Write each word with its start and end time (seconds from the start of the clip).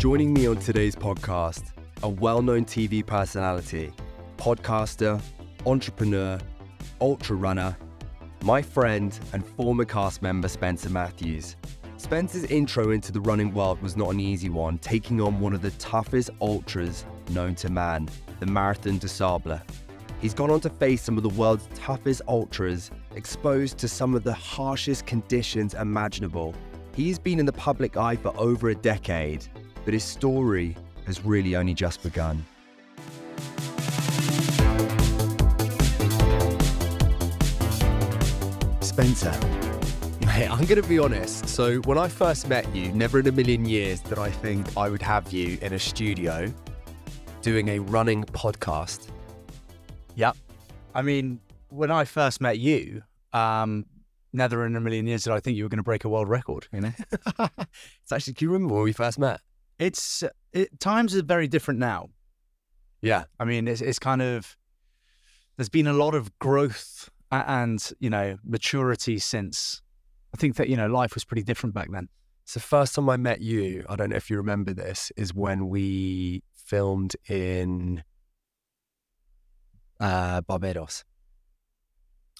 Joining 0.00 0.32
me 0.32 0.46
on 0.46 0.56
today's 0.56 0.96
podcast, 0.96 1.72
a 2.02 2.08
well 2.08 2.40
known 2.40 2.64
TV 2.64 3.04
personality, 3.04 3.92
podcaster, 4.38 5.20
entrepreneur, 5.66 6.38
ultra 7.02 7.36
runner, 7.36 7.76
my 8.42 8.62
friend 8.62 9.20
and 9.34 9.46
former 9.46 9.84
cast 9.84 10.22
member 10.22 10.48
Spencer 10.48 10.88
Matthews. 10.88 11.56
Spencer's 11.98 12.44
intro 12.44 12.92
into 12.92 13.12
the 13.12 13.20
running 13.20 13.52
world 13.52 13.82
was 13.82 13.94
not 13.94 14.08
an 14.08 14.20
easy 14.20 14.48
one, 14.48 14.78
taking 14.78 15.20
on 15.20 15.38
one 15.38 15.52
of 15.52 15.60
the 15.60 15.70
toughest 15.72 16.30
ultras 16.40 17.04
known 17.28 17.54
to 17.56 17.68
man, 17.68 18.08
the 18.38 18.46
Marathon 18.46 18.96
des 18.96 19.08
Sables. 19.08 19.60
He's 20.22 20.32
gone 20.32 20.50
on 20.50 20.60
to 20.60 20.70
face 20.70 21.02
some 21.02 21.18
of 21.18 21.24
the 21.24 21.28
world's 21.28 21.68
toughest 21.74 22.22
ultras, 22.26 22.90
exposed 23.16 23.76
to 23.76 23.86
some 23.86 24.14
of 24.14 24.24
the 24.24 24.32
harshest 24.32 25.04
conditions 25.04 25.74
imaginable. 25.74 26.54
He's 26.96 27.18
been 27.18 27.38
in 27.38 27.44
the 27.44 27.52
public 27.52 27.98
eye 27.98 28.16
for 28.16 28.34
over 28.40 28.70
a 28.70 28.74
decade, 28.74 29.46
but 29.90 29.94
his 29.94 30.04
story 30.04 30.76
has 31.04 31.24
really 31.24 31.56
only 31.56 31.74
just 31.74 32.00
begun. 32.04 32.46
Spencer, 38.80 39.36
Mate, 40.24 40.48
I'm 40.48 40.64
going 40.64 40.80
to 40.80 40.88
be 40.88 41.00
honest. 41.00 41.48
So, 41.48 41.78
when 41.78 41.98
I 41.98 42.06
first 42.06 42.48
met 42.48 42.72
you, 42.72 42.92
never 42.92 43.18
in 43.18 43.26
a 43.26 43.32
million 43.32 43.64
years 43.64 43.98
did 43.98 44.16
I 44.16 44.30
think 44.30 44.64
I 44.76 44.88
would 44.88 45.02
have 45.02 45.32
you 45.32 45.58
in 45.60 45.72
a 45.72 45.78
studio 45.80 46.46
doing 47.42 47.70
a 47.70 47.80
running 47.80 48.22
podcast. 48.22 49.08
Yep. 50.14 50.36
I 50.94 51.02
mean, 51.02 51.40
when 51.70 51.90
I 51.90 52.04
first 52.04 52.40
met 52.40 52.60
you, 52.60 53.02
um, 53.32 53.86
never 54.32 54.64
in 54.66 54.76
a 54.76 54.80
million 54.80 55.08
years 55.08 55.24
did 55.24 55.32
I 55.32 55.40
think 55.40 55.56
you 55.56 55.64
were 55.64 55.68
going 55.68 55.78
to 55.78 55.82
break 55.82 56.04
a 56.04 56.08
world 56.08 56.28
record. 56.28 56.68
You 56.72 56.82
know, 56.82 56.92
it's 57.40 58.12
actually. 58.12 58.34
Do 58.34 58.44
you 58.44 58.52
remember 58.52 58.76
when 58.76 58.84
we 58.84 58.92
first 58.92 59.18
met? 59.18 59.40
It's 59.80 60.22
it, 60.52 60.78
times 60.78 61.16
are 61.16 61.22
very 61.22 61.48
different 61.48 61.80
now. 61.80 62.10
Yeah. 63.02 63.24
I 63.40 63.44
mean, 63.44 63.66
it's 63.66 63.80
it's 63.80 63.98
kind 63.98 64.22
of 64.22 64.56
there's 65.56 65.68
been 65.68 65.86
a 65.86 65.92
lot 65.92 66.14
of 66.14 66.38
growth 66.38 67.10
and 67.32 67.92
you 67.98 68.10
know 68.10 68.38
maturity 68.44 69.18
since. 69.18 69.82
I 70.32 70.36
think 70.36 70.56
that 70.56 70.68
you 70.68 70.76
know 70.76 70.86
life 70.86 71.14
was 71.14 71.24
pretty 71.24 71.42
different 71.42 71.74
back 71.74 71.90
then. 71.90 72.08
So, 72.44 72.60
first 72.60 72.94
time 72.94 73.08
I 73.08 73.16
met 73.16 73.40
you, 73.40 73.84
I 73.88 73.96
don't 73.96 74.10
know 74.10 74.16
if 74.16 74.28
you 74.28 74.36
remember 74.36 74.74
this, 74.74 75.10
is 75.16 75.34
when 75.34 75.68
we 75.68 76.42
filmed 76.54 77.14
in 77.28 78.02
uh, 79.98 80.40
Barbados. 80.42 81.04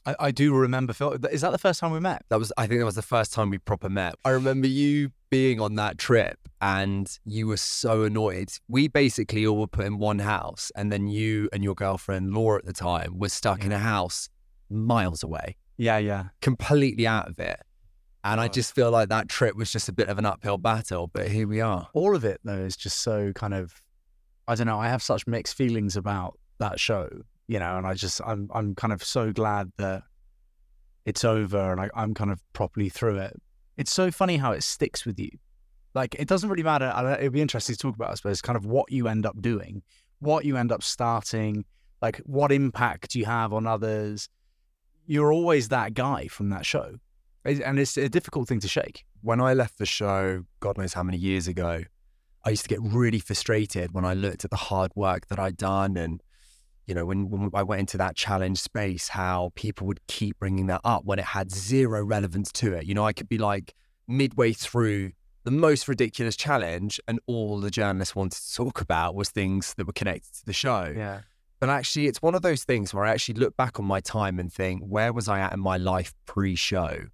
I, 0.07 0.17
I 0.19 0.31
do 0.31 0.55
remember. 0.55 0.93
Phil, 0.93 1.13
is 1.31 1.43
that 1.43 1.53
the 1.53 1.59
first 1.59 1.81
time 1.81 1.93
we 1.93 2.01
met? 2.01 2.25
That 2.31 2.39
was, 2.39 2.53
I 2.57 2.67
think, 2.67 2.81
that 2.81 2.85
was 2.87 2.95
the 2.95 3.03
first 3.03 3.33
time 3.33 3.51
we 3.51 3.59
proper 3.59 3.89
met. 3.89 4.15
I 4.25 4.31
remember 4.31 4.67
you 4.67 5.11
being 5.31 5.61
on 5.61 5.75
that 5.77 5.99
trip, 5.99 6.39
and 6.61 7.19
you 7.25 7.47
were 7.47 7.57
so 7.59 8.03
annoyed. 8.05 8.51
We 8.69 8.89
basically 8.89 9.47
all 9.47 9.59
were 9.59 9.67
put 9.67 9.85
in 9.87 9.99
one 9.99 10.19
house, 10.21 10.73
and 10.75 10.91
then 10.91 11.07
you 11.09 11.49
and 11.53 11.63
your 11.63 11.75
girlfriend 11.75 12.33
Laura 12.33 12.59
at 12.59 12.65
the 12.67 12.73
time 12.73 13.19
were 13.19 13.29
stuck 13.29 13.65
in 13.65 13.73
a 13.73 13.79
house 13.79 14.29
miles 14.71 15.23
away, 15.23 15.57
Yeah, 15.77 15.99
yeah. 15.99 16.25
completely 16.41 17.07
out 17.07 17.29
of 17.29 17.39
it. 17.39 17.61
And 18.23 18.41
I 18.41 18.45
Oh. 18.47 18.49
just 18.49 18.75
feel 18.75 18.91
like 18.91 19.09
that 19.09 19.29
trip 19.29 19.57
was 19.57 19.73
just 19.73 19.89
a 19.89 19.93
bit 19.93 20.09
of 20.09 20.19
an 20.19 20.27
uphill 20.27 20.59
battle, 20.59 21.09
but 21.09 21.29
here 21.29 21.49
we 21.49 21.61
are. 21.61 21.89
all 21.95 22.15
of 22.15 22.25
it 22.25 22.41
though 22.45 22.59
is 22.59 22.77
just 22.77 22.99
so 23.01 23.33
kind 23.35 23.55
of 23.55 23.83
I 24.47 24.55
don't 24.57 24.67
know, 24.67 24.79
I 24.81 24.89
have 24.89 25.03
such 25.03 25.27
mixed 25.27 25.57
feelings 25.57 25.97
about 25.97 26.39
that 26.59 26.79
show, 26.81 27.09
you 27.51 27.59
know, 27.59 27.77
and 27.77 27.85
I 27.85 27.95
just 27.95 28.21
I'm 28.25 28.49
I'm 28.55 28.77
kind 28.77 28.93
of 28.93 29.03
so 29.03 29.33
glad 29.33 29.73
that 29.77 30.05
it's 31.05 31.25
over 31.25 31.73
and 31.73 31.81
I, 31.81 31.91
I'm 31.97 32.15
kind 32.15 32.31
of 32.31 32.41
properly 32.53 32.89
through 32.89 33.19
it. 33.19 33.43
It's 33.77 33.93
so 33.93 34.13
funny 34.13 34.37
how 34.37 34.53
it 34.53 34.63
sticks 34.63 35.05
with 35.05 35.19
you. 35.19 35.31
Like 35.93 36.15
it 36.15 36.29
doesn't 36.29 36.49
really 36.49 36.63
matter. 36.63 36.95
It'd 37.19 37.33
be 37.33 37.41
interesting 37.41 37.75
to 37.75 37.79
talk 37.79 37.97
about, 37.97 38.13
I 38.13 38.15
suppose, 38.15 38.41
kind 38.41 38.57
of 38.57 38.67
what 38.67 38.93
you 38.93 39.09
end 39.09 39.27
up 39.27 39.43
doing, 39.43 39.83
what 40.21 40.45
you 40.45 40.57
end 40.57 40.71
up 40.71 40.85
starting, 40.85 41.65
like 42.01 42.19
what 42.19 42.53
impact 42.53 43.17
you 43.17 43.25
have 43.25 43.53
on 43.53 43.67
others. 43.67 44.29
You're 45.07 45.33
always 45.33 45.71
that 45.71 45.95
guy 45.95 46.29
from 46.29 46.51
that 46.51 46.65
show, 46.65 46.99
and 47.45 47.81
it's 47.81 47.97
a 47.97 48.09
difficult 48.09 48.47
thing 48.47 48.61
to 48.61 48.69
shake. 48.69 49.05
when 49.23 49.41
I 49.41 49.55
left 49.55 49.79
the 49.79 49.87
show, 49.87 50.45
God 50.61 50.79
knows 50.79 50.93
how 50.93 51.03
many 51.03 51.19
years 51.19 51.47
ago, 51.49 51.83
I 52.45 52.51
used 52.51 52.63
to 52.63 52.69
get 52.69 52.81
really 52.81 53.19
frustrated 53.19 53.93
when 53.93 54.05
I 54.05 54.15
looked 54.15 54.45
at 54.45 54.51
the 54.51 54.57
hard 54.57 54.93
work 54.95 55.27
that 55.27 55.39
I'd 55.39 55.57
done. 55.57 55.97
And, 55.97 56.23
you 56.91 56.97
know, 56.97 57.07
when, 57.07 57.31
when 57.31 57.51
I 57.55 57.63
went 57.63 57.79
into 57.79 57.97
that 57.99 58.17
challenge 58.17 58.59
space, 58.59 59.07
how 59.07 59.53
people 59.55 59.87
would 59.87 60.05
keep 60.09 60.41
bringing 60.41 60.67
that 60.67 60.81
up 60.83 61.05
when 61.05 61.21
it 61.21 61.25
had 61.25 61.53
zero 61.53 62.03
relevance 62.03 62.51
to 62.55 62.75
it. 62.75 62.85
You 62.85 62.95
know, 62.95 63.07
I 63.07 63.13
could 63.13 63.29
be 63.29 63.39
like 63.39 63.75
midway 64.09 64.53
through 64.53 65.13
the 65.45 65.53
most 65.53 65.87
ridiculous 65.87 66.35
challenge, 66.35 67.01
and 67.07 67.21
all 67.29 67.61
the 67.61 67.71
journalists 67.71 68.17
wanted 68.17 68.43
to 68.43 68.55
talk 68.55 68.81
about 68.81 69.15
was 69.15 69.31
things 69.31 69.73
that 69.75 69.87
were 69.87 69.93
connected 69.93 70.35
to 70.41 70.47
the 70.47 70.53
show. 70.53 70.93
Yeah. 70.95 71.21
But 71.61 71.69
actually, 71.69 72.09
it's 72.09 72.21
one 72.21 72.35
of 72.35 72.43
those 72.43 72.65
things 72.65 72.93
where 72.93 73.05
I 73.05 73.13
actually 73.13 73.35
look 73.37 73.57
back 73.57 73.79
on 73.79 73.85
my 73.85 74.01
time 74.01 74.41
and 74.41 74.53
think, 74.53 74.83
where 74.83 75.13
was 75.13 75.29
I 75.29 75.39
at 75.39 75.53
in 75.53 75.61
my 75.61 75.77
life 75.77 76.13
pre 76.27 76.57
show? 76.57 77.05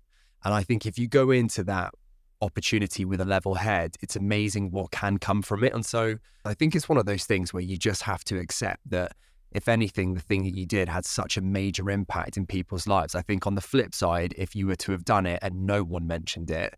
And 0.42 0.54
I 0.54 0.62
think 0.62 0.86
if 0.86 0.98
you 0.98 1.06
go 1.06 1.30
into 1.30 1.62
that 1.64 1.92
opportunity 2.40 3.04
with 3.04 3.20
a 3.20 3.26
level 3.26 3.56
head, 3.56 3.96
it's 4.00 4.16
amazing 4.16 4.70
what 4.70 4.90
can 4.90 5.18
come 5.18 5.42
from 5.42 5.64
it. 5.64 5.74
And 5.74 5.84
so 5.84 6.16
I 6.46 6.54
think 6.54 6.74
it's 6.74 6.88
one 6.88 6.96
of 6.96 7.04
those 7.04 7.24
things 7.24 7.52
where 7.52 7.62
you 7.62 7.76
just 7.76 8.04
have 8.04 8.24
to 8.24 8.38
accept 8.38 8.80
that, 8.88 9.12
if 9.56 9.68
anything, 9.68 10.14
the 10.14 10.20
thing 10.20 10.44
that 10.44 10.54
you 10.54 10.66
did 10.66 10.88
had 10.88 11.06
such 11.06 11.36
a 11.36 11.40
major 11.40 11.90
impact 11.90 12.36
in 12.36 12.46
people's 12.46 12.86
lives. 12.86 13.14
I 13.14 13.22
think 13.22 13.46
on 13.46 13.54
the 13.54 13.60
flip 13.60 13.94
side, 13.94 14.34
if 14.36 14.54
you 14.54 14.66
were 14.66 14.76
to 14.76 14.92
have 14.92 15.04
done 15.04 15.24
it 15.24 15.38
and 15.40 15.66
no 15.66 15.82
one 15.82 16.06
mentioned 16.06 16.50
it, 16.50 16.76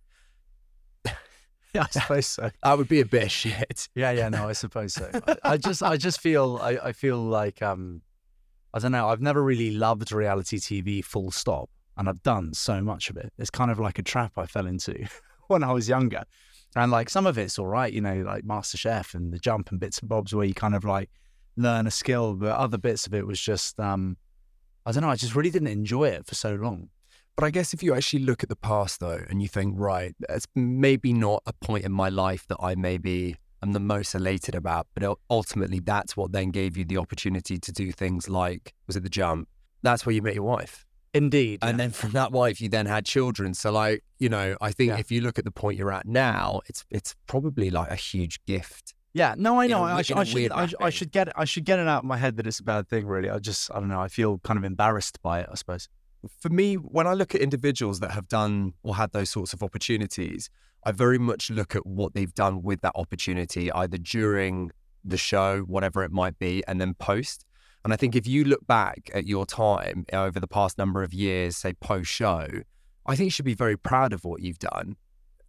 Yeah, 1.74 1.82
I 1.82 1.86
suppose 1.90 2.26
so. 2.26 2.50
that 2.62 2.78
would 2.78 2.88
be 2.88 3.00
a 3.00 3.04
bit 3.04 3.24
of 3.24 3.30
shit. 3.30 3.88
Yeah, 3.94 4.12
yeah, 4.12 4.28
no, 4.28 4.48
I 4.48 4.52
suppose 4.52 4.94
so. 4.94 5.10
I, 5.26 5.36
I 5.42 5.56
just, 5.56 5.82
I 5.82 5.96
just 5.96 6.20
feel, 6.20 6.58
I, 6.62 6.78
I 6.82 6.92
feel 6.92 7.18
like, 7.18 7.60
um, 7.62 8.00
I 8.72 8.78
don't 8.78 8.92
know. 8.92 9.08
I've 9.08 9.20
never 9.20 9.42
really 9.42 9.72
loved 9.72 10.12
reality 10.12 10.58
TV, 10.58 11.04
full 11.04 11.30
stop, 11.30 11.70
and 11.96 12.08
I've 12.08 12.22
done 12.22 12.54
so 12.54 12.80
much 12.80 13.10
of 13.10 13.16
it. 13.16 13.32
It's 13.38 13.50
kind 13.50 13.70
of 13.70 13.78
like 13.78 13.98
a 13.98 14.02
trap 14.02 14.32
I 14.36 14.46
fell 14.46 14.66
into 14.66 15.06
when 15.48 15.64
I 15.64 15.72
was 15.72 15.88
younger, 15.88 16.22
and 16.76 16.92
like 16.92 17.10
some 17.10 17.26
of 17.26 17.38
it's 17.38 17.58
all 17.58 17.66
right, 17.66 17.92
you 17.92 18.00
know, 18.00 18.22
like 18.22 18.44
MasterChef 18.44 19.14
and 19.14 19.32
the 19.32 19.38
jump 19.38 19.70
and 19.70 19.80
bits 19.80 19.98
and 19.98 20.08
bobs 20.08 20.34
where 20.34 20.46
you 20.46 20.54
kind 20.54 20.74
of 20.74 20.84
like 20.84 21.10
learn 21.58 21.86
a 21.86 21.91
skill, 21.91 22.34
but 22.34 22.56
other 22.56 22.78
bits 22.78 23.06
of 23.06 23.14
it 23.14 23.26
was 23.26 23.41
just, 23.41 23.78
um, 23.80 24.16
I 24.86 24.92
don't 24.92 25.02
know. 25.02 25.10
I 25.10 25.16
just 25.16 25.34
really 25.34 25.50
didn't 25.50 25.69
enjoy 25.69 26.08
it 26.08 26.26
for 26.26 26.34
so 26.34 26.54
long. 26.54 26.88
But 27.36 27.44
I 27.44 27.50
guess 27.50 27.72
if 27.72 27.82
you 27.82 27.94
actually 27.94 28.24
look 28.24 28.42
at 28.42 28.48
the 28.48 28.56
past 28.56 29.00
though, 29.00 29.20
and 29.28 29.41
you 29.42 29.48
think, 29.48 29.74
right, 29.78 30.14
it's 30.28 30.46
maybe 30.54 31.12
not 31.12 31.42
a 31.46 31.52
point 31.52 31.84
in 31.84 31.92
my 31.92 32.08
life 32.08 32.46
that 32.48 32.56
I 32.60 32.74
maybe 32.74 33.36
am 33.62 33.72
the 33.72 33.80
most 33.80 34.14
elated 34.14 34.54
about, 34.54 34.86
but 34.94 35.19
ultimately 35.30 35.80
that's 35.80 36.16
what 36.16 36.32
then 36.32 36.50
gave 36.50 36.76
you 36.76 36.84
the 36.84 36.96
opportunity 36.96 37.58
to 37.58 37.72
do 37.72 37.92
things 37.92 38.28
like, 38.28 38.75
was 38.86 38.96
it 38.96 39.02
the 39.02 39.08
jump? 39.10 39.48
That's 39.82 40.04
where 40.04 40.14
you 40.14 40.22
met 40.22 40.34
your 40.34 40.44
wife. 40.44 40.84
Indeed, 41.14 41.60
And 41.62 41.80
then 41.80 41.90
from 41.90 42.10
that 42.12 42.32
wife, 42.32 42.60
you 42.60 42.69
then 42.69 42.86
had 42.86 43.04
children. 43.06 43.54
So 43.54 43.72
like, 43.72 44.04
you 44.19 44.28
know, 44.28 44.56
I 44.60 44.72
think 44.72 44.90
Yeah. 44.90 44.98
if 44.98 45.10
you 45.10 45.20
look 45.20 45.38
at 45.38 45.44
the 45.44 45.50
point 45.50 45.78
you're 45.78 45.92
at 45.92 46.06
now, 46.06 46.60
it's 46.66 46.84
it's 46.90 47.14
probably 47.26 47.70
like 47.70 47.90
a 47.90 47.96
huge 47.96 48.44
gift. 48.46 48.94
Yeah, 49.14 49.34
no, 49.38 49.58
I 49.60 49.66
know. 49.66 49.84
a 49.84 49.94
I, 49.94 50.02
sh- 50.02 50.12
I 50.12 50.24
should, 50.24 50.52
I, 50.52 50.66
sh- 50.66 50.74
I 50.80 50.91
should 50.91 51.10
get, 51.10 51.28
it, 51.28 51.34
I 51.36 51.44
should 51.44 51.64
get 51.64 51.78
it 51.78 51.88
out 51.88 52.00
of 52.00 52.04
my 52.04 52.16
head 52.19 52.36
that 52.36 52.46
it's 52.46 52.60
a 52.60 52.64
bad 52.64 52.88
thing. 52.88 53.06
Really, 53.06 53.30
I 53.30 53.38
just, 53.38 53.70
I 53.72 53.80
don't 53.80 53.88
know. 53.88 54.00
I 54.00 54.08
feel 54.08 54.38
kind 54.41 54.58
of 54.58 54.64
embarrassed 54.64 55.20
by 55.22 55.41
it. 55.41 55.48
I 55.50 55.54
suppose. 55.54 55.88
for 56.41 56.50
me, 56.50 56.74
when 56.74 57.06
I 57.06 57.14
look 57.14 57.34
at 57.34 57.41
individuals 57.41 58.00
that 58.00 58.10
have 58.12 58.28
done 58.28 58.74
or 58.82 58.96
had 58.96 59.12
those 59.12 59.30
sorts 59.30 59.52
of 59.52 59.62
opportunities, 59.62 60.50
I 60.84 60.92
very 60.92 61.19
much 61.19 61.50
look 61.50 61.74
at 61.74 61.86
what 61.86 62.14
they've 62.14 62.32
done 62.34 62.62
with 62.62 62.80
that 62.82 62.92
opportunity, 62.94 63.70
either 63.72 63.98
during 63.98 64.70
the 65.04 65.16
show, 65.16 65.60
whatever 65.60 66.04
it 66.04 66.12
might 66.12 66.38
be, 66.38 66.62
and 66.69 66.80
then 66.80 66.94
post. 66.94 67.44
And 67.84 67.92
I 67.92 67.96
think 67.96 68.14
if 68.14 68.26
you 68.26 68.44
look 68.44 68.66
back 68.66 69.10
at 69.14 69.26
your 69.26 69.46
time 69.46 70.04
eh, 70.10 70.19
over 70.19 70.38
the 70.40 70.48
past 70.48 70.78
number 70.78 71.02
of 71.02 71.14
years, 71.14 71.56
say 71.56 71.72
post 71.75 72.10
show, 72.10 72.46
I 73.06 73.16
think 73.16 73.26
you 73.26 73.30
should 73.30 73.44
be 73.44 73.54
very 73.54 73.76
proud 73.76 74.12
of 74.12 74.25
what 74.25 74.42
you've 74.42 74.58
done. 74.58 74.96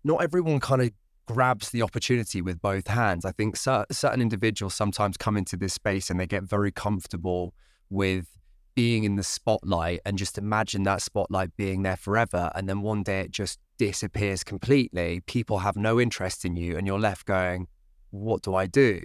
Not 0.03 0.23
everyone 0.23 0.59
kind 0.59 0.81
of 0.81 0.91
grabs 1.29 1.69
the 1.69 1.83
opportunity 1.83 2.41
with 2.41 2.59
both 2.59 2.87
hands. 2.87 3.23
I 3.23 3.31
think 3.31 3.55
cer- 3.55 3.85
certain 3.91 4.19
individuals 4.19 4.73
sometimes 4.73 5.15
come 5.15 5.37
into 5.37 5.55
this 5.55 5.75
space 5.75 6.09
and 6.09 6.19
they 6.19 6.25
get 6.25 6.41
very 6.41 6.71
comfortable 6.71 7.53
with 7.91 8.25
being 8.73 9.03
in 9.03 9.15
the 9.15 9.21
spotlight 9.21 9.99
and 10.05 10.17
just 10.17 10.39
imagine 10.39 10.81
that 10.83 11.03
spotlight 11.03 11.55
being 11.55 11.83
there 11.83 11.97
forever. 11.97 12.49
And 12.55 12.67
then 12.67 12.81
one 12.81 13.03
day 13.03 13.19
it 13.21 13.31
just 13.31 13.59
disappears 13.77 14.43
completely. 14.43 15.21
People 15.27 15.59
have 15.59 15.75
no 15.75 15.99
interest 15.99 16.45
in 16.45 16.55
you 16.55 16.77
and 16.77 16.87
you're 16.87 16.99
left 16.99 17.27
going, 17.27 17.67
what 18.09 18.41
do 18.41 18.55
I 18.55 18.65
do? 18.65 18.99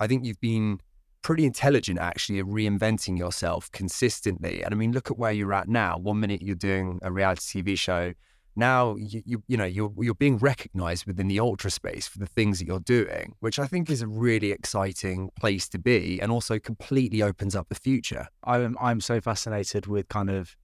I 0.00 0.08
think 0.08 0.24
you've 0.24 0.40
been 0.40 0.80
pretty 1.22 1.44
intelligent 1.44 2.00
actually 2.00 2.42
reinventing 2.42 3.16
yourself 3.16 3.70
consistently. 3.70 4.64
And 4.64 4.74
I 4.74 4.76
mean, 4.76 4.90
look 4.90 5.12
at 5.12 5.18
where 5.18 5.30
you're 5.30 5.54
at 5.54 5.68
now. 5.68 5.96
One 5.96 6.18
minute 6.18 6.42
you're 6.42 6.56
doing 6.56 6.98
a 7.02 7.12
reality 7.12 7.62
TV 7.62 7.78
show. 7.78 8.14
Now 8.58 8.96
you, 8.96 9.22
you 9.24 9.42
you 9.46 9.56
know 9.56 9.64
you're 9.64 9.92
you're 9.98 10.14
being 10.14 10.36
recognized 10.36 11.06
within 11.06 11.28
the 11.28 11.38
ultra 11.38 11.70
space 11.70 12.08
for 12.08 12.18
the 12.18 12.26
things 12.26 12.58
that 12.58 12.66
you're 12.66 12.80
doing, 12.80 13.36
which 13.38 13.60
I 13.60 13.68
think 13.68 13.88
is 13.88 14.02
a 14.02 14.08
really 14.08 14.50
exciting 14.50 15.30
place 15.38 15.68
to 15.68 15.78
be, 15.78 16.20
and 16.20 16.32
also 16.32 16.58
completely 16.58 17.22
opens 17.22 17.54
up 17.54 17.68
the 17.68 17.76
future. 17.76 18.26
I'm, 18.42 18.76
I'm 18.80 19.00
so 19.00 19.20
fascinated 19.20 19.86
with 19.86 20.08
kind 20.08 20.28
of 20.28 20.56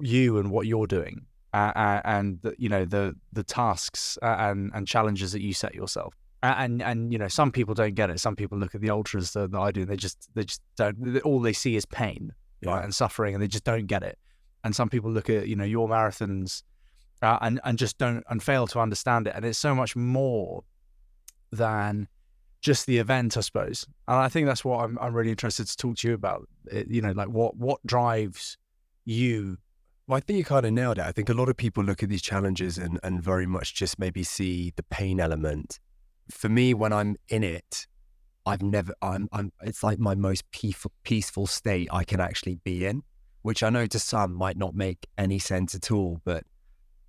you 0.00 0.38
and 0.38 0.50
what 0.50 0.66
you're 0.66 0.86
doing, 0.86 1.26
uh, 1.52 1.72
uh, 1.76 2.00
and 2.06 2.40
the, 2.40 2.54
you 2.56 2.70
know 2.70 2.86
the 2.86 3.14
the 3.34 3.44
tasks 3.44 4.16
uh, 4.22 4.36
and 4.38 4.70
and 4.72 4.88
challenges 4.88 5.32
that 5.32 5.42
you 5.42 5.52
set 5.52 5.74
yourself. 5.74 6.14
And 6.42 6.80
and 6.80 7.12
you 7.12 7.18
know, 7.18 7.28
some 7.28 7.52
people 7.52 7.74
don't 7.74 7.94
get 7.94 8.08
it. 8.08 8.18
Some 8.18 8.34
people 8.34 8.56
look 8.56 8.74
at 8.74 8.80
the 8.80 8.88
ultras 8.88 9.32
that, 9.32 9.50
that 9.50 9.60
I 9.60 9.72
do, 9.72 9.82
and 9.82 9.90
they 9.90 9.96
just 9.96 10.30
they 10.34 10.44
just 10.44 10.62
don't. 10.78 11.20
All 11.22 11.40
they 11.40 11.52
see 11.52 11.76
is 11.76 11.84
pain, 11.84 12.32
right, 12.64 12.82
and 12.82 12.94
suffering, 12.94 13.34
and 13.34 13.42
they 13.42 13.48
just 13.48 13.64
don't 13.64 13.86
get 13.86 14.02
it. 14.02 14.18
And 14.64 14.74
some 14.74 14.88
people 14.88 15.10
look 15.10 15.28
at 15.28 15.48
you 15.48 15.56
know 15.56 15.64
your 15.64 15.86
marathons, 15.86 16.62
uh, 17.22 17.38
and 17.40 17.60
and 17.64 17.78
just 17.78 17.98
don't 17.98 18.24
and 18.28 18.42
fail 18.42 18.66
to 18.68 18.80
understand 18.80 19.26
it. 19.26 19.34
And 19.34 19.44
it's 19.44 19.58
so 19.58 19.74
much 19.74 19.96
more 19.96 20.64
than 21.50 22.08
just 22.60 22.86
the 22.86 22.98
event, 22.98 23.36
I 23.36 23.40
suppose. 23.40 23.86
And 24.08 24.16
I 24.18 24.28
think 24.28 24.46
that's 24.46 24.64
what 24.64 24.84
I'm 24.84 24.98
I'm 25.00 25.14
really 25.14 25.30
interested 25.30 25.66
to 25.66 25.76
talk 25.76 25.96
to 25.98 26.08
you 26.08 26.14
about. 26.14 26.48
It, 26.70 26.88
you 26.88 27.02
know, 27.02 27.12
like 27.12 27.28
what 27.28 27.56
what 27.56 27.84
drives 27.86 28.58
you 29.04 29.58
Well, 30.08 30.16
I 30.16 30.20
think 30.20 30.38
you 30.38 30.44
kind 30.44 30.64
of 30.64 30.72
nailed 30.72 30.98
it. 30.98 31.04
I 31.04 31.10
think 31.10 31.28
a 31.28 31.34
lot 31.34 31.48
of 31.48 31.56
people 31.56 31.82
look 31.82 32.02
at 32.02 32.08
these 32.08 32.22
challenges 32.22 32.78
and, 32.78 33.00
and 33.02 33.22
very 33.22 33.46
much 33.46 33.74
just 33.74 33.98
maybe 33.98 34.22
see 34.22 34.72
the 34.76 34.84
pain 34.84 35.18
element. 35.18 35.80
For 36.30 36.48
me, 36.48 36.74
when 36.74 36.92
I'm 36.92 37.16
in 37.28 37.42
it, 37.42 37.88
I've 38.44 38.62
never, 38.62 38.94
I'm, 39.02 39.28
I'm, 39.32 39.52
it's 39.62 39.82
like 39.82 39.98
my 39.98 40.14
most 40.14 40.48
peaceful, 40.52 40.92
peaceful 41.02 41.48
state 41.48 41.88
I 41.90 42.04
can 42.04 42.20
actually 42.20 42.56
be 42.62 42.86
in, 42.86 43.02
which 43.42 43.64
I 43.64 43.70
know 43.70 43.86
to 43.86 43.98
some 43.98 44.32
might 44.32 44.56
not 44.56 44.76
make 44.76 45.08
any 45.18 45.40
sense 45.40 45.74
at 45.74 45.90
all. 45.90 46.20
But, 46.24 46.44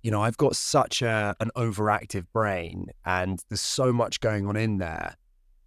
you 0.02 0.10
know, 0.10 0.22
I've 0.22 0.36
got 0.36 0.56
such 0.56 1.02
a, 1.02 1.34
an 1.40 1.50
overactive 1.56 2.26
brain 2.32 2.86
and 3.04 3.42
there's 3.48 3.60
so 3.60 3.92
much 3.92 4.20
going 4.20 4.46
on 4.46 4.56
in 4.56 4.78
there. 4.78 5.16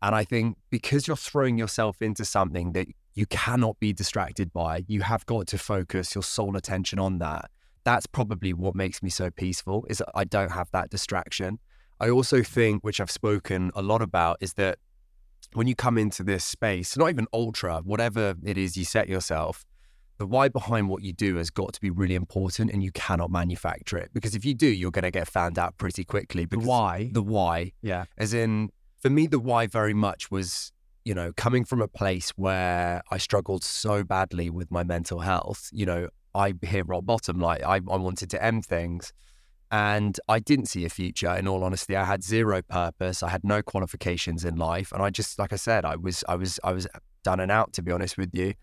And 0.01 0.15
I 0.15 0.23
think 0.23 0.57
because 0.69 1.07
you're 1.07 1.17
throwing 1.17 1.57
yourself 1.57 2.01
into 2.01 2.25
something 2.25 2.71
that 2.71 2.87
you 3.13 3.25
cannot 3.25 3.79
be 3.79 3.93
distracted 3.93 4.51
by, 4.53 4.83
you 4.87 5.01
have 5.01 5.25
got 5.25 5.47
to 5.47 5.57
focus 5.57 6.15
your 6.15 6.23
sole 6.23 6.55
attention 6.55 6.97
on 6.97 7.19
that. 7.19 7.51
That's 7.83 8.05
probably 8.05 8.53
what 8.53 8.75
makes 8.75 9.03
me 9.03 9.09
so 9.09 9.29
peaceful 9.29 9.85
is 9.89 10.01
I 10.15 10.23
don't 10.23 10.51
have 10.51 10.71
that 10.71 10.89
distraction. 10.89 11.59
I 11.99 12.09
also 12.09 12.41
think, 12.41 12.83
which 12.83 12.99
I've 12.99 13.11
spoken 13.11 13.71
a 13.75 13.81
lot 13.81 14.01
about, 14.01 14.37
is 14.39 14.53
that 14.53 14.79
when 15.53 15.67
you 15.67 15.75
come 15.75 15.97
into 15.97 16.23
this 16.23 16.43
space, 16.43 16.95
not 16.95 17.09
even 17.09 17.27
ultra, 17.33 17.81
whatever 17.83 18.35
it 18.43 18.57
is 18.57 18.77
you 18.77 18.85
set 18.85 19.09
yourself, 19.09 19.65
the 20.21 20.27
why 20.27 20.47
behind 20.49 20.87
what 20.87 21.01
you 21.01 21.11
do 21.11 21.37
has 21.37 21.49
got 21.49 21.73
to 21.73 21.81
be 21.81 21.89
really 21.89 22.13
important 22.13 22.69
and 22.69 22.83
you 22.83 22.91
cannot 22.91 23.31
manufacture 23.31 23.97
it. 23.97 24.11
Because 24.13 24.35
if 24.35 24.45
you 24.45 24.53
do, 24.53 24.67
you're 24.67 24.91
going 24.91 25.01
to 25.01 25.09
get 25.09 25.27
found 25.27 25.57
out 25.57 25.79
pretty 25.79 26.03
quickly. 26.03 26.45
Because 26.45 26.63
why? 26.63 27.09
The 27.11 27.23
why 27.23 27.71
yeah, 27.81 28.05
as 28.19 28.31
in 28.31 28.69
for 28.99 29.09
me 29.09 29.25
the 29.25 29.39
why 29.39 29.65
very 29.65 29.95
much 29.95 30.29
was 30.29 30.71
you 31.05 31.15
know 31.15 31.33
coming 31.35 31.65
from 31.65 31.81
a 31.81 31.87
place 31.87 32.29
where 32.35 33.01
i 33.09 33.17
struggled 33.17 33.63
so 33.63 34.03
badly 34.03 34.51
with 34.51 34.69
my 34.69 34.83
mental 34.83 35.21
health 35.21 35.67
you 35.73 35.83
know 35.83 36.07
i 36.35 36.53
hit 36.61 36.87
rock 36.87 37.03
bottom. 37.03 37.39
Like 37.39 37.63
I, 37.63 37.77
I 37.77 37.97
wanted 37.97 38.29
to 38.29 38.43
end 38.43 38.63
things. 38.63 39.11
And 39.71 40.19
i 40.29 40.37
didn't 40.37 40.67
see 40.67 40.85
a 40.85 40.89
future. 40.89 41.33
In 41.33 41.47
all 41.47 41.63
honesty 41.63 41.95
i 41.95 42.03
had 42.03 42.23
zero 42.23 42.61
purpose. 42.61 43.23
I 43.23 43.29
had 43.29 43.43
no 43.43 43.63
qualifications 43.63 44.45
in 44.45 44.55
life. 44.55 44.91
And 44.91 45.01
i 45.01 45.09
just 45.09 45.39
like 45.39 45.51
i 45.51 45.55
said 45.55 45.83
i 45.83 45.95
was 45.95 46.23
i 46.29 46.35
was 46.35 46.59
i 46.63 46.71
was 46.71 46.87
done 47.23 47.39
and 47.39 47.51
out 47.51 47.73
to 47.73 47.81
be 47.81 47.91
honest 47.91 48.19
with 48.19 48.35
you 48.35 48.53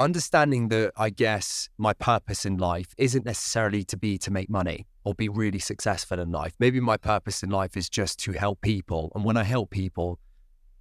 understanding 0.00 0.68
that 0.68 0.92
I 0.96 1.10
guess 1.10 1.68
my 1.76 1.92
purpose 1.92 2.46
in 2.46 2.56
life 2.56 2.88
isn't 2.96 3.26
necessarily 3.26 3.84
to 3.84 3.96
be 3.98 4.16
to 4.18 4.30
make 4.30 4.48
money 4.48 4.86
or 5.04 5.14
be 5.14 5.28
really 5.28 5.58
successful 5.58 6.18
in 6.18 6.32
life. 6.32 6.54
Maybe 6.58 6.80
my 6.80 6.96
purpose 6.96 7.42
in 7.42 7.50
life 7.50 7.76
is 7.76 7.90
just 7.90 8.18
to 8.20 8.32
help 8.32 8.62
people. 8.62 9.12
And 9.14 9.24
when 9.24 9.36
I 9.36 9.44
help 9.44 9.70
people, 9.70 10.18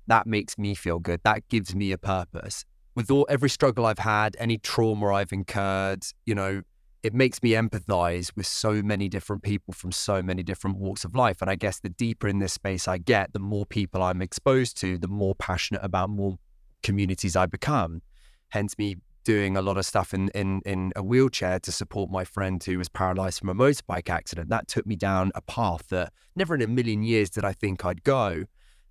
that 0.07 0.25
makes 0.25 0.57
me 0.57 0.73
feel 0.73 0.99
good. 0.99 1.19
That 1.23 1.47
gives 1.49 1.75
me 1.75 1.91
a 1.91 1.97
purpose. 1.97 2.63
With 2.95 3.11
all 3.11 3.27
every 3.29 3.49
struggle 3.49 3.85
I've 3.85 3.99
had, 3.99 4.37
any 4.39 4.57
trauma 4.57 5.13
I've 5.13 5.33
incurred, 5.33 6.05
you 6.25 6.33
know, 6.33 6.61
it 7.03 7.13
makes 7.13 7.43
me 7.43 7.51
empathize 7.51 8.31
with 8.35 8.47
so 8.47 8.81
many 8.81 9.09
different 9.09 9.43
people 9.43 9.73
from 9.73 9.91
so 9.91 10.21
many 10.21 10.43
different 10.43 10.77
walks 10.77 11.03
of 11.03 11.13
life. 11.13 11.41
And 11.41 11.49
I 11.49 11.55
guess 11.55 11.79
the 11.79 11.89
deeper 11.89 12.27
in 12.27 12.39
this 12.39 12.53
space 12.53 12.87
I 12.87 12.97
get, 12.97 13.33
the 13.33 13.39
more 13.39 13.65
people 13.65 14.01
I'm 14.01 14.21
exposed 14.21 14.77
to, 14.77 14.97
the 14.97 15.07
more 15.07 15.35
passionate 15.35 15.83
about 15.83 16.09
more 16.09 16.37
communities 16.83 17.35
I 17.35 17.45
become. 17.45 18.01
Hence 18.49 18.77
me 18.77 18.95
doing 19.29 19.55
a 19.55 19.61
lot 19.61 19.77
of 19.77 19.85
stuff 19.85 20.11
in, 20.11 20.29
in 20.29 20.59
in 20.65 20.91
a 20.95 21.03
wheelchair 21.03 21.59
to 21.59 21.71
support 21.71 22.09
my 22.09 22.25
friend 22.25 22.63
who 22.63 22.79
was 22.79 22.89
paralyzed 22.89 23.37
from 23.37 23.49
a 23.49 23.53
motorbike 23.53 24.09
accident. 24.09 24.49
That 24.49 24.67
took 24.67 24.87
me 24.87 24.95
down 24.95 25.31
a 25.35 25.41
path 25.41 25.89
that 25.89 26.11
never 26.35 26.55
in 26.55 26.63
a 26.63 26.67
million 26.67 27.03
years 27.03 27.29
did 27.29 27.45
I 27.45 27.53
think 27.53 27.85
I'd 27.85 28.03
go. 28.03 28.45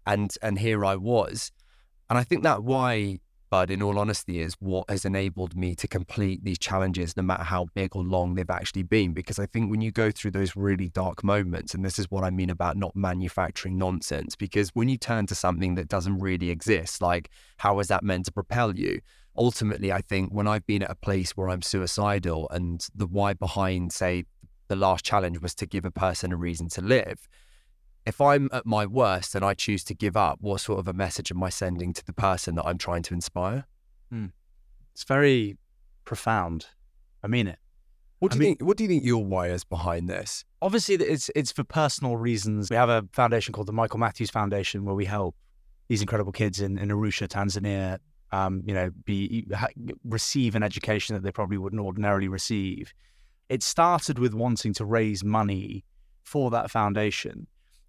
And 0.06 0.32
and 0.40 0.60
here 0.60 0.84
I 0.84 0.94
was. 0.94 1.50
And 2.08 2.16
I 2.16 2.22
think 2.22 2.44
that 2.44 2.62
why, 2.62 3.18
Bud, 3.50 3.68
in 3.68 3.82
all 3.82 3.98
honesty, 3.98 4.38
is 4.40 4.54
what 4.60 4.88
has 4.88 5.04
enabled 5.04 5.56
me 5.56 5.74
to 5.74 5.88
complete 5.88 6.44
these 6.44 6.60
challenges, 6.60 7.16
no 7.16 7.24
matter 7.24 7.42
how 7.42 7.66
big 7.74 7.96
or 7.96 8.04
long 8.04 8.36
they've 8.36 8.48
actually 8.48 8.84
been. 8.84 9.12
Because 9.14 9.40
I 9.40 9.46
think 9.46 9.72
when 9.72 9.80
you 9.80 9.90
go 9.90 10.12
through 10.12 10.30
those 10.30 10.54
really 10.54 10.88
dark 10.88 11.24
moments, 11.24 11.74
and 11.74 11.84
this 11.84 11.98
is 11.98 12.12
what 12.12 12.22
I 12.22 12.30
mean 12.30 12.48
about 12.48 12.76
not 12.76 12.94
manufacturing 12.94 13.76
nonsense, 13.76 14.36
because 14.36 14.68
when 14.68 14.88
you 14.88 14.98
turn 14.98 15.26
to 15.26 15.34
something 15.34 15.74
that 15.74 15.88
doesn't 15.88 16.20
really 16.20 16.50
exist, 16.50 17.02
like 17.02 17.28
how 17.56 17.80
is 17.80 17.88
that 17.88 18.04
meant 18.04 18.26
to 18.26 18.32
propel 18.32 18.76
you? 18.76 19.00
Ultimately, 19.38 19.92
I 19.92 20.00
think 20.00 20.30
when 20.32 20.48
I've 20.48 20.66
been 20.66 20.82
at 20.82 20.90
a 20.90 20.94
place 20.96 21.30
where 21.36 21.48
I'm 21.48 21.62
suicidal 21.62 22.48
and 22.50 22.84
the 22.94 23.06
why 23.06 23.32
behind, 23.34 23.92
say, 23.92 24.24
the 24.66 24.76
last 24.76 25.04
challenge 25.04 25.40
was 25.40 25.54
to 25.56 25.66
give 25.66 25.84
a 25.84 25.90
person 25.90 26.32
a 26.32 26.36
reason 26.36 26.68
to 26.70 26.82
live. 26.82 27.28
If 28.04 28.20
I'm 28.20 28.48
at 28.52 28.66
my 28.66 28.84
worst 28.84 29.34
and 29.34 29.44
I 29.44 29.54
choose 29.54 29.84
to 29.84 29.94
give 29.94 30.16
up, 30.16 30.38
what 30.40 30.60
sort 30.60 30.78
of 30.80 30.88
a 30.88 30.92
message 30.92 31.30
am 31.30 31.42
I 31.42 31.50
sending 31.50 31.92
to 31.94 32.04
the 32.04 32.12
person 32.12 32.56
that 32.56 32.66
I'm 32.66 32.78
trying 32.78 33.02
to 33.04 33.14
inspire? 33.14 33.66
Hmm. 34.10 34.26
it's 34.92 35.04
very 35.04 35.56
profound. 36.04 36.66
I 37.22 37.26
mean 37.28 37.46
it. 37.46 37.58
What 38.18 38.32
I 38.32 38.34
do 38.34 38.38
you 38.38 38.40
mean- 38.40 38.56
think? 38.56 38.66
What 38.68 38.76
do 38.76 38.84
you 38.84 38.88
think 38.88 39.04
your 39.04 39.24
why 39.24 39.48
is 39.48 39.64
behind 39.64 40.08
this? 40.08 40.44
obviously 40.60 40.96
it's 40.96 41.30
it's 41.36 41.52
for 41.52 41.62
personal 41.62 42.16
reasons. 42.16 42.68
We 42.70 42.76
have 42.76 42.88
a 42.88 43.04
foundation 43.12 43.52
called 43.52 43.68
the 43.68 43.72
Michael 43.72 44.00
Matthews 44.00 44.30
Foundation 44.30 44.84
where 44.84 44.94
we 44.94 45.04
help 45.04 45.36
these 45.88 46.00
incredible 46.00 46.32
kids 46.32 46.60
in, 46.60 46.78
in 46.78 46.88
Arusha, 46.88 47.28
Tanzania, 47.28 47.98
um, 48.32 48.62
you 48.66 48.74
know, 48.74 48.90
be 49.04 49.46
receive 50.04 50.54
an 50.54 50.62
education 50.62 51.14
that 51.14 51.22
they 51.22 51.32
probably 51.32 51.58
wouldn't 51.58 51.80
ordinarily 51.80 52.28
receive. 52.28 52.92
It 53.48 53.62
started 53.62 54.18
with 54.18 54.34
wanting 54.34 54.74
to 54.74 54.84
raise 54.84 55.24
money 55.24 55.84
for 56.22 56.50
that 56.50 56.70
foundation, 56.70 57.46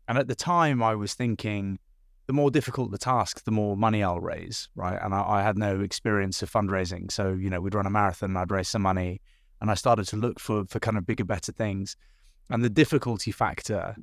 and 0.07 0.17
at 0.17 0.27
the 0.27 0.35
time 0.35 0.81
I 0.81 0.95
was 0.95 1.13
thinking, 1.13 1.79
the 2.27 2.33
more 2.33 2.51
difficult 2.51 2.91
the 2.91 2.97
task, 2.97 3.43
the 3.43 3.51
more 3.51 3.75
money 3.75 4.03
I'll 4.03 4.21
raise, 4.21 4.69
right? 4.75 4.99
And 5.01 5.13
I, 5.13 5.21
I 5.21 5.41
had 5.41 5.57
no 5.57 5.81
experience 5.81 6.41
of 6.41 6.51
fundraising, 6.51 7.11
so 7.11 7.33
you 7.33 7.49
know, 7.49 7.59
we'd 7.59 7.75
run 7.75 7.85
a 7.85 7.89
marathon, 7.89 8.37
I'd 8.37 8.51
raise 8.51 8.69
some 8.69 8.81
money, 8.81 9.21
and 9.61 9.69
I 9.69 9.73
started 9.73 10.07
to 10.07 10.15
look 10.15 10.39
for 10.39 10.65
for 10.65 10.79
kind 10.79 10.97
of 10.97 11.05
bigger, 11.05 11.25
better 11.25 11.51
things 11.51 11.95
and 12.49 12.63
the 12.63 12.69
difficulty 12.69 13.31
factor 13.31 13.95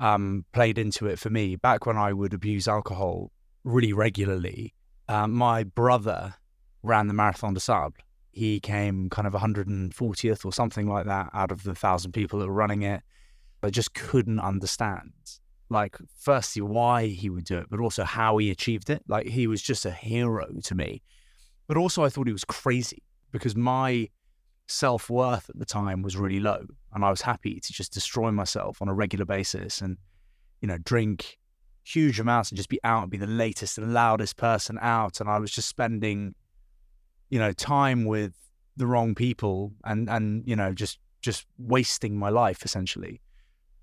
um, 0.00 0.44
played 0.52 0.78
into 0.78 1.06
it 1.06 1.18
for 1.18 1.30
me. 1.30 1.56
Back 1.56 1.86
when 1.86 1.96
I 1.96 2.12
would 2.12 2.34
abuse 2.34 2.68
alcohol 2.68 3.30
really 3.64 3.92
regularly, 3.92 4.74
um, 5.08 5.32
my 5.32 5.64
brother 5.64 6.34
ran 6.82 7.08
the 7.08 7.14
Marathon 7.14 7.54
des 7.54 7.60
Sables. 7.60 7.94
He 8.30 8.60
came 8.60 9.10
kind 9.10 9.26
of 9.26 9.32
140th 9.32 10.44
or 10.44 10.52
something 10.52 10.86
like 10.86 11.06
that 11.06 11.30
out 11.34 11.50
of 11.50 11.64
the 11.64 11.74
thousand 11.74 12.12
people 12.12 12.38
that 12.38 12.46
were 12.46 12.52
running 12.52 12.82
it. 12.82 13.02
I 13.62 13.70
just 13.70 13.94
couldn't 13.94 14.38
understand, 14.38 15.12
like, 15.68 15.96
firstly, 16.16 16.62
why 16.62 17.06
he 17.06 17.28
would 17.28 17.44
do 17.44 17.58
it, 17.58 17.66
but 17.68 17.80
also 17.80 18.04
how 18.04 18.36
he 18.36 18.50
achieved 18.50 18.90
it. 18.90 19.02
Like, 19.08 19.26
he 19.26 19.48
was 19.48 19.60
just 19.60 19.84
a 19.84 19.90
hero 19.90 20.46
to 20.62 20.74
me. 20.76 21.02
But 21.66 21.76
also, 21.76 22.04
I 22.04 22.08
thought 22.08 22.28
he 22.28 22.32
was 22.32 22.44
crazy 22.44 23.02
because 23.32 23.56
my 23.56 24.08
self 24.68 25.10
worth 25.10 25.50
at 25.50 25.58
the 25.58 25.64
time 25.64 26.02
was 26.02 26.16
really 26.16 26.38
low. 26.40 26.64
And 26.92 27.04
I 27.04 27.10
was 27.10 27.22
happy 27.22 27.58
to 27.58 27.72
just 27.72 27.92
destroy 27.92 28.30
myself 28.30 28.80
on 28.80 28.88
a 28.88 28.94
regular 28.94 29.24
basis 29.24 29.80
and, 29.80 29.96
you 30.60 30.68
know, 30.68 30.78
drink 30.78 31.38
huge 31.88 32.20
amounts 32.20 32.50
and 32.50 32.56
just 32.56 32.68
be 32.68 32.80
out 32.84 33.02
and 33.02 33.10
be 33.10 33.16
the 33.16 33.26
latest 33.26 33.78
and 33.78 33.94
loudest 33.94 34.36
person 34.36 34.78
out. 34.80 35.20
And 35.20 35.28
I 35.28 35.38
was 35.38 35.50
just 35.50 35.68
spending, 35.68 36.34
you 37.30 37.38
know, 37.38 37.52
time 37.52 38.04
with 38.04 38.34
the 38.76 38.86
wrong 38.86 39.14
people 39.14 39.72
and, 39.84 40.08
and, 40.08 40.46
you 40.46 40.54
know, 40.54 40.72
just, 40.72 40.98
just 41.22 41.46
wasting 41.58 42.18
my 42.18 42.28
life 42.28 42.64
essentially. 42.64 43.20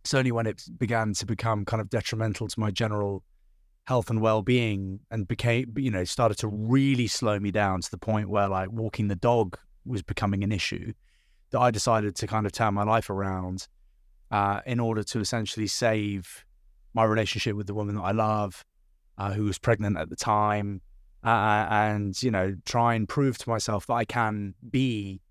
It's 0.03 0.13
only 0.13 0.31
when 0.31 0.45
it 0.45 0.63
began 0.77 1.13
to 1.13 1.25
become 1.25 1.65
kind 1.65 1.81
of 1.81 1.89
detrimental 1.89 2.47
to 2.47 2.59
my 2.59 2.69
general 2.69 3.23
health 3.85 4.09
and 4.09 4.21
well-being 4.21 4.99
and 5.11 5.27
became 5.27 5.71
you 5.77 5.91
know 5.91 6.03
started 6.03 6.37
to 6.39 6.47
really 6.47 7.05
slow 7.05 7.39
me 7.39 7.51
down 7.51 7.81
to 7.81 7.91
the 7.91 7.97
point 7.97 8.29
where 8.29 8.47
like 8.47 8.71
walking 8.71 9.07
the 9.07 9.15
dog 9.15 9.57
was 9.85 10.01
becoming 10.01 10.43
an 10.43 10.51
issue 10.51 10.91
that 11.51 11.59
I 11.59 11.69
decided 11.71 12.15
to 12.15 12.27
kind 12.27 12.45
of 12.45 12.51
turn 12.51 12.73
my 12.73 12.83
life 12.83 13.09
around 13.09 13.67
uh, 14.31 14.61
in 14.65 14.79
order 14.79 15.03
to 15.03 15.19
essentially 15.19 15.67
save 15.67 16.44
my 16.95 17.03
relationship 17.03 17.55
with 17.55 17.67
the 17.67 17.73
woman 17.73 17.95
that 17.95 18.01
I 18.01 18.11
love, 18.11 18.65
uh, 19.17 19.33
who 19.33 19.43
was 19.43 19.59
pregnant 19.59 19.97
at 19.97 20.09
the 20.09 20.15
time, 20.15 20.81
uh, 21.23 21.67
and 21.69 22.21
you 22.23 22.31
know 22.31 22.55
try 22.65 22.95
and 22.95 23.07
prove 23.07 23.37
to 23.39 23.49
myself 23.49 23.85
that 23.87 23.93
I 23.93 24.05
can 24.05 24.55
be 24.69 25.21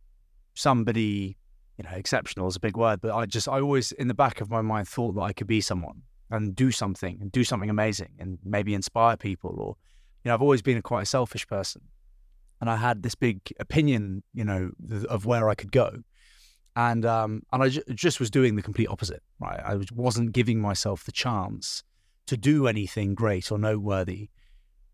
somebody. 0.54 1.36
You 1.76 1.82
know, 1.82 1.96
exceptional 1.96 2.46
is 2.46 2.54
a 2.54 2.60
big 2.60 2.76
word, 2.76 3.00
but 3.00 3.12
I 3.12 3.26
just 3.26 3.48
I 3.48 3.60
always 3.60 3.90
in 3.90 4.06
the 4.06 4.14
back 4.14 4.40
of 4.40 4.48
my 4.48 4.62
mind 4.62 4.86
thought 4.86 5.16
that 5.16 5.22
I 5.22 5.32
could 5.32 5.48
be 5.48 5.60
someone 5.60 6.02
and 6.30 6.54
do 6.54 6.70
something 6.70 7.18
and 7.20 7.32
do 7.32 7.42
something 7.42 7.68
amazing 7.68 8.10
and 8.20 8.38
maybe 8.44 8.74
inspire 8.74 9.16
people 9.16 9.56
or 9.58 9.76
you 10.22 10.28
know 10.28 10.34
I've 10.34 10.42
always 10.42 10.62
been 10.62 10.76
a 10.76 10.82
quite 10.82 11.02
a 11.02 11.06
selfish 11.06 11.48
person 11.48 11.82
and 12.60 12.70
I 12.70 12.76
had 12.76 13.02
this 13.02 13.14
big 13.14 13.40
opinion, 13.60 14.22
you 14.32 14.44
know, 14.44 14.70
of 15.08 15.26
where 15.26 15.50
I 15.50 15.54
could 15.54 15.70
go, 15.70 15.98
and 16.76 17.04
um, 17.06 17.42
and 17.52 17.62
I 17.62 17.68
ju- 17.68 17.82
just 17.94 18.20
was 18.20 18.30
doing 18.30 18.56
the 18.56 18.62
complete 18.62 18.88
opposite. 18.88 19.22
Right, 19.40 19.60
I 19.64 19.74
was- 19.76 19.92
wasn't 19.92 20.32
giving 20.32 20.60
myself 20.60 21.04
the 21.04 21.12
chance 21.12 21.82
to 22.26 22.36
do 22.36 22.66
anything 22.66 23.14
great 23.14 23.52
or 23.52 23.58
noteworthy. 23.58 24.30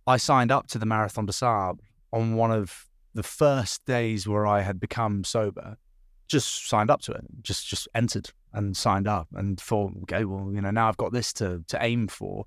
I 0.07 0.17
signed 0.17 0.51
up 0.51 0.67
to 0.69 0.79
the 0.79 0.87
Marathon 0.87 1.27
des 1.27 1.33
Sables 1.33 1.79
on 2.13 2.35
one 2.35 2.51
of 2.51 2.87
the 3.15 3.23
first 3.23 3.85
days 3.85 4.27
where 4.27 4.47
I 4.47 4.63
had 4.63 4.81
become 4.81 5.25
sober. 5.25 5.77
Just 6.27 6.69
signed 6.69 6.91
up 6.91 7.01
to 7.03 7.13
it, 7.13 7.25
just 7.43 7.67
just 7.67 7.89
entered 7.95 8.31
and 8.53 8.77
signed 8.77 9.07
up 9.09 9.29
and 9.33 9.61
thought, 9.61 9.93
okay, 10.03 10.25
well, 10.25 10.51
you 10.53 10.61
know, 10.61 10.71
now 10.71 10.89
I've 10.89 10.97
got 10.97 11.13
this 11.13 11.33
to 11.35 11.65
to 11.69 11.79
aim 11.83 12.09
for, 12.09 12.47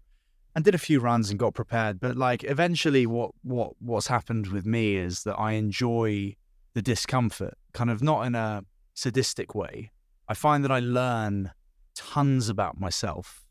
and 0.56 0.64
did 0.64 0.76
a 0.76 0.78
few 0.78 1.00
runs 1.00 1.30
and 1.30 1.40
got 1.40 1.54
prepared. 1.54 2.00
But 2.00 2.16
like 2.18 2.44
eventually, 2.44 3.06
what 3.06 3.32
what 3.42 3.74
what's 3.80 4.08
happened 4.08 4.48
with 4.48 4.66
me 4.66 4.96
is 4.96 5.24
that 5.24 5.36
I 5.36 5.54
enjoy 5.54 6.36
the 6.74 6.82
discomfort, 6.82 7.56
kind 7.74 7.90
of 7.90 8.02
not 8.02 8.26
in 8.26 8.36
a 8.36 8.64
sadistic 8.94 9.56
way. 9.56 9.92
I 10.28 10.34
find 10.34 10.64
that 10.64 10.72
I 10.72 10.80
learn 10.80 11.52
tons 11.96 12.50
about 12.50 12.80
myself 12.80 13.46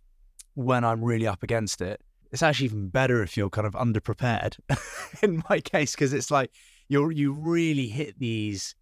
when 0.55 0.85
I'm 0.85 1.05
really 1.05 1.27
up 1.27 1.43
against 1.43 1.81
it. 1.81 2.01
It's 2.31 2.43
actually 2.43 2.67
even 2.67 2.89
better 2.89 3.23
if 3.23 3.37
you're 3.37 3.51
kind 3.51 3.67
of 3.67 3.75
underprepared 3.75 4.59
in 5.23 5.43
my 5.49 5.61
case, 5.61 5.95
because 5.95 6.13
it's 6.13 6.31
like 6.31 6.51
you 6.89 7.11
you 7.11 7.33
really 7.33 7.89
hit 7.89 8.19
these 8.19 8.75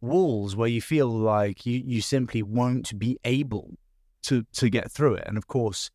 walls 0.00 0.54
where 0.56 0.68
you 0.68 0.82
feel 0.82 1.08
like 1.08 1.64
you, 1.64 1.82
you 1.84 2.00
simply 2.00 2.42
won't 2.42 2.98
be 2.98 3.18
able 3.24 3.74
to 4.22 4.44
to 4.54 4.68
get 4.68 4.90
through 4.90 5.14
it. 5.14 5.24
And 5.26 5.38
of 5.38 5.46
course, 5.46 5.90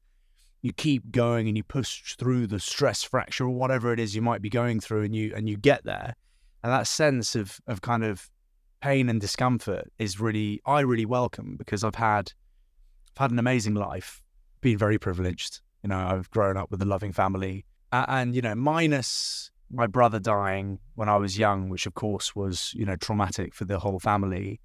you 0.61 0.71
keep 0.71 1.11
going 1.11 1.47
and 1.47 1.57
you 1.57 1.63
push 1.63 2.15
through 2.15 2.47
the 2.47 2.59
stress 2.59 3.03
fracture 3.03 3.45
or 3.45 3.49
whatever 3.49 3.91
it 3.91 3.99
is 3.99 4.15
you 4.15 4.21
might 4.21 4.41
be 4.41 4.49
going 4.49 4.79
through 4.79 5.03
and 5.03 5.15
you 5.15 5.33
and 5.35 5.49
you 5.49 5.57
get 5.57 5.83
there. 5.83 6.15
And 6.63 6.71
that 6.71 6.87
sense 6.87 7.35
of 7.35 7.59
of 7.67 7.81
kind 7.81 8.05
of 8.05 8.30
pain 8.81 9.09
and 9.09 9.21
discomfort 9.21 9.91
is 9.99 10.19
really 10.19 10.61
I 10.65 10.81
really 10.81 11.05
welcome 11.05 11.55
because 11.57 11.83
I've 11.83 11.95
had 11.95 12.33
I've 13.15 13.21
had 13.21 13.31
an 13.31 13.39
amazing 13.39 13.75
life, 13.75 14.21
been 14.61 14.77
very 14.77 14.97
privileged. 14.97 15.61
You 15.83 15.89
know, 15.89 15.97
I've 15.97 16.29
grown 16.31 16.57
up 16.57 16.71
with 16.71 16.81
a 16.81 16.85
loving 16.85 17.11
family, 17.11 17.65
and, 17.91 18.05
and 18.09 18.35
you 18.35 18.41
know, 18.41 18.55
minus 18.55 19.51
my 19.69 19.87
brother 19.87 20.19
dying 20.19 20.79
when 20.95 21.09
I 21.09 21.17
was 21.17 21.37
young, 21.37 21.69
which 21.69 21.85
of 21.85 21.93
course 21.93 22.35
was 22.35 22.73
you 22.75 22.85
know 22.85 22.95
traumatic 22.95 23.53
for 23.53 23.65
the 23.65 23.79
whole 23.79 23.99
family, 23.99 24.59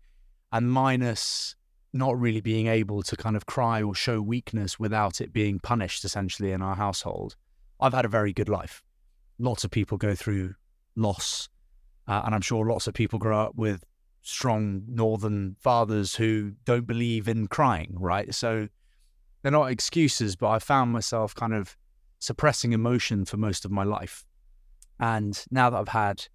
and 0.53 0.71
minus 0.71 1.55
not 1.93 2.19
really 2.19 2.41
being 2.41 2.67
able 2.67 3.03
to 3.03 3.17
kind 3.17 3.37
of 3.37 3.47
cry 3.47 3.83
or 3.83 3.95
show 3.95 4.21
weakness 4.21 4.79
without 4.79 5.21
it 5.21 5.33
being 5.33 5.59
punished 5.59 6.05
essentially 6.05 6.53
in 6.53 6.61
our 6.61 6.77
household. 6.77 7.37
I've 7.81 7.95
had 7.95 8.05
a 8.05 8.09
very 8.09 8.33
good 8.33 8.49
life. 8.49 8.83
Lots 9.39 9.65
of 9.65 9.71
people 9.71 9.97
go 9.97 10.15
through 10.15 10.55
loss, 10.95 11.49
uh, 12.07 12.23
and 12.25 12.35
I'm 12.35 12.41
sure 12.41 12.67
lots 12.67 12.87
of 12.87 12.95
people 12.95 13.19
grow 13.19 13.41
up 13.41 13.55
with 13.55 13.85
strong 14.27 14.83
northern 14.89 15.57
fathers 15.61 16.17
who 16.17 16.53
don't 16.65 16.87
believe 16.87 17.29
in 17.29 17.47
crying, 17.47 17.95
right? 17.97 18.35
So 18.35 18.69
they're 19.43 19.53
not 19.53 19.71
excuses, 19.71 20.35
but 20.35 20.49
I 20.49 20.59
found 20.59 20.91
myself 20.93 21.35
kind 21.35 21.55
of 21.55 21.77
suppressing 22.19 22.73
emotion 22.73 23.25
for 23.25 23.37
most 23.37 23.65
of 23.65 23.71
my 23.71 23.85
life. 23.85 24.25
And 24.99 25.41
now 25.51 25.71
that 25.71 25.77
I've 25.77 25.89
had 25.89 26.27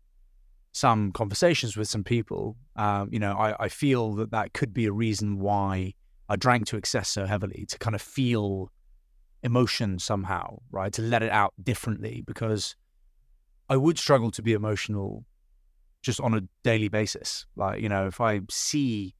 some 0.71 1.11
conversations 1.11 1.75
with 1.75 1.89
some 1.89 2.03
people, 2.03 2.55
um, 2.77 3.09
you 3.11 3.19
know, 3.19 3.33
I, 3.33 3.65
I 3.65 3.67
feel 3.67 4.13
that 4.15 4.31
that 4.31 4.53
could 4.53 4.73
be 4.73 4.85
a 4.85 4.93
reason 4.93 5.39
why 5.39 5.93
I 6.29 6.37
drank 6.37 6.67
to 6.67 6.77
excess 6.77 7.09
so 7.09 7.25
heavily 7.25 7.65
to 7.67 7.77
kind 7.77 7.93
of 7.93 8.01
feel 8.01 8.71
emotion 9.43 9.99
somehow, 9.99 10.59
right? 10.71 10.93
To 10.93 11.01
let 11.01 11.23
it 11.23 11.31
out 11.31 11.53
differently 11.61 12.23
because 12.25 12.77
I 13.69 13.75
would 13.75 13.99
struggle 13.99 14.31
to 14.31 14.41
be 14.41 14.53
emotional 14.53 15.25
just 16.01 16.19
on 16.19 16.33
a 16.33 16.41
daily 16.63 16.87
basis. 16.87 17.45
Like, 17.55 17.81
you 17.81 17.89
know, 17.89 18.07
if 18.07 18.19
I 18.21 18.41
see 18.49 19.15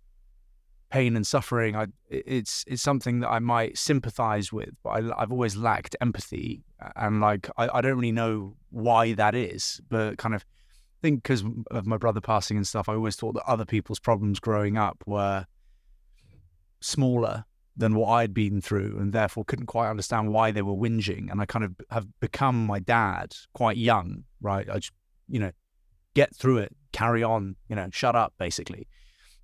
pain 0.89 1.15
and 1.15 1.25
suffering, 1.25 1.75
I, 1.75 1.87
it's 2.09 2.65
it's 2.67 2.81
something 2.81 3.21
that 3.21 3.29
I 3.29 3.39
might 3.39 3.77
sympathize 3.77 4.51
with, 4.51 4.71
but 4.83 4.89
I, 4.89 5.19
have 5.19 5.31
always 5.31 5.55
lacked 5.55 5.95
empathy, 6.01 6.63
and 6.95 7.21
like 7.21 7.49
I, 7.57 7.69
I 7.73 7.81
don't 7.81 7.95
really 7.95 8.11
know 8.11 8.55
why 8.69 9.13
that 9.13 9.35
is, 9.35 9.81
but 9.89 10.17
kind 10.17 10.35
of 10.35 10.45
think 11.01 11.23
because 11.23 11.43
of 11.71 11.85
my 11.85 11.97
brother 11.97 12.21
passing 12.21 12.57
and 12.57 12.67
stuff, 12.67 12.87
I 12.87 12.93
always 12.93 13.15
thought 13.15 13.33
that 13.33 13.49
other 13.49 13.65
people's 13.65 13.99
problems 13.99 14.39
growing 14.39 14.77
up 14.77 15.03
were 15.05 15.45
smaller 16.79 17.45
than 17.77 17.95
what 17.95 18.09
I'd 18.09 18.33
been 18.33 18.61
through, 18.61 18.97
and 18.99 19.13
therefore 19.13 19.45
couldn't 19.45 19.67
quite 19.67 19.89
understand 19.89 20.33
why 20.33 20.51
they 20.51 20.61
were 20.61 20.73
whinging. 20.73 21.31
And 21.31 21.41
I 21.41 21.45
kind 21.45 21.65
of 21.65 21.73
have 21.89 22.07
become 22.19 22.65
my 22.65 22.79
dad 22.79 23.33
quite 23.53 23.77
young, 23.77 24.25
right? 24.41 24.69
I 24.69 24.75
just, 24.75 24.91
you 25.29 25.39
know, 25.39 25.51
get 26.13 26.35
through 26.35 26.59
it, 26.59 26.75
carry 26.91 27.23
on, 27.23 27.55
you 27.69 27.75
know, 27.75 27.89
shut 27.91 28.15
up, 28.15 28.33
basically. 28.37 28.87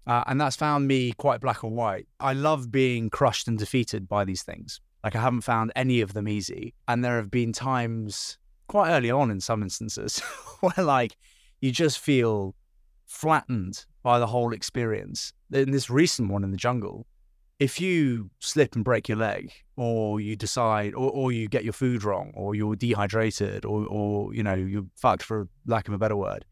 Uh, 0.06 0.24
and 0.28 0.40
that's 0.40 0.56
found 0.56 0.88
me 0.88 1.12
quite 1.14 1.42
black 1.42 1.64
and 1.64 1.74
white. 1.74 2.08
I 2.20 2.34
love 2.34 2.72
being 2.72 3.10
crushed 3.10 3.48
and 3.48 3.58
defeated 3.58 4.08
by 4.08 4.24
these 4.24 4.42
things. 4.42 4.80
Like, 5.04 5.16
I 5.16 5.22
haven't 5.22 5.42
found 5.42 5.72
any 5.76 6.02
of 6.02 6.14
them 6.14 6.28
easy. 6.28 6.74
And 6.88 7.04
there 7.04 7.18
have 7.18 7.30
been 7.30 7.52
times 7.52 8.38
quite 8.68 8.92
early 8.92 9.12
on 9.12 9.32
in 9.32 9.42
some 9.42 9.64
instances 9.64 10.20
where, 10.62 10.86
like, 10.86 11.18
you 11.60 11.72
just 11.72 12.00
feel 12.00 12.56
flattened 13.06 13.86
by 14.02 14.20
the 14.20 14.28
whole 14.28 14.54
experience. 14.54 15.34
In 15.52 15.72
this 15.72 15.90
recent 15.90 16.30
one 16.30 16.44
in 16.44 16.52
the 16.52 16.58
jungle, 16.58 17.06
if 17.60 17.82
you 17.82 18.30
slip 18.40 18.76
and 18.76 18.86
break 18.86 19.10
your 19.10 19.18
leg, 19.18 19.52
or 19.76 20.20
you 20.20 20.36
decide, 20.36 20.94
or, 20.94 21.10
or 21.12 21.32
you 21.32 21.48
get 21.48 21.64
your 21.64 21.74
food 21.74 22.04
wrong, 22.04 22.32
or 22.36 22.56
you're 22.56 22.76
dehydrated, 22.76 23.66
or, 23.66 23.86
or 23.88 24.34
you 24.34 24.44
know, 24.44 24.54
you're 24.54 24.86
fucked 24.96 25.24
for 25.24 25.48
lack 25.66 25.88
of 25.88 25.94
a 25.94 25.98
better 25.98 26.16
word, 26.16 26.46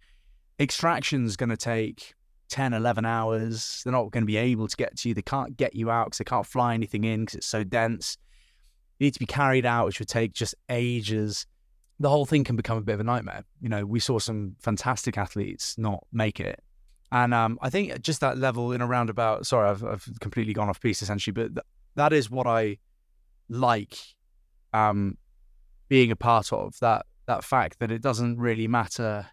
extraction's 0.60 1.36
going 1.36 1.50
to 1.50 1.58
take 1.58 2.14
10, 2.50 2.74
11 2.74 3.06
hours. 3.06 3.82
They're 3.84 3.94
not 3.94 4.12
going 4.12 4.24
to 4.24 4.28
be 4.28 4.38
able 4.38 4.68
to 4.68 4.78
get 4.78 4.98
to 4.98 5.10
you. 5.10 5.16
They 5.16 5.22
can't 5.22 5.58
get 5.58 5.76
you 5.76 5.90
out 5.90 6.08
because 6.08 6.20
they 6.20 6.26
can't 6.26 6.46
fly 6.46 6.74
anything 6.74 7.04
in 7.04 7.22
because 7.22 7.36
it's 7.36 7.48
so 7.48 7.64
dense. 7.64 8.18
You 9.00 9.08
need 9.08 9.14
to 9.14 9.20
be 9.20 9.26
carried 9.26 9.66
out, 9.66 9.88
which 9.88 10.00
would 10.00 10.08
take 10.08 10.34
just 10.34 10.56
ages. 10.70 11.46
The 12.00 12.10
whole 12.10 12.26
thing 12.26 12.44
can 12.44 12.56
become 12.56 12.78
a 12.78 12.82
bit 12.82 12.94
of 12.94 13.00
a 13.00 13.04
nightmare. 13.04 13.44
You 13.62 13.70
know, 13.70 13.86
we 13.86 14.00
saw 14.00 14.20
some 14.20 14.56
fantastic 14.60 15.18
athletes 15.18 15.78
not 15.78 16.06
make 16.12 16.40
it. 16.40 16.62
And 17.12 17.34
um, 17.34 17.60
I 17.62 17.70
think 17.70 18.02
just 18.02 18.22
that 18.22 18.38
level 18.38 18.72
in 18.72 18.82
a 18.82 18.88
roundabout, 18.88 19.46
sorry, 19.46 19.70
I've, 19.70 19.84
I've 19.84 20.10
completely 20.20 20.54
gone 20.54 20.70
off 20.70 20.82
piece 20.82 21.02
essentially, 21.02 21.34
but 21.34 21.56
th- 21.56 21.66
that 21.96 22.14
is 22.14 22.30
what 22.30 22.48
I 22.48 22.78
like 23.48 23.98
um, 24.74 25.18
being 25.88 26.12
a 26.12 26.16
part 26.16 26.52
of 26.52 26.78
that, 26.80 27.06
that 27.28 27.44
fact 27.44 27.80
that 27.80 27.92
it 27.92 28.02
doesn't 28.02 28.38
really 28.38 28.68
matter 28.68 29.28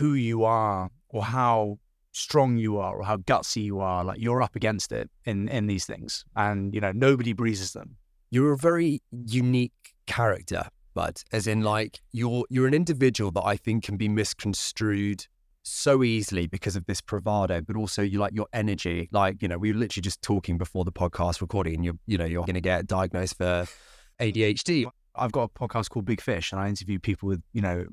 who 0.00 0.14
you 0.14 0.44
are 0.44 0.90
or 1.08 1.22
how 1.24 1.78
strong 2.12 2.56
you 2.56 2.78
are 2.78 2.96
or 2.96 3.04
how 3.04 3.16
gutsy 3.16 3.62
you 3.62 3.78
are 3.78 4.02
like 4.04 4.18
you're 4.18 4.42
up 4.42 4.56
against 4.56 4.90
it 4.90 5.08
in 5.24 5.48
in 5.48 5.66
these 5.66 5.86
things. 5.86 6.24
And 6.34 6.74
you 6.74 6.80
know 6.80 6.92
nobody 6.92 7.32
breezes 7.32 7.72
them. 7.72 7.96
You're 8.30 8.52
a 8.52 8.58
very 8.58 9.02
unique 9.10 9.72
character 10.06 10.64
but 10.92 11.22
as 11.32 11.46
in 11.46 11.60
like 11.62 12.00
you're 12.10 12.44
you're 12.50 12.66
an 12.66 12.74
individual 12.74 13.30
that 13.30 13.44
i 13.44 13.56
think 13.56 13.84
can 13.84 13.96
be 13.96 14.08
misconstrued 14.08 15.24
so 15.62 16.02
easily 16.02 16.48
because 16.48 16.74
of 16.74 16.84
this 16.86 17.00
bravado 17.00 17.60
but 17.60 17.76
also 17.76 18.02
you 18.02 18.18
like 18.18 18.34
your 18.34 18.48
energy. 18.52 19.08
Like 19.12 19.40
you 19.42 19.46
know 19.46 19.58
we 19.58 19.72
were 19.72 19.78
literally 19.78 20.02
just 20.02 20.20
talking 20.20 20.58
before 20.58 20.84
the 20.84 20.92
podcast 20.92 21.40
recording 21.40 21.74
and 21.74 21.84
you're 21.84 21.98
you 22.06 22.18
know 22.18 22.24
you're 22.24 22.44
going 22.44 22.54
to 22.54 22.60
get 22.60 22.86
diagnosed 22.86 23.36
for 23.36 23.66
adhd 24.20 24.86
I've 25.14 25.32
got 25.32 25.42
a 25.42 25.48
podcast 25.48 25.90
called 25.90 26.04
Big 26.04 26.20
Fish, 26.20 26.52
and 26.52 26.60
I 26.60 26.68
interview 26.68 26.98
people 26.98 27.28
with 27.28 27.42
you 27.52 27.60
know 27.60 27.84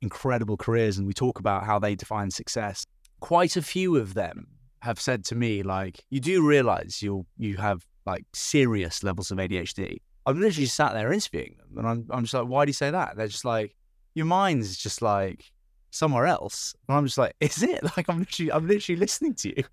incredible 0.00 0.56
careers, 0.56 0.98
and 0.98 1.06
we 1.06 1.14
talk 1.14 1.38
about 1.38 1.64
how 1.64 1.78
they 1.78 1.94
define 1.94 2.30
success. 2.30 2.86
Quite 3.20 3.56
a 3.56 3.62
few 3.62 3.96
of 3.96 4.14
them 4.14 4.46
have 4.80 5.00
said 5.00 5.24
to 5.26 5.34
me, 5.34 5.62
like, 5.62 6.04
"You 6.10 6.20
do 6.20 6.46
realize 6.46 7.02
you 7.02 7.26
you 7.36 7.56
have 7.56 7.84
like 8.06 8.24
serious 8.32 9.02
levels 9.02 9.30
of 9.30 9.38
ADHD." 9.38 9.98
I've 10.26 10.38
literally 10.38 10.66
sat 10.66 10.94
there 10.94 11.12
interviewing 11.12 11.56
them, 11.58 11.78
and 11.78 11.86
I'm 11.86 12.06
I'm 12.10 12.24
just 12.24 12.34
like, 12.34 12.46
"Why 12.46 12.64
do 12.64 12.70
you 12.70 12.74
say 12.74 12.90
that?" 12.90 13.16
They're 13.16 13.28
just 13.28 13.44
like, 13.44 13.74
"Your 14.14 14.26
mind's 14.26 14.76
just 14.76 15.02
like." 15.02 15.50
somewhere 15.94 16.26
else. 16.26 16.74
And 16.88 16.98
I'm 16.98 17.06
just 17.06 17.18
like, 17.18 17.36
is 17.40 17.62
it? 17.62 17.80
Like 17.96 18.08
I'm 18.08 18.18
literally, 18.18 18.50
I'm 18.50 18.66
literally 18.66 18.98
listening 18.98 19.34
to 19.34 19.48
you. 19.56 19.64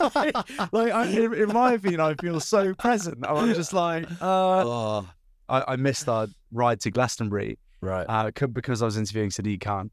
like, 0.14 0.34
like 0.72 0.92
I, 0.92 1.06
in, 1.08 1.34
in, 1.34 1.48
my 1.52 1.74
opinion, 1.74 2.00
I 2.00 2.14
feel 2.14 2.40
so 2.40 2.72
present. 2.72 3.18
I'm 3.28 3.52
just 3.52 3.74
like, 3.74 4.10
uh, 4.22 4.64
oh. 4.66 5.08
I, 5.48 5.72
I 5.72 5.76
missed 5.76 6.08
our 6.08 6.28
ride 6.52 6.80
to 6.80 6.90
Glastonbury, 6.90 7.58
right? 7.80 8.06
Uh, 8.08 8.30
because 8.48 8.82
I 8.82 8.84
was 8.84 8.96
interviewing 8.96 9.30
Sadiq 9.30 9.60
Khan, 9.60 9.90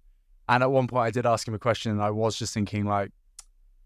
and 0.50 0.64
at 0.64 0.72
one 0.72 0.88
point 0.88 1.08
I 1.08 1.12
did 1.12 1.26
ask 1.26 1.48
him 1.48 1.54
a 1.54 1.60
question, 1.60 1.92
and 1.92 2.02
I 2.02 2.12
was 2.12 2.38
just 2.38 2.54
thinking 2.54 2.86
like, 2.86 3.12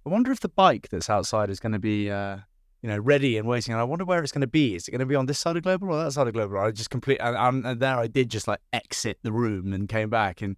I 0.05 0.09
wonder 0.09 0.31
if 0.31 0.39
the 0.39 0.49
bike 0.49 0.89
that's 0.89 1.09
outside 1.09 1.49
is 1.49 1.59
going 1.59 1.73
to 1.73 1.79
be, 1.79 2.09
uh, 2.09 2.37
you 2.81 2.89
know, 2.89 2.97
ready 2.97 3.37
and 3.37 3.47
waiting, 3.47 3.73
and 3.73 3.81
I 3.81 3.83
wonder 3.83 4.05
where 4.05 4.23
it's 4.23 4.31
going 4.31 4.41
to 4.41 4.47
be. 4.47 4.75
Is 4.75 4.87
it 4.87 4.91
going 4.91 4.99
to 4.99 5.05
be 5.05 5.15
on 5.15 5.25
this 5.25 5.39
side 5.39 5.57
of 5.57 5.63
global 5.63 5.89
or 5.89 6.03
that 6.03 6.11
side 6.11 6.27
of 6.27 6.33
global? 6.33 6.57
I 6.59 6.71
just 6.71 6.89
complete, 6.89 7.19
and, 7.21 7.65
and 7.65 7.79
there 7.79 7.97
I 7.97 8.07
did 8.07 8.29
just 8.29 8.47
like 8.47 8.61
exit 8.73 9.19
the 9.23 9.31
room 9.31 9.73
and 9.73 9.87
came 9.87 10.09
back 10.09 10.41
and 10.41 10.55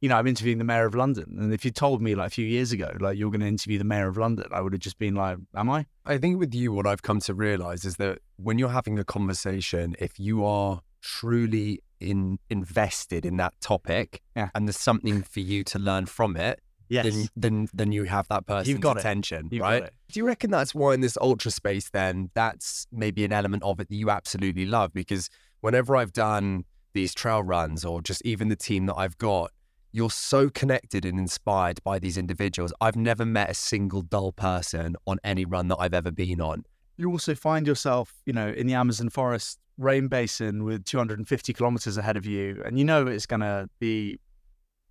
you 0.00 0.08
know, 0.08 0.16
I'm 0.16 0.26
interviewing 0.26 0.58
the 0.58 0.64
mayor 0.64 0.86
of 0.86 0.94
London. 0.94 1.36
And 1.38 1.52
if 1.52 1.64
you 1.64 1.70
told 1.70 2.00
me 2.00 2.14
like 2.14 2.28
a 2.28 2.30
few 2.30 2.46
years 2.46 2.72
ago, 2.72 2.90
like 3.00 3.18
you're 3.18 3.30
going 3.30 3.42
to 3.42 3.46
interview 3.46 3.78
the 3.78 3.84
mayor 3.84 4.08
of 4.08 4.16
London, 4.16 4.46
I 4.50 4.60
would 4.60 4.72
have 4.72 4.80
just 4.80 4.98
been 4.98 5.14
like, 5.14 5.36
am 5.54 5.68
I? 5.68 5.86
I 6.06 6.16
think 6.16 6.38
with 6.38 6.54
you, 6.54 6.72
what 6.72 6.86
I've 6.86 7.02
come 7.02 7.20
to 7.20 7.34
realize 7.34 7.84
is 7.84 7.96
that 7.96 8.20
when 8.36 8.58
you're 8.58 8.70
having 8.70 8.98
a 8.98 9.04
conversation, 9.04 9.94
if 9.98 10.18
you 10.18 10.44
are 10.44 10.80
truly 11.02 11.82
in 12.00 12.38
invested 12.48 13.24
in 13.26 13.36
that 13.36 13.54
topic 13.60 14.22
yeah. 14.34 14.48
and 14.54 14.66
there's 14.66 14.78
something 14.78 15.22
for 15.22 15.40
you 15.40 15.62
to 15.64 15.78
learn 15.78 16.06
from 16.06 16.36
it, 16.36 16.60
yes. 16.88 17.04
then, 17.04 17.28
then, 17.36 17.68
then 17.72 17.92
you 17.92 18.04
have 18.04 18.26
that 18.28 18.46
person's 18.46 18.68
You've 18.68 18.80
got 18.80 18.98
attention, 18.98 19.48
You've 19.50 19.62
right? 19.62 19.90
Do 20.10 20.20
you 20.20 20.26
reckon 20.26 20.50
that's 20.50 20.74
why 20.74 20.94
in 20.94 21.00
this 21.00 21.16
ultra 21.20 21.50
space, 21.50 21.90
then 21.90 22.30
that's 22.34 22.86
maybe 22.90 23.24
an 23.24 23.32
element 23.32 23.62
of 23.62 23.80
it 23.80 23.88
that 23.88 23.94
you 23.94 24.10
absolutely 24.10 24.66
love? 24.66 24.92
Because 24.92 25.30
whenever 25.60 25.96
I've 25.96 26.12
done 26.12 26.64
these 26.92 27.14
trail 27.14 27.42
runs 27.42 27.84
or 27.84 28.02
just 28.02 28.22
even 28.24 28.48
the 28.48 28.56
team 28.56 28.86
that 28.86 28.96
I've 28.96 29.16
got, 29.18 29.50
you're 29.92 30.10
so 30.10 30.48
connected 30.50 31.04
and 31.04 31.18
inspired 31.18 31.82
by 31.82 31.98
these 31.98 32.16
individuals. 32.16 32.72
I've 32.80 32.96
never 32.96 33.24
met 33.24 33.50
a 33.50 33.54
single 33.54 34.02
dull 34.02 34.32
person 34.32 34.96
on 35.06 35.18
any 35.24 35.44
run 35.44 35.68
that 35.68 35.78
I've 35.78 35.94
ever 35.94 36.12
been 36.12 36.40
on. 36.40 36.64
You 36.96 37.10
also 37.10 37.34
find 37.34 37.66
yourself, 37.66 38.12
you 38.26 38.32
know, 38.32 38.48
in 38.48 38.66
the 38.66 38.74
Amazon 38.74 39.08
forest 39.08 39.58
rain 39.80 40.08
basin 40.08 40.62
with 40.64 40.84
250 40.84 41.52
kilometers 41.52 41.96
ahead 41.96 42.16
of 42.16 42.26
you, 42.26 42.62
and 42.64 42.78
you 42.78 42.84
know 42.84 43.06
it's 43.06 43.26
going 43.26 43.40
to 43.40 43.68
be 43.80 44.20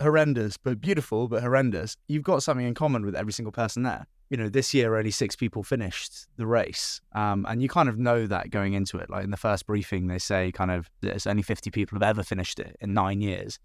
horrendous, 0.01 0.58
but 0.58 0.81
beautiful, 0.81 1.27
but 1.27 1.41
horrendous. 1.41 1.96
You've 2.08 2.24
got 2.24 2.43
something 2.43 2.65
in 2.65 2.74
common 2.74 3.05
with 3.05 3.15
every 3.15 3.34
single 3.34 3.51
person 3.51 3.84
there. 3.84 4.08
You 4.29 4.38
know, 4.38 4.50
this 4.50 4.74
year 4.74 4.96
only 4.96 5.12
six 5.12 5.36
people 5.36 5.63
finished 5.63 6.27
the 6.38 6.46
race, 6.46 7.01
um, 7.13 7.46
and 7.48 7.62
you 7.62 7.69
kind 7.69 7.89
of 7.89 7.98
know 7.98 8.27
that 8.27 8.50
going 8.50 8.74
into 8.74 8.98
it. 8.98 9.10
Like 9.10 9.24
in 9.24 9.31
the 9.31 9.38
first 9.38 9.65
briefing, 9.65 10.08
they 10.08 10.19
say 10.19 10.51
kind 10.51 10.72
of 10.72 10.89
there's 11.01 11.25
only 11.25 11.43
50 11.43 11.72
people 11.72 11.96
have 11.96 12.03
ever 12.03 12.24
finished 12.24 12.60
it 12.60 12.75
in 12.79 12.93
nine 12.93 13.22
years. 13.22 13.60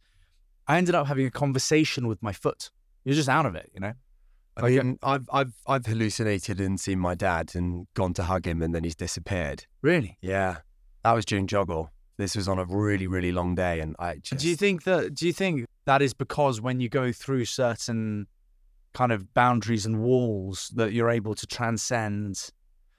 I 0.66 0.78
ended 0.78 0.94
up 0.94 1.06
having 1.06 1.26
a 1.26 1.30
conversation 1.30 2.06
with 2.06 2.22
my 2.22 2.32
foot. 2.32 2.70
You're 3.04 3.14
just 3.14 3.28
out 3.28 3.44
of 3.44 3.54
it, 3.54 3.70
you 3.74 3.80
know. 3.80 3.92
I 4.56 4.62
mean, 4.62 4.98
I've 5.02 5.28
I've 5.32 5.52
I've 5.66 5.84
hallucinated 5.84 6.60
and 6.60 6.78
seen 6.78 6.98
my 6.98 7.14
dad 7.14 7.52
and 7.54 7.86
gone 7.94 8.14
to 8.14 8.22
hug 8.22 8.46
him 8.46 8.62
and 8.62 8.74
then 8.74 8.84
he's 8.84 8.94
disappeared. 8.94 9.66
Really? 9.82 10.16
Yeah, 10.22 10.58
that 11.04 11.12
was 11.12 11.24
during 11.24 11.46
JOGLE. 11.46 11.90
This 12.16 12.36
was 12.36 12.48
on 12.48 12.58
a 12.58 12.64
really 12.64 13.06
really 13.06 13.32
long 13.32 13.54
day, 13.54 13.80
and 13.80 13.96
I 13.98 14.16
just 14.16 14.42
Do 14.42 14.48
you 14.48 14.56
think 14.56 14.84
that? 14.84 15.14
Do 15.14 15.26
you 15.26 15.32
think 15.32 15.66
that 15.84 16.02
is 16.02 16.14
because 16.14 16.60
when 16.60 16.80
you 16.80 16.88
go 16.88 17.12
through 17.12 17.44
certain 17.44 18.26
kind 18.94 19.12
of 19.12 19.34
boundaries 19.34 19.84
and 19.84 20.00
walls 20.00 20.70
that 20.76 20.92
you're 20.92 21.10
able 21.10 21.34
to 21.34 21.46
transcend 21.46 22.50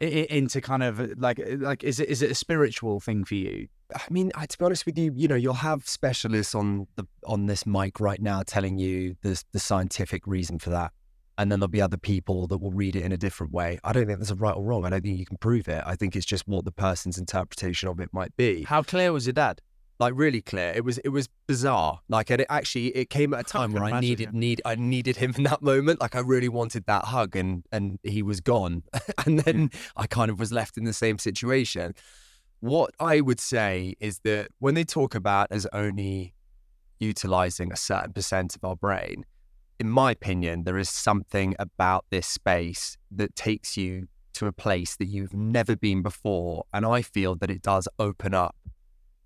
into 0.02 0.60
kind 0.60 0.84
of 0.84 1.18
like 1.18 1.40
like 1.58 1.84
is 1.84 2.00
it 2.00 2.10
is 2.10 2.22
it 2.22 2.32
a 2.32 2.36
spiritual 2.36 3.00
thing 3.00 3.24
for 3.24 3.36
you? 3.36 3.68
I 3.96 4.02
mean, 4.10 4.32
I, 4.36 4.46
to 4.46 4.58
be 4.58 4.66
honest 4.66 4.86
with 4.86 4.98
you, 4.98 5.14
you 5.16 5.28
know, 5.28 5.36
you'll 5.36 5.54
have 5.54 5.88
specialists 5.88 6.54
on 6.54 6.88
the 6.96 7.06
on 7.26 7.46
this 7.46 7.66
mic 7.66 8.00
right 8.00 8.22
now 8.22 8.44
telling 8.46 8.78
you 8.78 9.16
the 9.22 9.42
the 9.54 9.60
scientific 9.60 10.28
reason 10.28 10.60
for 10.60 10.72
that, 10.72 10.92
and 11.38 11.52
then 11.52 11.60
there'll 11.60 11.68
be 11.68 11.82
other 11.82 11.98
people 11.98 12.48
that 12.48 12.58
will 12.58 12.72
read 12.72 12.96
it 12.96 13.04
in 13.04 13.12
a 13.12 13.18
different 13.18 13.52
way. 13.52 13.80
I 13.84 13.92
don't 13.94 14.06
think 14.06 14.20
there's 14.20 14.32
a 14.32 14.36
right 14.36 14.56
or 14.56 14.64
wrong. 14.64 14.86
I 14.86 14.90
don't 14.90 15.02
think 15.02 15.20
you 15.20 15.26
can 15.26 15.38
prove 15.38 15.68
it. 15.68 15.84
I 15.86 15.96
think 15.96 16.16
it's 16.16 16.26
just 16.26 16.48
what 16.48 16.66
the 16.66 16.72
person's 16.72 17.18
interpretation 17.18 17.90
of 17.90 18.00
it 18.00 18.10
might 18.14 18.36
be. 18.38 18.64
How 18.64 18.84
clear 18.84 19.12
was 19.12 19.26
your 19.26 19.34
dad? 19.34 19.62
Like 19.98 20.14
really 20.16 20.42
clear. 20.42 20.74
It 20.76 20.84
was 20.84 20.98
it 21.00 21.10
was 21.10 21.30
bizarre. 21.48 22.02
Like 22.10 22.30
and 22.30 22.42
it 22.42 22.48
actually 22.50 22.88
it 22.88 23.10
came 23.10 23.34
at 23.34 23.42
a 23.42 23.44
time 23.44 23.72
can 23.72 23.82
where 23.82 23.94
I 23.94 24.00
needed 24.00 24.30
yeah. 24.34 24.40
need 24.40 24.62
I 24.66 24.76
needed 24.76 25.16
him 25.18 25.34
in 25.38 25.44
that 25.44 25.62
moment. 25.62 26.02
Like 26.02 26.16
I 26.16 26.20
really 26.20 26.50
wanted 26.50 26.86
that 26.88 27.06
hug, 27.06 27.36
and 27.36 27.64
and 27.72 28.00
he 28.04 28.22
was 28.22 28.42
gone, 28.42 28.84
and 29.26 29.40
then 29.40 29.72
I 29.96 30.08
kind 30.08 30.30
of 30.30 30.40
was 30.40 30.52
left 30.52 30.78
in 30.78 30.84
the 30.84 30.94
same 30.94 31.18
situation. 31.18 31.96
What 32.60 32.92
I 33.00 33.22
would 33.22 33.40
say 33.40 33.96
is 34.00 34.20
that 34.20 34.50
when 34.60 34.74
they 34.74 34.84
talk 34.84 35.16
about 35.16 35.48
as 35.52 35.66
only 35.72 36.34
utilizing 37.00 37.72
a 37.72 37.78
certain 37.78 38.12
percent 38.12 38.56
of 38.56 38.64
our 38.64 38.76
brain, 38.76 39.26
in 39.80 39.90
my 39.90 40.12
opinion, 40.12 40.64
there 40.64 40.78
is 40.78 40.90
something 40.90 41.56
about 41.60 42.06
this 42.10 42.28
space 42.28 42.98
that 43.12 43.36
takes 43.36 43.76
you 43.78 44.08
to 44.34 44.48
a 44.48 44.52
place 44.52 44.96
that 44.98 45.06
you've 45.06 45.34
never 45.34 45.76
been 45.76 46.02
before. 46.02 46.66
And 46.74 46.86
I 46.86 47.02
feel 47.02 47.36
that 47.38 47.50
it 47.50 47.62
does 47.62 47.88
open 48.00 48.34
up 48.34 48.56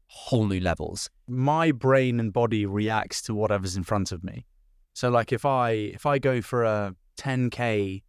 whole 0.08 0.48
new 0.48 0.60
levels. 0.60 1.10
my 1.28 1.72
brain 1.72 2.20
and 2.20 2.34
body 2.34 2.66
reacts 2.66 3.22
to 3.24 3.34
whatever's 3.36 3.76
in 3.78 3.84
front 3.84 4.12
of 4.12 4.24
me. 4.24 4.46
So 4.94 5.10
like 5.10 5.32
if 5.32 5.46
I 5.46 5.70
if 5.72 6.06
I 6.08 6.18
go 6.18 6.42
for 6.42 6.64
a 6.64 6.96
10k 7.20 8.02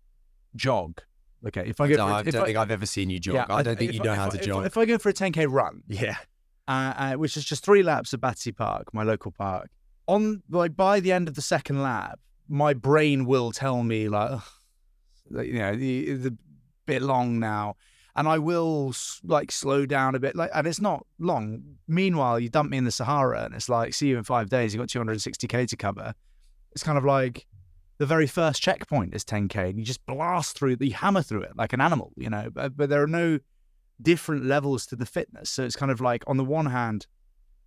jog, 0.56 1.02
okay, 1.46 1.64
if 1.66 1.80
I 1.80 1.88
go 1.88 1.96
No, 1.96 2.06
for, 2.06 2.12
I 2.14 2.20
if 2.20 2.26
don't 2.32 2.42
I, 2.42 2.46
think 2.46 2.56
I've 2.58 2.70
ever 2.70 2.86
seen 2.86 3.10
you 3.10 3.20
jog. 3.20 3.34
yeah, 3.34 3.46
I 3.50 3.62
don't 3.62 3.78
think 3.78 3.92
you 3.92 4.00
I- 4.00 4.04
know 4.04 4.12
if 4.12 4.18
how 4.18 4.26
I- 4.26 4.30
to 4.30 4.38
if 4.38 4.44
jog. 4.46 4.64
If 4.66 4.76
I 4.78 4.84
go 4.86 4.96
for 4.98 5.10
a 5.10 5.12
10k 5.12 5.46
run, 5.48 5.82
yeah. 5.88 6.16
uh, 6.66 6.94
uh, 6.96 7.12
which 7.14 7.36
is 7.36 7.44
just 7.44 7.62
three 7.64 7.82
laps 7.82 8.12
of 8.14 8.20
Battersea 8.22 8.52
Park, 8.52 8.94
my 8.94 9.02
local 9.02 9.30
park. 9.30 9.68
On 10.06 10.42
like 10.50 10.74
by 10.76 11.00
the 11.00 11.12
end 11.12 11.28
of 11.28 11.34
the 11.34 11.42
second 11.42 11.82
lap, 11.82 12.18
my 12.50 12.74
brain 12.74 13.24
will 13.24 13.52
tell 13.52 13.82
me 13.82 14.08
like, 14.08 14.40
you 15.30 15.54
know, 15.54 15.74
the 15.76 16.36
bit 16.84 17.00
long 17.00 17.38
now, 17.38 17.76
and 18.16 18.26
I 18.26 18.38
will 18.38 18.92
like 19.22 19.52
slow 19.52 19.86
down 19.86 20.16
a 20.16 20.18
bit. 20.18 20.34
Like, 20.34 20.50
and 20.52 20.66
it's 20.66 20.80
not 20.80 21.06
long. 21.20 21.62
Meanwhile, 21.86 22.40
you 22.40 22.48
dump 22.48 22.70
me 22.70 22.76
in 22.76 22.84
the 22.84 22.90
Sahara, 22.90 23.44
and 23.44 23.54
it's 23.54 23.68
like, 23.68 23.94
see 23.94 24.08
you 24.08 24.18
in 24.18 24.24
five 24.24 24.50
days. 24.50 24.74
You 24.74 24.80
have 24.80 24.92
got 24.92 25.06
260k 25.06 25.68
to 25.68 25.76
cover. 25.76 26.14
It's 26.72 26.82
kind 26.82 26.98
of 26.98 27.04
like 27.04 27.46
the 27.98 28.06
very 28.06 28.26
first 28.26 28.60
checkpoint 28.60 29.14
is 29.14 29.24
10k, 29.24 29.70
and 29.70 29.78
you 29.78 29.84
just 29.84 30.04
blast 30.04 30.58
through, 30.58 30.76
you 30.80 30.92
hammer 30.92 31.22
through 31.22 31.42
it 31.42 31.56
like 31.56 31.72
an 31.72 31.80
animal, 31.80 32.12
you 32.16 32.28
know. 32.28 32.50
But, 32.52 32.76
but 32.76 32.90
there 32.90 33.02
are 33.02 33.06
no 33.06 33.38
different 34.02 34.44
levels 34.44 34.86
to 34.86 34.96
the 34.96 35.06
fitness. 35.06 35.50
So 35.50 35.62
it's 35.62 35.76
kind 35.76 35.92
of 35.92 36.00
like 36.00 36.24
on 36.26 36.36
the 36.36 36.44
one 36.44 36.66
hand, 36.66 37.06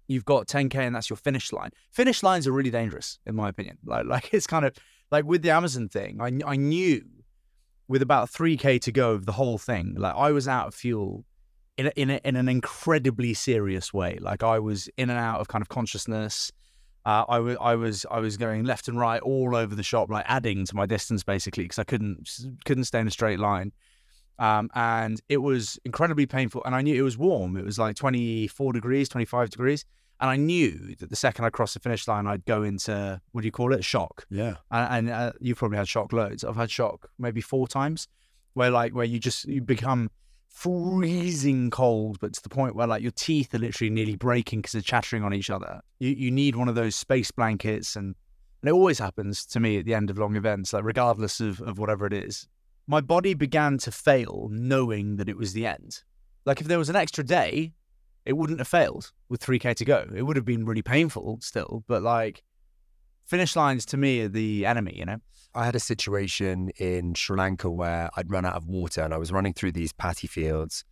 you've 0.08 0.26
got 0.26 0.48
10k 0.48 0.76
and 0.76 0.96
that's 0.96 1.10
your 1.10 1.18
finish 1.18 1.52
line. 1.52 1.72
Finish 1.92 2.24
lines 2.24 2.48
are 2.48 2.52
really 2.52 2.72
dangerous, 2.72 3.20
in 3.26 3.36
my 3.36 3.50
opinion. 3.50 3.78
Like 3.86 4.06
like 4.14 4.34
it's 4.34 4.48
kind 4.48 4.66
of 4.66 4.76
like 5.12 5.26
with 5.26 5.42
the 5.42 5.52
Amazon 5.52 5.90
thing. 5.90 6.20
I 6.22 6.32
I 6.46 6.56
knew 6.56 7.04
with 7.88 8.02
about 8.02 8.32
3k 8.32 8.82
to 8.82 8.92
go 8.92 9.12
of 9.12 9.26
the 9.26 9.34
whole 9.34 9.58
thing, 9.58 9.96
like 9.98 10.16
I 10.16 10.32
was 10.32 10.48
out 10.48 10.68
of 10.68 10.76
fuel. 10.76 11.26
In, 11.76 11.88
a, 11.88 11.92
in, 11.96 12.12
a, 12.12 12.22
in 12.24 12.36
an 12.36 12.48
incredibly 12.48 13.34
serious 13.34 13.92
way, 13.92 14.20
like 14.22 14.44
I 14.44 14.60
was 14.60 14.88
in 14.96 15.10
and 15.10 15.18
out 15.18 15.40
of 15.40 15.48
kind 15.48 15.64
of 15.64 15.70
consciousness. 15.70 16.52
Uh, 17.04 17.26
I 17.28 17.40
was 17.40 17.58
I 17.60 17.74
was 17.74 18.06
I 18.12 18.20
was 18.20 18.38
going 18.38 18.64
left 18.64 18.88
and 18.88 19.00
right 19.00 19.20
all 19.24 19.56
over 19.56 19.74
the 19.74 19.82
shop, 19.82 20.12
like 20.12 20.24
adding 20.28 20.68
to 20.68 20.76
my 20.76 20.86
distance 20.86 21.24
basically 21.24 21.64
because 21.64 21.80
I 21.80 21.84
couldn't 21.84 22.30
couldn't 22.66 22.84
stay 22.84 23.00
in 23.00 23.08
a 23.08 23.12
straight 23.12 23.40
line 23.40 23.72
um, 24.40 24.70
and 24.74 25.22
it 25.30 25.38
was 25.38 25.80
incredibly 25.86 26.26
painful. 26.26 26.64
And 26.66 26.76
I 26.76 26.82
knew 26.82 26.96
it 26.96 27.04
was 27.04 27.18
warm. 27.18 27.58
It 27.58 27.66
was 27.66 27.78
like 27.78 27.96
24 27.96 28.74
degrees, 28.74 29.10
25 29.10 29.50
degrees. 29.50 29.86
And 30.20 30.30
I 30.30 30.36
knew 30.38 30.96
that 31.00 31.10
the 31.10 31.16
second 31.16 31.46
I 31.46 31.50
crossed 31.50 31.74
the 31.74 31.80
finish 31.80 32.08
line, 32.08 32.28
I'd 32.28 32.46
go 32.46 32.64
into 32.64 33.20
what 33.32 33.42
do 33.42 33.48
you 33.48 33.52
call 33.52 33.74
it? 33.74 33.84
Shock. 33.84 34.26
Yeah. 34.30 34.56
And, 34.72 35.10
and 35.10 35.10
uh, 35.10 35.32
you've 35.40 35.58
probably 35.58 35.78
had 35.78 35.88
shock 35.88 36.14
loads. 36.14 36.44
I've 36.44 36.56
had 36.56 36.72
shock 36.72 37.10
maybe 37.20 37.42
four 37.42 37.68
times, 37.68 38.08
where 38.54 38.72
like 38.72 38.94
where 38.94 39.06
you 39.06 39.20
just 39.20 39.46
you 39.46 39.62
become 39.62 40.10
freezing 40.48 41.72
cold, 41.72 42.20
but 42.20 42.34
to 42.34 42.44
the 42.44 42.50
point 42.50 42.76
where 42.76 42.88
like 42.88 43.02
your 43.02 43.12
teeth 43.12 43.54
are 43.54 43.60
literally 43.60 43.90
nearly 43.90 44.16
breaking 44.16 44.60
because 44.60 44.74
they're 44.74 44.82
chattering 44.82 45.24
on 45.24 45.34
each 45.34 45.50
other. 45.50 45.82
You 46.00 46.12
you 46.12 46.32
need 46.32 46.56
one 46.56 46.70
of 46.70 46.76
those 46.76 46.96
space 46.96 47.32
blankets, 47.32 47.96
and 47.96 48.16
and 48.62 48.70
it 48.70 48.72
always 48.72 49.00
happens 49.00 49.46
to 49.48 49.60
me 49.60 49.78
at 49.78 49.86
the 49.86 49.94
end 49.94 50.10
of 50.10 50.18
long 50.18 50.38
events, 50.38 50.72
like 50.72 50.86
regardless 50.86 51.42
of 51.42 51.60
of 51.62 51.80
whatever 51.80 52.06
it 52.06 52.14
is 52.14 52.48
my 52.88 53.02
body 53.02 53.34
began 53.34 53.78
to 53.80 53.92
fail 53.92 54.50
knowing 54.52 55.18
that 55.18 55.30
it 55.30 55.38
was 55.38 55.54
the 55.54 55.66
end. 55.66 56.04
Like 56.46 56.62
if 56.62 56.68
there 56.68 56.78
was 56.78 56.90
an 56.90 56.96
extra 56.96 57.24
day, 57.24 57.74
it 58.26 58.34
wouldn't 58.34 58.60
have 58.60 58.68
failed 58.68 59.12
with 59.30 59.42
3K 59.42 59.76
to 59.76 59.86
go. 59.86 60.06
It 60.16 60.24
would 60.24 60.36
have 60.36 60.46
been 60.46 60.66
really 60.66 60.82
painful 60.82 61.40
still, 61.42 61.84
but 61.88 62.02
like 62.02 62.44
finish 63.26 63.56
lines 63.56 63.86
to 63.88 63.98
me 63.98 64.22
are 64.22 64.30
the 64.30 64.66
enemy, 64.66 64.96
you 64.98 65.06
know? 65.06 65.18
I 65.56 65.66
had 65.66 65.76
a 65.76 65.80
situation 65.80 66.70
in 66.78 67.14
Sri 67.14 67.38
Lanka 67.38 67.70
where 67.70 68.10
I'd 68.18 68.32
run 68.32 68.46
out 68.46 68.56
of 68.56 68.66
water 68.66 69.02
and 69.02 69.14
I 69.14 69.18
was 69.18 69.32
running 69.32 69.54
through 69.54 69.74
these 69.74 69.94
patty 69.94 70.28
fields 70.28 70.84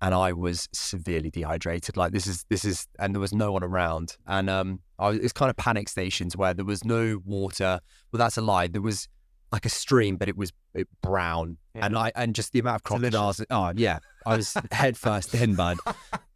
and 0.00 0.14
I 0.14 0.32
was 0.32 0.68
severely 0.72 1.30
dehydrated. 1.30 1.96
Like 1.96 2.12
this 2.12 2.26
is 2.26 2.44
this 2.48 2.64
is 2.64 2.86
and 2.98 3.14
there 3.14 3.20
was 3.20 3.32
no 3.32 3.52
one 3.52 3.64
around. 3.64 4.16
And 4.26 4.48
um 4.48 4.80
I 4.98 5.08
was, 5.08 5.18
it's 5.18 5.32
kind 5.32 5.50
of 5.50 5.56
panic 5.56 5.88
stations 5.88 6.36
where 6.36 6.54
there 6.54 6.64
was 6.64 6.84
no 6.84 7.20
water. 7.24 7.80
Well 8.12 8.18
that's 8.18 8.36
a 8.36 8.42
lie. 8.42 8.68
There 8.68 8.82
was 8.82 9.08
like 9.56 9.64
a 9.64 9.70
stream, 9.70 10.16
but 10.16 10.28
it 10.28 10.36
was 10.36 10.52
it, 10.74 10.86
brown. 11.02 11.56
Yeah. 11.74 11.86
And 11.86 11.96
I 11.96 12.12
and 12.14 12.34
just 12.34 12.52
the 12.52 12.58
amount 12.58 12.76
of 12.76 12.82
crocodiles. 12.82 13.42
Oh 13.50 13.72
yeah. 13.74 14.00
I 14.26 14.36
was 14.36 14.54
head 14.70 14.98
first 14.98 15.34
in, 15.34 15.54
bud. 15.54 15.78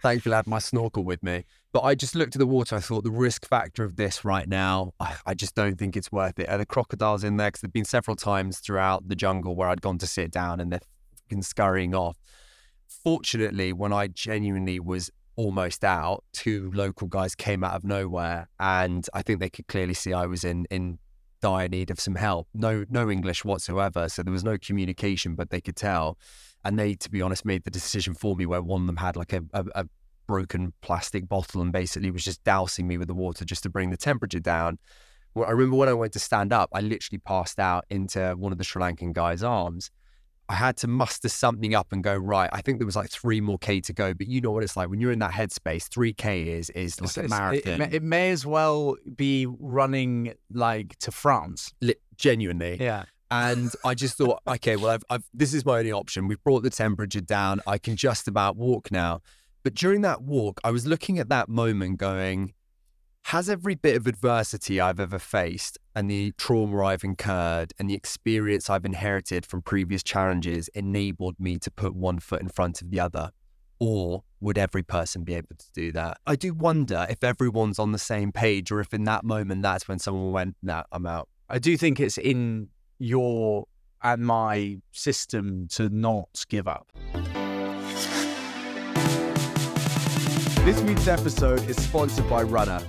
Thankfully 0.02 0.32
I 0.32 0.38
had 0.38 0.46
my 0.46 0.58
snorkel 0.58 1.04
with 1.04 1.22
me. 1.22 1.44
But 1.72 1.82
I 1.82 1.94
just 1.94 2.14
looked 2.14 2.34
at 2.34 2.38
the 2.38 2.46
water. 2.46 2.76
I 2.76 2.80
thought 2.80 3.04
the 3.04 3.10
risk 3.10 3.46
factor 3.46 3.84
of 3.84 3.96
this 3.96 4.24
right 4.24 4.48
now, 4.48 4.94
I, 4.98 5.16
I 5.26 5.34
just 5.34 5.54
don't 5.54 5.76
think 5.76 5.96
it's 5.96 6.10
worth 6.10 6.38
it. 6.38 6.48
Are 6.48 6.56
the 6.56 6.64
crocodiles 6.64 7.22
in 7.22 7.36
there? 7.36 7.48
Because 7.48 7.60
there've 7.60 7.72
been 7.72 7.84
several 7.84 8.16
times 8.16 8.58
throughout 8.58 9.06
the 9.06 9.14
jungle 9.14 9.54
where 9.54 9.68
I'd 9.68 9.82
gone 9.82 9.98
to 9.98 10.06
sit 10.06 10.30
down 10.30 10.60
and 10.60 10.72
they're 10.72 10.80
fucking 11.28 11.42
scurrying 11.42 11.94
off. 11.94 12.16
Fortunately, 12.88 13.72
when 13.72 13.92
I 13.92 14.08
genuinely 14.08 14.80
was 14.80 15.10
almost 15.36 15.84
out, 15.84 16.24
two 16.32 16.72
local 16.74 17.06
guys 17.06 17.34
came 17.34 17.62
out 17.62 17.74
of 17.74 17.84
nowhere, 17.84 18.48
and 18.58 19.06
I 19.14 19.22
think 19.22 19.40
they 19.40 19.50
could 19.50 19.68
clearly 19.68 19.94
see 19.94 20.12
I 20.12 20.26
was 20.26 20.42
in 20.42 20.66
in 20.70 20.98
dire 21.40 21.68
need 21.68 21.90
of 21.90 22.00
some 22.00 22.14
help. 22.14 22.48
No, 22.54 22.84
no 22.88 23.10
English 23.10 23.44
whatsoever, 23.44 24.08
so 24.08 24.22
there 24.22 24.32
was 24.32 24.44
no 24.44 24.58
communication, 24.58 25.34
but 25.34 25.50
they 25.50 25.60
could 25.60 25.76
tell. 25.76 26.18
And 26.64 26.78
they, 26.78 26.94
to 26.94 27.10
be 27.10 27.22
honest, 27.22 27.44
made 27.44 27.64
the 27.64 27.70
decision 27.70 28.14
for 28.14 28.36
me 28.36 28.46
where 28.46 28.62
one 28.62 28.82
of 28.82 28.86
them 28.86 28.96
had 28.96 29.16
like 29.16 29.32
a, 29.32 29.42
a, 29.52 29.64
a 29.74 29.86
broken 30.26 30.72
plastic 30.80 31.28
bottle 31.28 31.60
and 31.60 31.72
basically 31.72 32.10
was 32.10 32.24
just 32.24 32.44
dousing 32.44 32.86
me 32.86 32.98
with 32.98 33.08
the 33.08 33.14
water 33.14 33.44
just 33.44 33.62
to 33.64 33.68
bring 33.68 33.90
the 33.90 33.96
temperature 33.96 34.40
down. 34.40 34.78
Well, 35.34 35.48
I 35.48 35.52
remember 35.52 35.76
when 35.76 35.88
I 35.88 35.94
went 35.94 36.12
to 36.14 36.18
stand 36.18 36.52
up, 36.52 36.70
I 36.72 36.80
literally 36.80 37.18
passed 37.18 37.58
out 37.58 37.84
into 37.88 38.34
one 38.36 38.52
of 38.52 38.58
the 38.58 38.64
Sri 38.64 38.82
Lankan 38.82 39.12
guy's 39.12 39.42
arms. 39.42 39.90
I 40.50 40.54
had 40.54 40.76
to 40.78 40.88
muster 40.88 41.28
something 41.28 41.76
up 41.76 41.92
and 41.92 42.02
go 42.02 42.16
right. 42.16 42.50
I 42.52 42.60
think 42.60 42.80
there 42.80 42.86
was 42.86 42.96
like 42.96 43.08
three 43.08 43.40
more 43.40 43.56
k 43.56 43.80
to 43.82 43.92
go, 43.92 44.12
but 44.12 44.26
you 44.26 44.40
know 44.40 44.50
what 44.50 44.64
it's 44.64 44.76
like 44.76 44.90
when 44.90 45.00
you're 45.00 45.12
in 45.12 45.20
that 45.20 45.30
headspace. 45.30 45.88
Three 45.88 46.12
k 46.12 46.48
is 46.48 46.70
is 46.70 47.00
like 47.00 47.16
a 47.24 47.28
marathon. 47.28 47.74
It, 47.74 47.78
may- 47.78 47.96
it 47.96 48.02
may 48.02 48.30
as 48.32 48.44
well 48.44 48.96
be 49.14 49.46
running 49.46 50.34
like 50.52 50.98
to 50.98 51.12
France. 51.12 51.72
Genuinely. 52.16 52.78
Yeah. 52.80 53.04
And 53.30 53.70
I 53.84 53.94
just 53.94 54.18
thought, 54.18 54.40
okay, 54.44 54.74
well, 54.74 54.90
I've, 54.90 55.04
I've, 55.08 55.22
this 55.32 55.54
is 55.54 55.64
my 55.64 55.78
only 55.78 55.92
option. 55.92 56.26
We've 56.26 56.42
brought 56.42 56.64
the 56.64 56.70
temperature 56.70 57.20
down. 57.20 57.60
I 57.64 57.78
can 57.78 57.94
just 57.94 58.26
about 58.26 58.56
walk 58.56 58.90
now. 58.90 59.20
But 59.62 59.74
during 59.74 60.00
that 60.00 60.22
walk, 60.22 60.60
I 60.64 60.72
was 60.72 60.84
looking 60.84 61.20
at 61.20 61.28
that 61.28 61.48
moment 61.48 61.98
going, 61.98 62.54
has 63.24 63.48
every 63.48 63.74
bit 63.74 63.96
of 63.96 64.06
adversity 64.06 64.80
I've 64.80 64.98
ever 64.98 65.18
faced 65.18 65.78
and 65.94 66.10
the 66.10 66.32
trauma 66.36 66.84
I've 66.84 67.04
incurred 67.04 67.72
and 67.78 67.88
the 67.88 67.94
experience 67.94 68.68
I've 68.68 68.84
inherited 68.84 69.46
from 69.46 69.62
previous 69.62 70.02
challenges 70.02 70.68
enabled 70.74 71.36
me 71.38 71.58
to 71.58 71.70
put 71.70 71.94
one 71.94 72.18
foot 72.18 72.40
in 72.40 72.48
front 72.48 72.82
of 72.82 72.90
the 72.90 72.98
other? 72.98 73.30
Or 73.78 74.24
would 74.40 74.58
every 74.58 74.82
person 74.82 75.22
be 75.22 75.34
able 75.34 75.54
to 75.56 75.66
do 75.72 75.92
that? 75.92 76.18
I 76.26 76.34
do 76.34 76.52
wonder 76.52 77.06
if 77.08 77.22
everyone's 77.22 77.78
on 77.78 77.92
the 77.92 77.98
same 77.98 78.32
page 78.32 78.72
or 78.72 78.80
if 78.80 78.92
in 78.92 79.04
that 79.04 79.24
moment 79.24 79.62
that's 79.62 79.86
when 79.86 79.98
someone 79.98 80.32
went, 80.32 80.56
nah, 80.62 80.82
I'm 80.90 81.06
out. 81.06 81.28
I 81.48 81.58
do 81.58 81.76
think 81.76 82.00
it's 82.00 82.18
in 82.18 82.68
your 82.98 83.66
and 84.02 84.24
my 84.24 84.78
system 84.92 85.68
to 85.68 85.88
not 85.88 86.44
give 86.48 86.66
up. 86.66 86.90
This 90.64 90.80
week's 90.82 91.06
episode 91.08 91.68
is 91.70 91.82
sponsored 91.82 92.28
by 92.28 92.42
Runner. 92.42 92.80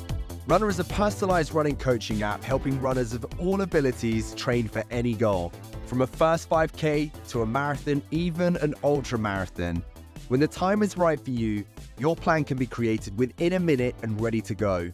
Runner 0.47 0.69
is 0.69 0.80
a 0.80 0.84
personalized 0.86 1.54
running 1.54 1.75
coaching 1.75 2.23
app 2.23 2.43
helping 2.43 2.82
runners 2.82 3.13
of 3.13 3.23
all 3.38 3.62
abilities 3.62 4.34
train 4.34 4.67
for 4.67 4.84
any 4.89 5.13
goal, 5.13 5.54
from 5.86 6.01
a 6.01 6.08
first 6.08 6.49
5K 6.49 7.12
to 7.30 7.43
a 7.43 7.45
marathon, 7.45 8.01
even 8.10 8.58
an 8.58 8.73
ultra 8.84 9.19
marathon. 9.19 9.84
When 10.30 10.39
the 10.39 10.47
time 10.47 10.82
is 10.82 10.97
right 10.97 11.23
for 11.23 11.30
you, 11.30 11.63
your 11.99 12.15
plan 12.15 12.43
can 12.43 12.58
be 12.58 12.65
created 12.65 13.19
within 13.19 13.54
a 13.54 13.60
minute 13.60 13.95
and 14.01 14.19
ready 14.19 14.41
to 14.41 14.56
go. 14.56 14.91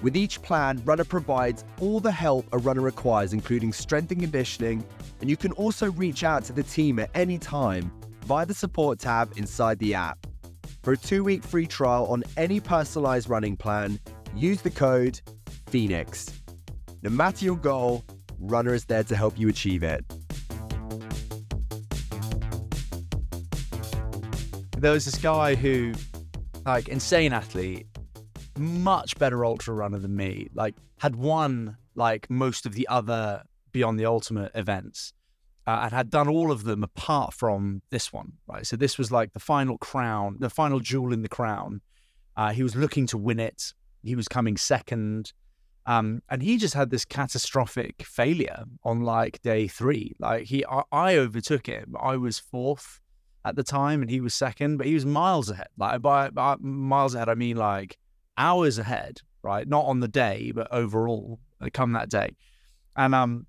With 0.00 0.16
each 0.16 0.40
plan, 0.42 0.80
Runner 0.84 1.04
provides 1.04 1.64
all 1.80 1.98
the 1.98 2.12
help 2.12 2.46
a 2.52 2.58
runner 2.58 2.82
requires, 2.82 3.32
including 3.32 3.72
strength 3.72 4.12
and 4.12 4.20
conditioning, 4.20 4.84
and 5.20 5.28
you 5.28 5.36
can 5.36 5.50
also 5.52 5.90
reach 5.92 6.22
out 6.22 6.44
to 6.44 6.52
the 6.52 6.62
team 6.62 7.00
at 7.00 7.10
any 7.14 7.36
time 7.36 7.90
via 8.26 8.46
the 8.46 8.54
support 8.54 9.00
tab 9.00 9.32
inside 9.36 9.80
the 9.80 9.94
app. 9.94 10.24
For 10.82 10.92
a 10.92 10.96
two 10.96 11.24
week 11.24 11.42
free 11.42 11.66
trial 11.66 12.06
on 12.06 12.22
any 12.36 12.60
personalized 12.60 13.28
running 13.28 13.56
plan, 13.56 13.98
use 14.38 14.62
the 14.62 14.70
code 14.70 15.20
PHOENIX. 15.70 16.32
No 17.02 17.10
matter 17.10 17.44
your 17.44 17.56
goal, 17.56 18.04
Runner 18.38 18.72
is 18.72 18.84
there 18.84 19.02
to 19.04 19.16
help 19.16 19.38
you 19.38 19.48
achieve 19.48 19.82
it. 19.82 20.04
There 24.78 24.92
was 24.92 25.04
this 25.04 25.18
guy 25.18 25.56
who, 25.56 25.92
like, 26.64 26.88
insane 26.88 27.32
athlete, 27.32 27.86
much 28.56 29.18
better 29.18 29.44
ultra 29.44 29.74
runner 29.74 29.98
than 29.98 30.14
me, 30.14 30.48
like, 30.54 30.76
had 30.98 31.16
won 31.16 31.76
like 31.94 32.30
most 32.30 32.64
of 32.64 32.74
the 32.74 32.86
other 32.88 33.42
Beyond 33.72 33.98
the 33.98 34.06
Ultimate 34.06 34.52
events 34.54 35.12
uh, 35.66 35.80
and 35.82 35.92
had 35.92 36.10
done 36.10 36.28
all 36.28 36.50
of 36.50 36.64
them 36.64 36.82
apart 36.82 37.34
from 37.34 37.82
this 37.90 38.12
one, 38.12 38.32
right? 38.46 38.66
So 38.66 38.76
this 38.76 38.96
was 38.96 39.12
like 39.12 39.32
the 39.32 39.40
final 39.40 39.76
crown, 39.78 40.36
the 40.38 40.48
final 40.48 40.80
jewel 40.80 41.12
in 41.12 41.22
the 41.22 41.28
crown. 41.28 41.82
Uh, 42.36 42.52
he 42.52 42.62
was 42.62 42.76
looking 42.76 43.06
to 43.08 43.18
win 43.18 43.40
it. 43.40 43.74
He 44.02 44.14
was 44.14 44.28
coming 44.28 44.56
second. 44.56 45.32
Um, 45.86 46.22
and 46.28 46.42
he 46.42 46.58
just 46.58 46.74
had 46.74 46.90
this 46.90 47.04
catastrophic 47.04 48.02
failure 48.02 48.64
on 48.84 49.00
like 49.00 49.40
day 49.42 49.68
three. 49.68 50.14
Like 50.18 50.44
he, 50.44 50.64
I, 50.66 50.82
I 50.92 51.16
overtook 51.16 51.66
him. 51.66 51.96
I 51.98 52.16
was 52.16 52.38
fourth 52.38 53.00
at 53.44 53.56
the 53.56 53.62
time, 53.62 54.02
and 54.02 54.10
he 54.10 54.20
was 54.20 54.34
second, 54.34 54.76
but 54.76 54.86
he 54.86 54.94
was 54.94 55.06
miles 55.06 55.48
ahead. 55.48 55.68
Like 55.78 56.02
by, 56.02 56.30
by 56.30 56.56
miles 56.60 57.14
ahead, 57.14 57.28
I 57.28 57.34
mean 57.34 57.56
like 57.56 57.96
hours 58.36 58.78
ahead, 58.78 59.20
right? 59.42 59.66
Not 59.66 59.86
on 59.86 60.00
the 60.00 60.08
day, 60.08 60.52
but 60.54 60.68
overall, 60.70 61.40
uh, 61.60 61.68
come 61.72 61.92
that 61.92 62.10
day. 62.10 62.36
And 62.96 63.14
um, 63.14 63.46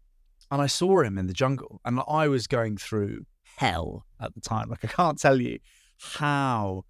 and 0.52 0.62
I 0.62 0.68
saw 0.68 1.02
him 1.02 1.18
in 1.18 1.28
the 1.28 1.34
jungle, 1.34 1.82
and 1.86 2.00
I 2.08 2.28
was 2.28 2.48
going 2.48 2.78
through 2.78 3.26
hell 3.58 4.06
at 4.22 4.34
the 4.34 4.42
time. 4.42 4.70
Like 4.70 4.84
I 4.84 4.88
can't 4.88 5.20
tell 5.20 5.40
you 5.42 5.60
how 6.00 6.86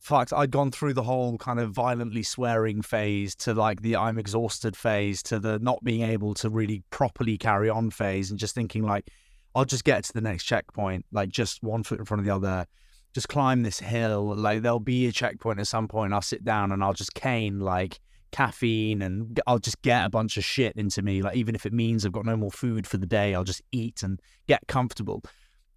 fucked 0.00 0.32
I'd 0.32 0.50
gone 0.50 0.70
through 0.70 0.94
the 0.94 1.02
whole 1.02 1.36
kind 1.38 1.60
of 1.60 1.72
violently 1.72 2.22
swearing 2.22 2.80
phase 2.80 3.34
to 3.36 3.54
like 3.54 3.82
the 3.82 3.96
I'm 3.96 4.18
exhausted 4.18 4.76
phase 4.76 5.22
to 5.24 5.38
the 5.38 5.58
not 5.58 5.84
being 5.84 6.02
able 6.02 6.34
to 6.34 6.48
really 6.48 6.82
properly 6.90 7.36
carry 7.36 7.68
on 7.68 7.90
phase 7.90 8.30
and 8.30 8.38
just 8.38 8.54
thinking 8.54 8.82
like 8.82 9.10
I'll 9.54 9.64
just 9.66 9.84
get 9.84 10.04
to 10.04 10.12
the 10.12 10.20
next 10.20 10.44
checkpoint, 10.44 11.04
like 11.12 11.28
just 11.28 11.62
one 11.62 11.82
foot 11.82 11.98
in 11.98 12.04
front 12.04 12.20
of 12.20 12.24
the 12.24 12.34
other, 12.34 12.66
just 13.14 13.28
climb 13.28 13.62
this 13.62 13.78
hill. 13.78 14.34
Like 14.34 14.62
there'll 14.62 14.80
be 14.80 15.06
a 15.06 15.12
checkpoint 15.12 15.60
at 15.60 15.66
some 15.66 15.86
point. 15.86 16.14
I'll 16.14 16.22
sit 16.22 16.44
down 16.44 16.72
and 16.72 16.82
I'll 16.82 16.94
just 16.94 17.14
cane 17.14 17.60
like 17.60 18.00
caffeine 18.32 19.02
and 19.02 19.38
I'll 19.46 19.58
just 19.58 19.82
get 19.82 20.06
a 20.06 20.10
bunch 20.10 20.36
of 20.38 20.44
shit 20.44 20.76
into 20.76 21.02
me. 21.02 21.20
Like 21.20 21.36
even 21.36 21.54
if 21.54 21.66
it 21.66 21.72
means 21.72 22.06
I've 22.06 22.12
got 22.12 22.24
no 22.24 22.36
more 22.36 22.50
food 22.50 22.86
for 22.86 22.96
the 22.96 23.06
day, 23.06 23.34
I'll 23.34 23.44
just 23.44 23.62
eat 23.72 24.02
and 24.02 24.20
get 24.46 24.66
comfortable. 24.66 25.22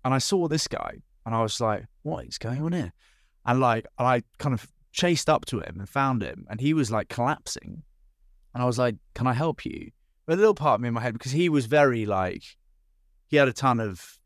And 0.05 0.13
I 0.13 0.19
saw 0.19 0.47
this 0.47 0.67
guy 0.67 0.99
and 1.25 1.35
I 1.35 1.41
was 1.41 1.59
like, 1.59 1.85
what 2.03 2.25
is 2.25 2.37
going 2.37 2.61
on 2.61 2.73
here? 2.73 2.93
And 3.45 3.59
like, 3.59 3.85
I 3.97 4.23
kind 4.37 4.53
of 4.53 4.67
chased 4.91 5.29
up 5.29 5.45
to 5.45 5.59
him 5.59 5.77
and 5.79 5.89
found 5.89 6.21
him, 6.23 6.45
and 6.49 6.61
he 6.61 6.73
was 6.73 6.91
like 6.91 7.09
collapsing. 7.09 7.83
And 8.53 8.63
I 8.63 8.65
was 8.65 8.77
like, 8.77 8.95
"Can 9.15 9.27
I 9.27 9.33
help 9.33 9.65
you?" 9.65 9.91
But 10.25 10.35
a 10.35 10.37
little 10.37 10.55
part 10.55 10.75
of 10.75 10.81
me 10.81 10.87
in 10.87 10.93
my 10.93 11.01
head 11.01 11.13
because 11.13 11.31
he 11.33 11.49
was 11.49 11.65
very 11.65 12.05
like, 12.05 12.43
he 13.27 13.37
had 13.37 13.47
a 13.47 13.53
ton 13.53 13.79
of 13.79 14.19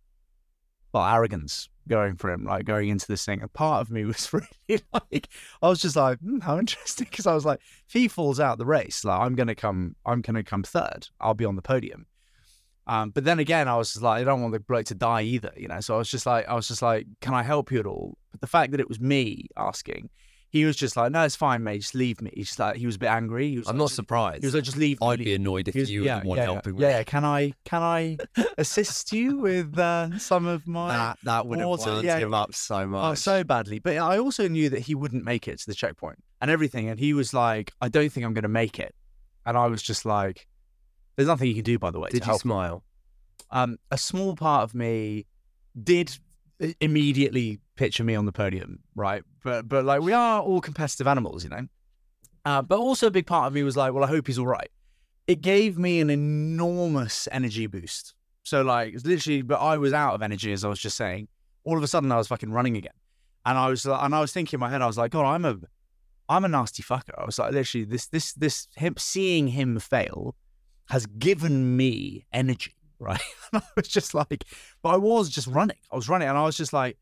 well 0.94 1.06
arrogance 1.06 1.70
going 1.88 2.16
for 2.18 2.30
him, 2.30 2.44
like 2.44 2.66
going 2.66 2.90
into 2.90 3.08
this 3.08 3.26
thing. 3.26 3.42
And 3.42 3.52
part 3.54 3.82
of 3.82 3.90
me 3.90 4.06
was 4.06 4.32
really 4.32 4.84
like, 4.94 5.30
I 5.62 5.70
was 5.70 5.82
just 5.82 5.96
like, 5.96 6.20
hmm, 6.20 6.40
how 6.40 6.60
interesting, 6.60 7.08
because 7.10 7.26
I 7.26 7.34
was 7.34 7.46
like, 7.46 7.60
if 7.88 7.94
he 7.94 8.08
falls 8.08 8.40
out 8.40 8.58
the 8.58 8.66
race, 8.66 9.04
like 9.04 9.20
I'm 9.20 9.36
gonna 9.36 9.56
come, 9.56 9.96
I'm 10.06 10.22
gonna 10.22 10.44
come 10.44 10.64
third. 10.64 11.08
I'll 11.20 11.34
be 11.34 11.46
on 11.46 11.56
the 11.56 11.62
podium. 11.62 12.06
Um, 12.86 13.10
but 13.10 13.26
then 13.26 13.40
again, 13.40 13.68
I 13.68 13.76
was 13.76 13.94
just 13.94 14.04
like, 14.04 14.22
I 14.22 14.24
don't 14.24 14.42
want 14.42 14.54
the 14.54 14.62
bloke 14.62 14.86
to 14.86 14.96
die 14.96 15.24
either, 15.24 15.52
you 15.58 15.68
know. 15.68 15.82
So 15.82 15.96
I 15.96 15.98
was 15.98 16.10
just 16.10 16.26
like, 16.26 16.48
I 16.48 16.54
was 16.54 16.70
just 16.70 16.82
like, 16.82 17.06
can 17.20 17.34
I 17.34 17.44
help 17.44 17.70
you 17.70 17.80
at 17.80 17.86
all? 17.86 18.18
But 18.38 18.42
the 18.42 18.52
fact 18.52 18.72
that 18.72 18.80
it 18.80 18.88
was 18.88 19.00
me 19.00 19.48
asking, 19.58 20.10
he 20.50 20.64
was 20.64 20.76
just 20.76 20.96
like, 20.96 21.12
no, 21.12 21.24
it's 21.24 21.36
fine, 21.36 21.64
mate. 21.64 21.82
Just 21.82 21.96
leave 21.96 22.22
me. 22.22 22.32
He's 22.34 22.58
like, 22.60 22.76
he 22.78 22.86
was 22.86 22.96
a 22.96 23.00
bit 23.00 23.08
angry. 23.10 23.50
He 23.50 23.58
was 23.58 23.68
I'm 23.68 23.76
like, 23.76 23.80
not 23.80 23.92
surprised. 23.92 24.44
He 24.44 24.48
was 24.48 24.54
like, 24.54 24.64
just 24.64 24.78
leave. 24.78 25.02
I'd 25.02 25.18
leave 25.20 25.26
be 25.26 25.34
annoyed 25.34 25.68
if 25.68 25.76
was- 25.76 25.90
you 25.90 26.02
were 26.02 26.06
yeah, 26.06 26.20
the 26.20 26.28
one 26.28 26.38
yeah, 26.38 26.44
helping 26.44 26.78
yeah, 26.78 26.88
me. 26.88 26.94
yeah. 26.94 27.04
Can 27.04 27.26
I 27.26 27.54
can 27.66 27.82
I 27.82 28.18
assist 28.60 29.12
you 29.12 29.40
with 29.40 29.78
uh, 29.78 30.18
some 30.20 30.46
of 30.46 30.68
my 30.68 30.90
That, 30.90 31.18
that 31.24 31.48
would 31.48 31.60
have 31.60 31.68
wound 31.68 32.06
yeah. 32.06 32.18
him 32.20 32.34
up 32.34 32.54
so 32.54 32.86
much. 32.86 33.04
oh 33.12 33.14
so 33.16 33.44
badly? 33.44 33.80
But 33.80 33.98
I 33.98 34.20
also 34.20 34.48
knew 34.48 34.70
that 34.70 34.82
he 34.82 34.94
wouldn't 34.94 35.24
make 35.26 35.48
it 35.48 35.60
to 35.60 35.66
the 35.66 35.76
checkpoint 35.76 36.20
and 36.40 36.52
everything. 36.52 36.88
And 36.90 37.00
he 37.00 37.14
was 37.14 37.34
like, 37.34 37.74
I 37.82 37.90
don't 37.90 38.12
think 38.12 38.26
I'm 38.26 38.34
going 38.34 38.44
to 38.44 38.48
make 38.50 38.80
it. 38.80 38.94
And 39.46 39.58
I 39.58 39.66
was 39.68 39.82
just 39.82 40.06
like, 40.06 40.48
There's 41.16 41.28
nothing 41.28 41.48
you 41.50 41.56
can 41.56 41.64
do, 41.64 41.80
by 41.80 41.90
the 41.92 42.00
way. 42.00 42.10
Did 42.10 42.26
you 42.26 42.38
smile? 42.38 42.84
Um, 43.50 43.78
a 43.92 43.98
small 43.98 44.36
part 44.36 44.64
of 44.64 44.76
me 44.76 45.26
did 45.82 46.18
immediately 46.82 47.60
picture 47.78 48.04
me 48.04 48.16
on 48.16 48.26
the 48.26 48.32
podium, 48.32 48.80
right? 48.96 49.24
But 49.44 49.70
but 49.70 49.86
like 49.86 50.02
we 50.02 50.14
are 50.14 50.42
all 50.42 50.62
competitive 50.62 51.08
animals, 51.08 51.44
you 51.44 51.50
know. 51.50 51.68
Uh, 52.46 52.62
but 52.62 52.80
also 52.80 53.08
a 53.08 53.12
big 53.12 53.28
part 53.28 53.48
of 53.48 53.54
me 53.54 53.64
was 53.64 53.76
like, 53.76 53.94
well, 53.94 54.04
I 54.04 54.08
hope 54.08 54.28
he's 54.28 54.40
all 54.40 54.48
right. 54.48 54.70
It 55.28 55.42
gave 55.42 55.78
me 55.78 56.00
an 56.00 56.10
enormous 56.10 57.28
energy 57.32 57.68
boost. 57.68 58.14
So 58.44 58.62
like 58.62 58.94
it's 58.94 59.06
literally, 59.06 59.42
but 59.42 59.60
I 59.60 59.78
was 59.78 59.92
out 59.92 60.14
of 60.14 60.22
energy 60.22 60.54
as 60.54 60.64
I 60.64 60.70
was 60.70 60.80
just 60.80 60.96
saying. 60.96 61.28
All 61.66 61.78
of 61.78 61.84
a 61.84 61.88
sudden, 61.88 62.10
I 62.14 62.18
was 62.18 62.30
fucking 62.30 62.52
running 62.52 62.78
again, 62.78 62.94
and 63.46 63.58
I 63.58 63.68
was 63.68 63.86
and 63.86 64.16
I 64.16 64.22
was 64.22 64.32
thinking 64.32 64.56
in 64.58 64.62
my 64.62 64.70
head, 64.70 64.82
I 64.82 64.88
was 64.88 64.98
like, 64.98 65.12
God, 65.12 65.26
I'm 65.26 65.44
a, 65.44 65.58
I'm 66.30 66.46
a 66.46 66.48
nasty 66.48 66.82
fucker. 66.82 67.12
I 67.18 67.26
was 67.26 67.38
like, 67.38 67.52
literally, 67.52 67.84
this 67.84 68.08
this 68.08 68.32
this 68.32 68.70
him 68.78 68.96
seeing 68.98 69.50
him 69.50 69.78
fail 69.80 70.36
has 70.90 71.06
given 71.06 71.76
me 71.76 72.26
energy, 72.32 72.76
right? 73.00 73.20
And 73.52 73.62
I 73.62 73.68
was 73.76 73.90
just 73.90 74.14
like, 74.14 74.46
but 74.82 74.90
I 74.90 74.98
was 74.98 75.30
just 75.30 75.48
running. 75.48 75.78
I 75.92 75.98
was 75.98 76.08
running, 76.08 76.30
and 76.30 76.38
I 76.38 76.46
was 76.46 76.56
just 76.56 76.72
like, 76.72 76.98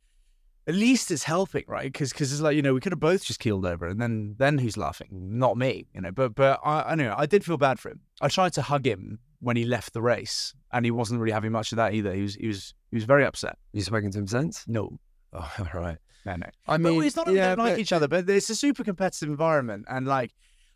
at 0.68 0.76
least 0.76 1.12
it's 1.12 1.24
helping, 1.24 1.64
right? 1.68 1.92
Because 1.92 2.12
because 2.12 2.32
it's 2.32 2.42
like 2.42 2.56
you 2.56 2.62
know 2.62 2.74
we 2.74 2.80
could 2.80 2.92
have 2.92 3.00
both 3.00 3.24
just 3.24 3.40
keeled 3.40 3.66
over, 3.66 3.88
and 3.88 4.02
then 4.02 4.36
then 4.38 4.58
who's 4.58 4.78
laughing? 4.78 5.10
Not 5.12 5.58
me, 5.58 5.88
you 5.94 6.02
know. 6.02 6.12
But 6.12 6.36
but 6.36 6.60
I 6.64 6.82
I 6.92 6.96
know 6.96 7.14
I 7.18 7.26
did 7.26 7.44
feel 7.46 7.58
bad 7.58 7.80
for 7.80 7.90
him. 7.92 8.00
I 8.22 8.28
tried 8.30 8.54
to 8.54 8.62
hug 8.62 8.86
him 8.86 9.20
when 9.40 9.58
he 9.58 9.66
left 9.66 9.94
the 9.94 10.02
race, 10.02 10.54
and 10.72 10.86
he 10.86 10.92
wasn't 10.92 11.20
really 11.20 11.34
having 11.34 11.52
much 11.52 11.72
of 11.72 11.76
that 11.78 11.94
either. 11.94 12.14
He 12.14 12.22
was 12.22 12.36
he 12.36 12.48
was 12.48 12.74
he 12.92 12.96
was 12.96 13.04
very 13.06 13.26
upset. 13.26 13.58
You 13.74 13.82
spoken 13.82 14.12
to 14.12 14.20
him 14.20 14.28
since? 14.28 14.66
No, 14.68 14.98
Oh, 15.34 15.52
all 15.60 15.82
right. 15.82 15.98
no, 16.26 16.36
no. 16.38 16.48
I 16.68 16.78
But 16.78 16.82
mean, 16.82 17.04
it's 17.04 17.16
not 17.16 17.32
yeah, 17.32 17.50
like 17.58 17.74
but- 17.74 17.80
each 17.80 17.92
other, 17.94 18.08
but 18.08 18.30
it's 18.30 18.50
a 18.50 18.56
super 18.56 18.84
competitive 18.84 19.30
environment, 19.30 19.86
and 19.90 20.08
like 20.08 20.32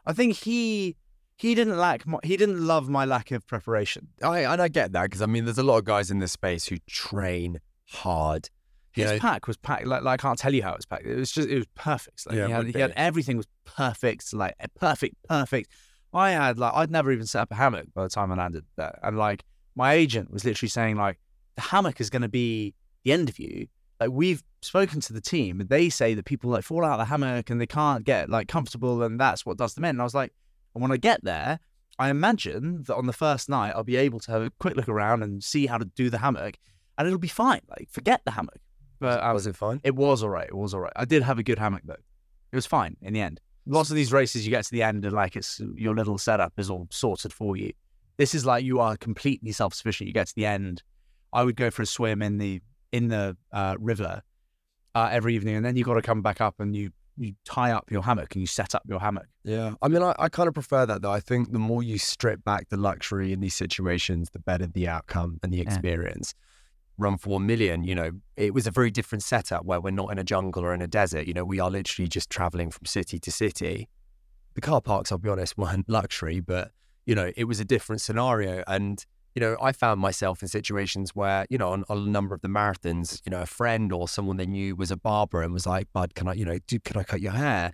I 0.05 0.13
think 0.13 0.35
he 0.35 0.97
he 1.37 1.55
didn't 1.55 1.77
lack 1.77 2.05
my, 2.05 2.19
he 2.23 2.35
didn't 2.37 2.59
love 2.67 2.89
my 2.89 3.05
lack 3.05 3.31
of 3.31 3.47
preparation. 3.47 4.09
I 4.21 4.41
and 4.41 4.61
I 4.61 4.67
get 4.67 4.91
that 4.91 5.03
because 5.03 5.21
I 5.21 5.25
mean, 5.25 5.45
there's 5.45 5.57
a 5.57 5.63
lot 5.63 5.77
of 5.77 5.85
guys 5.85 6.11
in 6.11 6.19
this 6.19 6.33
space 6.33 6.67
who 6.67 6.77
train 6.87 7.59
hard. 7.87 8.49
His 8.91 9.11
know, 9.11 9.19
pack 9.19 9.47
was 9.47 9.57
packed. 9.57 9.85
Like, 9.85 10.03
like 10.03 10.19
I 10.19 10.21
can't 10.21 10.37
tell 10.37 10.53
you 10.53 10.63
how 10.63 10.71
it 10.71 10.77
was 10.77 10.85
packed. 10.85 11.05
It 11.05 11.15
was 11.15 11.31
just 11.31 11.47
it 11.47 11.55
was 11.55 11.67
perfect. 11.75 12.25
Like 12.25 12.37
Yeah, 12.37 12.47
he, 12.47 12.51
had, 12.51 12.67
he 12.67 12.79
had 12.79 12.93
everything 12.95 13.37
was 13.37 13.47
perfect. 13.65 14.33
Like 14.33 14.55
eh, 14.59 14.67
perfect, 14.79 15.15
perfect. 15.27 15.69
I 16.13 16.31
had 16.31 16.57
like 16.57 16.73
I'd 16.73 16.91
never 16.91 17.11
even 17.11 17.25
set 17.25 17.41
up 17.41 17.51
a 17.51 17.55
hammock 17.55 17.87
by 17.93 18.03
the 18.03 18.09
time 18.09 18.31
I 18.31 18.35
landed 18.35 18.65
there, 18.75 18.99
and 19.03 19.17
like 19.17 19.43
my 19.75 19.93
agent 19.93 20.31
was 20.31 20.43
literally 20.43 20.69
saying 20.69 20.95
like 20.95 21.19
the 21.55 21.61
hammock 21.61 22.01
is 22.01 22.09
going 22.09 22.21
to 22.23 22.29
be 22.29 22.73
the 23.03 23.11
end 23.11 23.29
of 23.29 23.39
you. 23.39 23.67
Like 23.99 24.09
we've 24.11 24.43
spoken 24.61 25.01
to 25.01 25.13
the 25.13 25.21
team, 25.21 25.59
and 25.59 25.69
they 25.69 25.89
say 25.89 26.13
that 26.15 26.25
people 26.25 26.49
like 26.49 26.63
fall 26.63 26.83
out 26.83 26.93
of 26.93 26.99
the 26.99 27.05
hammock 27.05 27.49
and 27.49 27.61
they 27.61 27.67
can't 27.67 28.03
get 28.03 28.29
like 28.29 28.47
comfortable, 28.47 29.03
and 29.03 29.19
that's 29.19 29.45
what 29.45 29.57
does 29.57 29.75
them 29.75 29.85
in. 29.85 29.91
And 29.91 30.01
I 30.01 30.05
was 30.05 30.15
like, 30.15 30.33
and 30.73 30.81
when 30.81 30.91
I 30.91 30.97
get 30.97 31.23
there, 31.23 31.59
I 31.99 32.09
imagine 32.09 32.83
that 32.83 32.95
on 32.95 33.05
the 33.05 33.13
first 33.13 33.49
night 33.49 33.73
I'll 33.75 33.83
be 33.83 33.97
able 33.97 34.19
to 34.21 34.31
have 34.31 34.41
a 34.41 34.51
quick 34.59 34.75
look 34.75 34.89
around 34.89 35.21
and 35.21 35.43
see 35.43 35.67
how 35.67 35.77
to 35.77 35.85
do 35.85 36.09
the 36.09 36.19
hammock, 36.19 36.57
and 36.97 37.05
it'll 37.05 37.19
be 37.19 37.27
fine. 37.27 37.61
Like 37.69 37.89
forget 37.91 38.21
the 38.25 38.31
hammock. 38.31 38.61
But 38.99 39.23
um, 39.23 39.33
was 39.33 39.47
it 39.47 39.55
fine? 39.55 39.79
it 39.83 39.95
was 39.95 40.23
all 40.23 40.29
right. 40.29 40.47
It 40.47 40.55
was 40.55 40.73
all 40.73 40.81
right. 40.81 40.93
I 40.95 41.05
did 41.05 41.23
have 41.23 41.39
a 41.39 41.43
good 41.43 41.59
hammock 41.59 41.83
though. 41.85 41.93
It 42.51 42.55
was 42.55 42.65
fine 42.65 42.97
in 43.01 43.13
the 43.13 43.21
end. 43.21 43.39
Lots 43.65 43.89
of 43.89 43.95
these 43.95 44.11
races, 44.11 44.45
you 44.45 44.51
get 44.51 44.65
to 44.65 44.71
the 44.71 44.83
end 44.83 45.05
and 45.05 45.13
like 45.13 45.35
it's 45.35 45.61
your 45.75 45.93
little 45.95 46.17
setup 46.17 46.53
is 46.57 46.69
all 46.69 46.87
sorted 46.89 47.31
for 47.31 47.55
you. 47.55 47.71
This 48.17 48.33
is 48.35 48.45
like 48.45 48.63
you 48.63 48.79
are 48.79 48.97
completely 48.97 49.51
self 49.51 49.73
sufficient. 49.73 50.07
You 50.07 50.13
get 50.13 50.27
to 50.27 50.35
the 50.35 50.45
end. 50.45 50.83
I 51.31 51.43
would 51.43 51.55
go 51.55 51.69
for 51.69 51.83
a 51.83 51.85
swim 51.85 52.21
in 52.21 52.37
the 52.37 52.61
in 52.91 53.07
the 53.09 53.37
uh, 53.51 53.75
river 53.79 54.21
uh, 54.95 55.09
every 55.11 55.35
evening, 55.35 55.55
and 55.55 55.65
then 55.65 55.75
you 55.75 55.83
got 55.83 55.93
to 55.93 56.01
come 56.01 56.21
back 56.21 56.41
up 56.41 56.59
and 56.59 56.75
you 56.75 56.91
you 57.17 57.33
tie 57.45 57.71
up 57.71 57.91
your 57.91 58.01
hammock 58.01 58.33
and 58.33 58.41
you 58.41 58.47
set 58.47 58.73
up 58.73 58.81
your 58.87 58.99
hammock. 58.99 59.27
Yeah. 59.43 59.73
I 59.81 59.89
mean, 59.89 60.01
I, 60.01 60.15
I 60.17 60.29
kind 60.29 60.47
of 60.47 60.53
prefer 60.53 60.85
that 60.85 61.01
though. 61.01 61.11
I 61.11 61.19
think 61.19 61.51
the 61.51 61.59
more 61.59 61.83
you 61.83 61.97
strip 61.97 62.43
back 62.43 62.69
the 62.69 62.77
luxury 62.77 63.33
in 63.33 63.41
these 63.41 63.55
situations, 63.55 64.29
the 64.31 64.39
better 64.39 64.67
the 64.67 64.87
outcome 64.87 65.39
and 65.43 65.53
the 65.53 65.57
Yeah. 65.57 66.33
Run 66.99 67.17
one 67.23 67.45
million, 67.45 67.83
you 67.83 67.95
know, 67.95 68.11
it 68.35 68.53
was 68.53 68.67
a 68.67 68.71
very 68.71 68.91
different 68.91 69.23
setup 69.23 69.65
where 69.65 69.79
we're 69.79 69.91
not 69.91 70.11
in 70.11 70.19
a 70.19 70.23
jungle 70.23 70.63
or 70.65 70.73
in 70.73 70.81
a 70.81 70.87
desert. 70.87 71.27
You 71.27 71.33
know, 71.33 71.45
we 71.45 71.59
are 71.59 71.71
literally 71.71 72.09
just 72.09 72.29
traveling 72.29 72.71
from 72.71 72.85
city 72.85 73.19
to 73.19 73.31
city. 73.31 73.87
The 74.55 74.61
car 74.61 74.81
parks, 74.81 75.11
I'll 75.11 75.17
be 75.17 75.29
honest, 75.29 75.57
weren't 75.57 75.89
luxury, 75.89 76.41
but, 76.41 76.71
you 77.05 77.15
know, 77.15 77.31
it 77.37 77.45
was 77.45 77.59
a 77.59 77.65
different 77.65 78.01
scenario. 78.01 78.63
And, 78.67 79.03
you 79.33 79.39
know, 79.39 79.55
I 79.61 79.71
found 79.71 80.01
myself 80.01 80.41
in 80.41 80.49
situations 80.49 81.15
where, 81.15 81.45
you 81.49 81.57
know, 81.57 81.69
on, 81.69 81.85
on 81.87 81.97
a 81.99 82.09
number 82.09 82.35
of 82.35 82.41
the 82.41 82.49
marathons, 82.49 83.21
you 83.25 83.29
know, 83.29 83.41
a 83.41 83.45
friend 83.45 83.93
or 83.93 84.09
someone 84.09 84.35
they 84.35 84.45
knew 84.45 84.75
was 84.75 84.91
a 84.91 84.97
barber 84.97 85.41
and 85.41 85.53
was 85.53 85.65
like, 85.65 85.87
Bud, 85.93 86.15
can 86.15 86.27
I, 86.27 86.33
you 86.33 86.43
know, 86.43 86.59
dude, 86.67 86.83
can 86.83 86.97
I 86.97 87.03
cut 87.03 87.21
your 87.21 87.31
hair? 87.31 87.73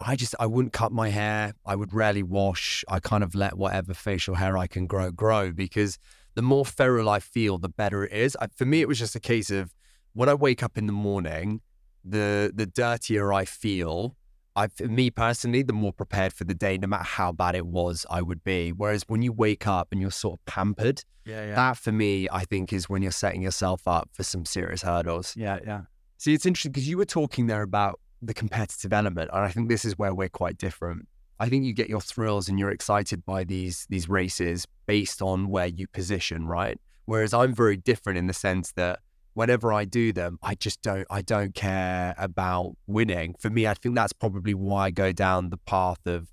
I 0.00 0.16
just 0.16 0.34
I 0.40 0.46
wouldn't 0.46 0.72
cut 0.72 0.92
my 0.92 1.08
hair. 1.08 1.54
I 1.64 1.76
would 1.76 1.94
rarely 1.94 2.22
wash. 2.22 2.84
I 2.88 2.98
kind 2.98 3.22
of 3.22 3.34
let 3.34 3.56
whatever 3.56 3.94
facial 3.94 4.34
hair 4.34 4.58
I 4.58 4.66
can 4.66 4.86
grow 4.86 5.10
grow 5.10 5.52
because 5.52 5.98
the 6.34 6.42
more 6.42 6.64
feral 6.64 7.08
I 7.08 7.20
feel, 7.20 7.58
the 7.58 7.68
better 7.68 8.04
it 8.04 8.12
is. 8.12 8.36
I, 8.40 8.48
for 8.48 8.64
me, 8.64 8.80
it 8.80 8.88
was 8.88 8.98
just 8.98 9.14
a 9.14 9.20
case 9.20 9.50
of 9.50 9.74
when 10.12 10.28
I 10.28 10.34
wake 10.34 10.62
up 10.62 10.76
in 10.78 10.86
the 10.86 10.92
morning, 10.92 11.60
the 12.04 12.52
the 12.54 12.66
dirtier 12.66 13.32
I 13.32 13.44
feel. 13.44 14.16
I, 14.56 14.68
for 14.68 14.86
me 14.86 15.10
personally, 15.10 15.62
the 15.64 15.72
more 15.72 15.92
prepared 15.92 16.32
for 16.32 16.44
the 16.44 16.54
day, 16.54 16.78
no 16.78 16.86
matter 16.86 17.02
how 17.02 17.32
bad 17.32 17.56
it 17.56 17.66
was, 17.66 18.06
I 18.08 18.22
would 18.22 18.44
be. 18.44 18.70
Whereas 18.70 19.02
when 19.08 19.20
you 19.20 19.32
wake 19.32 19.66
up 19.66 19.88
and 19.90 20.00
you're 20.00 20.12
sort 20.12 20.38
of 20.38 20.44
pampered, 20.46 21.02
Yeah, 21.24 21.56
that 21.56 21.76
for 21.76 21.90
me, 21.90 22.28
I 22.30 22.44
think 22.44 22.72
is 22.72 22.88
when 22.88 23.02
you're 23.02 23.10
setting 23.10 23.42
yourself 23.42 23.88
up 23.88 24.10
for 24.12 24.22
some 24.22 24.44
serious 24.44 24.82
hurdles. 24.82 25.34
yeah, 25.36 25.58
yeah. 25.66 25.80
See, 26.18 26.34
it's 26.34 26.46
interesting 26.46 26.70
because 26.70 26.88
you 26.88 26.96
were 26.96 27.04
talking 27.04 27.48
there 27.48 27.62
about 27.62 27.98
the 28.22 28.32
competitive 28.32 28.92
element, 28.92 29.28
and 29.32 29.44
I 29.44 29.48
think 29.48 29.68
this 29.68 29.84
is 29.84 29.98
where 29.98 30.14
we're 30.14 30.28
quite 30.28 30.56
different. 30.56 31.08
I 31.38 31.48
think 31.48 31.64
you 31.64 31.72
get 31.72 31.88
your 31.88 32.00
thrills 32.00 32.48
and 32.48 32.58
you're 32.58 32.70
excited 32.70 33.24
by 33.24 33.44
these 33.44 33.86
these 33.90 34.08
races 34.08 34.66
based 34.86 35.20
on 35.20 35.48
where 35.48 35.66
you 35.66 35.86
position, 35.88 36.46
right? 36.46 36.78
Whereas 37.06 37.34
I'm 37.34 37.54
very 37.54 37.76
different 37.76 38.18
in 38.18 38.26
the 38.26 38.32
sense 38.32 38.72
that 38.72 39.00
whenever 39.34 39.72
I 39.72 39.84
do 39.84 40.12
them, 40.12 40.38
I 40.42 40.54
just 40.54 40.80
don't 40.82 41.06
I 41.10 41.22
don't 41.22 41.54
care 41.54 42.14
about 42.16 42.76
winning. 42.86 43.34
For 43.38 43.50
me, 43.50 43.66
I 43.66 43.74
think 43.74 43.94
that's 43.94 44.12
probably 44.12 44.54
why 44.54 44.86
I 44.86 44.90
go 44.90 45.12
down 45.12 45.50
the 45.50 45.58
path 45.58 46.06
of 46.06 46.30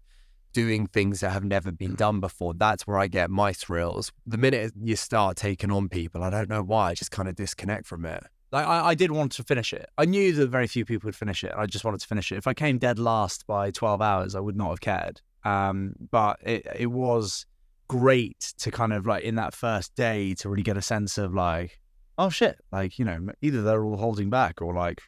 doing 0.54 0.86
things 0.86 1.22
that 1.22 1.32
have 1.32 1.44
never 1.44 1.72
been 1.72 1.96
done 1.96 2.20
before. 2.20 2.54
That's 2.54 2.86
where 2.86 2.98
I 2.98 3.08
get 3.08 3.30
my 3.30 3.54
thrills. 3.54 4.12
The 4.26 4.38
minute 4.38 4.74
you 4.82 4.96
start 4.96 5.38
taking 5.38 5.72
on 5.72 5.90
people, 5.90 6.24
I 6.24 6.30
don't 6.30 6.50
know 6.50 6.62
why, 6.62 6.90
I 6.90 6.94
just 6.94 7.12
kind 7.12 7.30
of 7.30 7.36
disconnect 7.36 7.86
from 7.86 8.06
it. 8.06 8.24
Like 8.52 8.66
I, 8.66 8.90
I 8.90 8.96
did 8.96 9.12
want 9.12 9.32
to 9.34 9.44
finish 9.44 9.74
it. 9.74 9.90
I 9.98 10.06
knew 10.06 10.34
that 10.34 10.48
very 10.48 10.68
few 10.68 10.86
people 10.86 11.08
would 11.08 11.16
finish 11.16 11.44
it. 11.44 11.54
I 11.56 11.66
just 11.66 11.86
wanted 11.86 12.02
to 12.02 12.08
finish 12.08 12.32
it. 12.32 12.38
If 12.38 12.48
I 12.48 12.54
came 12.54 12.78
dead 12.78 13.00
last 13.00 13.48
by 13.48 13.72
12 13.72 14.02
hours, 14.02 14.36
I 14.36 14.40
would 14.40 14.58
not 14.58 14.70
have 14.70 14.82
cared. 14.82 15.22
Um, 15.44 15.94
but 16.12 16.38
it 16.42 16.68
it 16.78 16.88
was 16.88 17.46
great 17.88 18.54
to 18.60 18.72
kind 18.72 18.94
of 18.94 19.06
like 19.06 19.24
in 19.24 19.36
that 19.36 19.54
first 19.54 19.96
day 19.96 20.34
to 20.36 20.50
really 20.50 20.64
get 20.64 20.78
a 20.78 20.82
sense 20.82 21.18
of 21.18 21.34
like, 21.34 21.80
oh 22.18 22.30
shit, 22.30 22.60
like 22.72 23.00
you 23.00 23.06
know, 23.06 23.30
either 23.42 23.62
they're 23.62 23.84
all 23.84 23.98
holding 23.98 24.30
back 24.30 24.62
or 24.62 24.74
like 24.74 25.02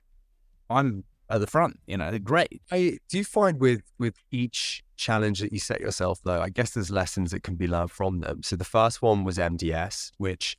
I'm 0.70 1.04
at 1.30 1.40
the 1.40 1.48
front. 1.48 1.80
You 1.88 1.98
know, 1.98 2.18
great. 2.20 2.62
I, 2.72 2.98
do 3.10 3.18
you 3.18 3.24
find 3.24 3.60
with 3.60 3.84
with 4.00 4.16
each 4.32 4.84
challenge 4.96 5.40
that 5.40 5.52
you 5.54 5.60
set 5.60 5.82
yourself 5.82 6.20
though, 6.24 6.42
I 6.42 6.50
guess 6.50 6.72
there's 6.72 6.92
lessons 6.92 7.32
that 7.32 7.44
can 7.44 7.56
be 7.56 7.68
learned 7.68 7.92
from 7.92 8.20
them. 8.20 8.44
So 8.44 8.56
the 8.56 8.66
first 8.66 9.02
one 9.02 9.24
was 9.24 9.38
MDS, 9.38 10.12
which, 10.18 10.58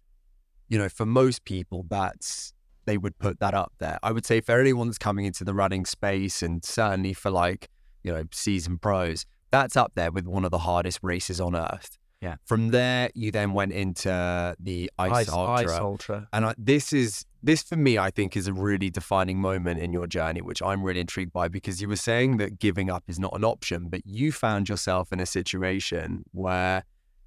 you 0.68 0.78
know, 0.78 0.88
for 0.88 1.06
most 1.06 1.44
people, 1.44 1.84
that's 1.88 2.53
they 2.86 2.98
would 2.98 3.18
put 3.18 3.40
that 3.40 3.54
up 3.54 3.72
there. 3.78 3.98
I 4.02 4.12
would 4.12 4.26
say 4.26 4.40
for 4.40 4.60
anyone 4.60 4.88
that's 4.88 4.98
coming 4.98 5.24
into 5.24 5.44
the 5.44 5.54
running 5.54 5.84
space 5.84 6.42
and 6.42 6.64
certainly 6.64 7.12
for 7.12 7.30
like, 7.30 7.68
you 8.02 8.12
know, 8.12 8.24
seasoned 8.32 8.82
pros, 8.82 9.26
that's 9.50 9.76
up 9.76 9.92
there 9.94 10.10
with 10.10 10.26
one 10.26 10.44
of 10.44 10.50
the 10.50 10.58
hardest 10.58 11.00
races 11.02 11.40
on 11.40 11.54
earth. 11.54 11.98
Yeah. 12.20 12.36
From 12.46 12.68
there, 12.68 13.10
you 13.14 13.30
then 13.30 13.52
went 13.52 13.72
into 13.72 14.56
the 14.58 14.90
Ice, 14.98 15.28
Ultra. 15.28 15.66
Ice 15.66 15.78
Ultra. 15.78 16.28
And 16.32 16.46
I, 16.46 16.54
this 16.56 16.92
is 16.92 17.26
this 17.42 17.62
for 17.62 17.76
me, 17.76 17.98
I 17.98 18.10
think, 18.10 18.34
is 18.34 18.48
a 18.48 18.52
really 18.54 18.88
defining 18.88 19.38
moment 19.38 19.78
in 19.80 19.92
your 19.92 20.06
journey, 20.06 20.40
which 20.40 20.62
I'm 20.62 20.82
really 20.82 21.00
intrigued 21.00 21.34
by 21.34 21.48
because 21.48 21.82
you 21.82 21.88
were 21.88 21.96
saying 21.96 22.38
that 22.38 22.58
giving 22.58 22.88
up 22.88 23.04
is 23.08 23.18
not 23.18 23.36
an 23.36 23.44
option, 23.44 23.88
but 23.90 24.06
you 24.06 24.32
found 24.32 24.70
yourself 24.70 25.12
in 25.12 25.20
a 25.20 25.26
situation 25.26 26.24
where 26.32 26.84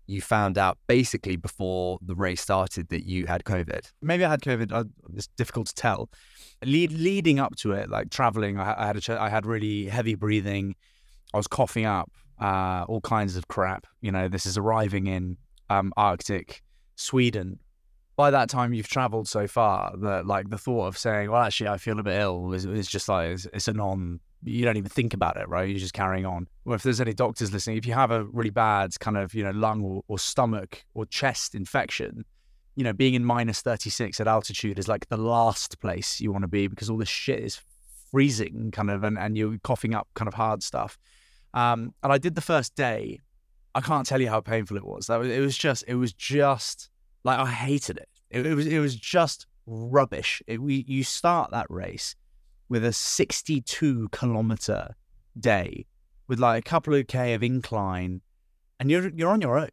you 0.08 0.22
found 0.22 0.58
out 0.58 0.78
basically 0.88 1.36
before 1.36 2.00
the 2.02 2.16
race 2.16 2.42
started 2.42 2.90
that 2.90 3.06
you 3.06 3.28
had 3.28 3.44
COVID. 3.44 3.92
maybe 4.02 4.26
I 4.26 4.30
had 4.30 4.42
COVID. 4.42 4.72
Uh, 4.72 4.86
it's 5.14 5.28
difficult 5.38 5.68
to 5.68 5.76
tell. 5.76 6.10
Lead, 6.64 6.92
leading 6.94 7.40
up 7.40 7.56
to 7.58 7.74
it, 7.74 7.90
like 7.90 8.10
traveling, 8.10 8.58
I, 8.58 8.84
I 8.84 8.88
had 8.88 8.98
a, 8.98 9.22
I 9.22 9.30
had 9.30 9.46
really 9.46 9.86
heavy 9.86 10.16
breathing. 10.16 10.76
I 11.34 11.38
was 11.38 11.48
coughing 11.48 11.86
up 11.86 12.12
uh, 12.40 12.86
all 12.88 13.02
kinds 13.02 13.36
of 13.36 13.48
crap. 13.48 13.86
You 14.02 14.12
know, 14.12 14.28
this 14.28 14.46
is 14.46 14.58
arriving 14.58 15.08
in 15.08 15.38
um, 15.70 15.92
Arctic 15.98 16.64
Sweden. 16.96 17.60
By 18.16 18.32
that 18.32 18.50
time, 18.50 18.74
you've 18.74 18.88
traveled 18.88 19.28
so 19.28 19.46
far 19.46 19.94
that 19.98 20.26
like 20.26 20.50
the 20.50 20.58
thought 20.58 20.88
of 20.88 20.98
saying, 20.98 21.30
"Well, 21.30 21.44
actually, 21.44 21.68
I 21.70 21.78
feel 21.78 22.00
a 22.00 22.04
bit 22.04 22.20
ill," 22.20 22.54
is, 22.54 22.66
is 22.66 22.88
just 22.88 23.08
like 23.10 23.32
it's, 23.32 23.46
it's 23.54 23.68
a 23.68 23.74
non. 23.74 24.20
You 24.44 24.66
don't 24.66 24.78
even 24.78 24.90
think 24.90 25.14
about 25.14 25.38
it, 25.38 25.50
right? 25.50 25.68
You're 25.68 25.80
just 25.80 25.94
carrying 25.94 26.26
on. 26.26 26.48
Well, 26.64 26.76
if 26.76 26.84
there's 26.84 27.02
any 27.02 27.14
doctors 27.14 27.52
listening, 27.52 27.78
if 27.78 27.86
you 27.86 27.94
have 27.94 28.12
a 28.12 28.24
really 28.26 28.52
bad 28.52 28.98
kind 29.00 29.18
of 29.18 29.34
you 29.34 29.44
know 29.44 29.52
lung 29.52 29.84
or, 29.84 30.04
or 30.08 30.20
stomach 30.20 30.86
or 30.94 31.06
chest 31.06 31.56
infection, 31.56 32.24
you 32.78 32.84
know, 32.84 32.94
being 32.94 33.16
in 33.16 33.26
minus 33.26 33.62
36 33.62 34.20
at 34.20 34.28
altitude 34.28 34.78
is 34.78 34.88
like 34.88 35.10
the 35.10 35.18
last 35.18 35.80
place 35.80 36.22
you 36.22 36.32
want 36.32 36.44
to 36.44 36.48
be 36.48 36.68
because 36.68 36.92
all 36.92 36.98
this 36.98 37.10
shit 37.10 37.40
is 37.40 37.60
freezing 38.12 38.70
kind 38.72 38.92
of 38.92 39.04
and, 39.04 39.18
and 39.18 39.36
you're 39.36 39.58
coughing 39.64 39.96
up 39.96 40.08
kind 40.14 40.28
of 40.28 40.36
hard 40.36 40.62
stuff. 40.62 41.00
Um, 41.56 41.96
and 42.04 42.14
I 42.14 42.20
did 42.20 42.36
the 42.36 42.42
first 42.42 42.76
day. 42.76 43.20
I 43.74 43.82
can't 43.82 44.06
tell 44.06 44.22
you 44.22 44.30
how 44.30 44.42
painful 44.42 44.78
it 44.78 44.86
was. 44.86 45.08
That 45.08 45.18
was, 45.18 45.28
it 45.28 45.40
was 45.40 45.58
just, 45.58 45.86
it 45.88 45.96
was 45.96 46.14
just 46.14 46.90
like 47.24 47.40
I 47.40 47.48
hated 47.48 47.98
it. 47.98 48.10
It, 48.30 48.46
it 48.46 48.54
was, 48.54 48.68
it 48.68 48.80
was 48.80 48.96
just 48.96 49.48
rubbish. 49.66 50.44
It, 50.46 50.62
we, 50.62 50.86
you 50.88 51.04
start 51.04 51.50
that 51.52 51.66
race 51.70 52.16
with 52.70 52.84
a 52.84 52.94
62 52.94 54.10
kilometer 54.12 54.96
day 55.40 55.86
with 56.28 56.40
like 56.40 56.60
a 56.66 56.70
couple 56.70 56.94
of 56.94 57.08
k 57.08 57.34
of 57.34 57.44
incline, 57.44 58.22
and 58.80 58.92
you're 58.92 59.10
you're 59.10 59.30
on 59.30 59.42
your 59.42 59.58
own. 59.58 59.70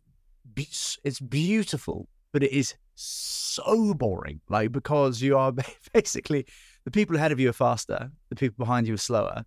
It's 0.57 1.20
beautiful, 1.20 2.09
but 2.33 2.42
it 2.42 2.52
is 2.52 2.74
so 2.94 3.94
boring. 3.94 4.40
Like 4.48 4.72
because 4.72 5.20
you 5.20 5.37
are 5.37 5.52
basically 5.92 6.46
the 6.85 6.90
people 6.90 7.16
ahead 7.16 7.33
of 7.33 7.40
you 7.40 7.50
are 7.50 7.54
faster, 7.54 8.11
the 8.28 8.37
people 8.37 8.64
behind 8.64 8.87
you 8.87 8.94
are 8.94 8.98
slower. 8.98 9.44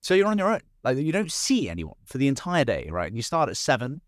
So 0.00 0.14
you're 0.14 0.28
on 0.28 0.38
your 0.38 0.52
own. 0.52 0.60
Like 0.84 0.98
you 0.98 1.12
don't 1.12 1.32
see 1.32 1.68
anyone 1.68 1.96
for 2.04 2.18
the 2.18 2.28
entire 2.28 2.64
day, 2.64 2.88
right? 2.90 3.08
And 3.08 3.16
you 3.16 3.22
start 3.22 3.48
at 3.48 3.56
seven. 3.56 4.00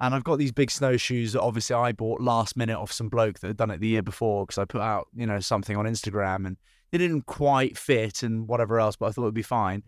And 0.00 0.12
I've 0.12 0.24
got 0.24 0.38
these 0.38 0.50
big 0.50 0.72
snowshoes 0.72 1.32
that 1.32 1.40
obviously 1.40 1.76
I 1.76 1.92
bought 1.92 2.20
last 2.20 2.56
minute 2.56 2.76
off 2.76 2.90
some 2.90 3.08
bloke 3.08 3.38
that 3.38 3.46
had 3.46 3.56
done 3.56 3.70
it 3.70 3.78
the 3.80 3.86
year 3.86 4.02
before 4.02 4.44
because 4.44 4.58
I 4.58 4.64
put 4.64 4.80
out, 4.80 5.06
you 5.14 5.24
know, 5.24 5.38
something 5.38 5.76
on 5.76 5.84
Instagram 5.84 6.46
and 6.46 6.56
it 6.94 6.98
didn't 6.98 7.26
quite 7.26 7.76
fit 7.76 8.22
and 8.22 8.46
whatever 8.46 8.78
else, 8.78 8.94
but 8.94 9.06
I 9.06 9.10
thought 9.10 9.22
it'd 9.22 9.34
be 9.34 9.42
fine. 9.42 9.82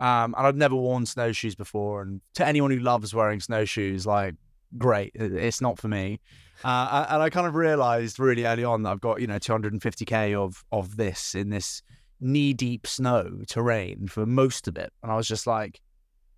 Um, 0.00 0.34
and 0.36 0.44
I've 0.44 0.56
never 0.56 0.74
worn 0.74 1.06
snowshoes 1.06 1.54
before. 1.54 2.02
And 2.02 2.20
to 2.34 2.44
anyone 2.44 2.72
who 2.72 2.80
loves 2.80 3.14
wearing 3.14 3.38
snowshoes, 3.38 4.04
like, 4.04 4.34
great, 4.76 5.12
it's 5.14 5.60
not 5.60 5.78
for 5.78 5.86
me. 5.86 6.18
Uh, 6.64 7.06
and 7.08 7.22
I 7.22 7.30
kind 7.30 7.46
of 7.46 7.54
realized 7.54 8.18
really 8.18 8.44
early 8.44 8.64
on 8.64 8.82
that 8.82 8.90
I've 8.90 9.00
got, 9.00 9.20
you 9.20 9.28
know, 9.28 9.38
250k 9.38 10.34
of 10.34 10.64
of 10.72 10.96
this 10.96 11.36
in 11.36 11.50
this 11.50 11.82
knee 12.20 12.52
deep 12.52 12.86
snow 12.86 13.42
terrain 13.46 14.08
for 14.08 14.26
most 14.26 14.66
of 14.66 14.76
it. 14.76 14.92
And 15.02 15.12
I 15.12 15.16
was 15.16 15.28
just 15.28 15.46
like, 15.46 15.80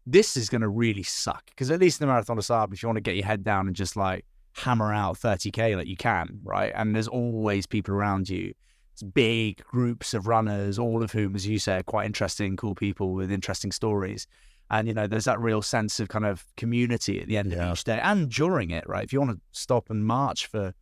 this 0.07 0.37
is 0.37 0.51
going 0.51 0.61
to 0.61 0.69
really 0.69 1.03
suck. 1.03 1.47
Because 1.47 1.71
at 1.71 1.81
least 1.81 2.01
in 2.01 2.07
the 2.07 2.13
Marathon 2.13 2.37
of 2.37 2.45
Saab, 2.45 2.75
if 2.75 2.83
you 2.83 2.89
want 2.89 2.99
to 2.99 3.03
get 3.03 3.17
your 3.17 3.27
head 3.27 3.43
down 3.43 3.67
and 3.67 3.77
just 3.77 3.97
like 3.97 4.27
hammer 4.53 4.93
out 4.93 5.19
30k 5.19 5.77
like 5.77 5.87
you 5.87 5.97
can, 5.97 6.41
right? 6.43 6.73
And 6.75 6.95
there's 6.95 7.09
always 7.09 7.67
people 7.67 7.95
around 7.95 8.29
you. 8.29 8.53
It's 8.95 9.03
big 9.03 9.63
groups 9.65 10.15
of 10.15 10.29
runners, 10.29 10.79
all 10.79 11.03
of 11.03 11.11
whom, 11.11 11.35
as 11.35 11.47
you 11.47 11.59
say, 11.59 11.79
are 11.79 11.83
quite 11.83 12.07
interesting, 12.07 12.57
cool 12.57 12.77
people 12.77 13.13
with 13.13 13.31
interesting 13.33 13.73
stories. 13.73 14.29
And 14.71 14.87
you 14.87 14.95
know, 14.95 15.09
there's 15.09 15.25
that 15.25 15.41
real 15.41 15.63
sense 15.63 15.99
of 15.99 16.09
kind 16.09 16.25
of 16.25 16.45
community 16.57 17.21
at 17.21 17.27
the 17.27 17.37
end 17.37 17.51
Yeah. 17.53 17.67
of 17.67 17.73
each 17.79 17.85
day 17.85 17.99
and 18.01 18.31
during 18.31 18.71
it, 18.71 18.89
right? 18.89 19.03
If 19.03 19.13
you 19.13 19.19
want 19.21 19.33
to 19.33 19.41
stop 19.51 19.91
and 19.91 20.07
march 20.07 20.47
for 20.47 20.75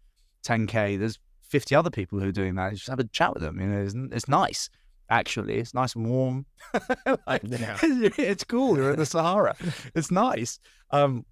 10k, 0.47 0.99
there's 0.99 1.19
50 1.41 1.75
other 1.75 1.89
people 1.91 2.21
who 2.21 2.29
are 2.29 2.33
doing 2.33 2.55
that. 2.57 2.75
Just 2.75 2.89
have 2.89 3.01
a 3.01 3.05
chat 3.05 3.33
with 3.33 3.43
them. 3.43 3.59
You 3.61 3.67
know, 3.67 3.81
it's, 3.83 3.95
it's 4.13 4.29
nice. 4.29 4.69
Actually, 5.09 5.57
it's 5.57 5.73
nice 5.73 5.95
and 5.97 6.07
warm. 6.09 6.45
like, 7.27 7.43
Yeah. 7.45 7.79
it's 7.83 8.45
cool. 8.45 8.77
You're 8.77 8.93
in 8.93 8.99
the 8.99 9.07
Sahara. 9.07 9.57
It's 9.95 10.11
nice. 10.11 10.59
Um, 10.91 11.25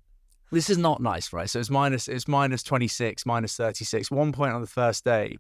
this 0.51 0.71
is 0.71 0.79
not 0.79 1.01
nice, 1.03 1.33
right? 1.33 1.49
So 1.49 1.61
it's 1.61 1.71
minus 1.71 2.09
it's 2.09 2.27
minus 2.27 2.63
26, 2.63 3.25
minus 3.27 3.55
36. 3.57 4.11
One 4.11 4.33
point 4.33 4.53
on 4.55 4.61
the 4.63 4.67
first 4.67 5.05
day, 5.05 5.37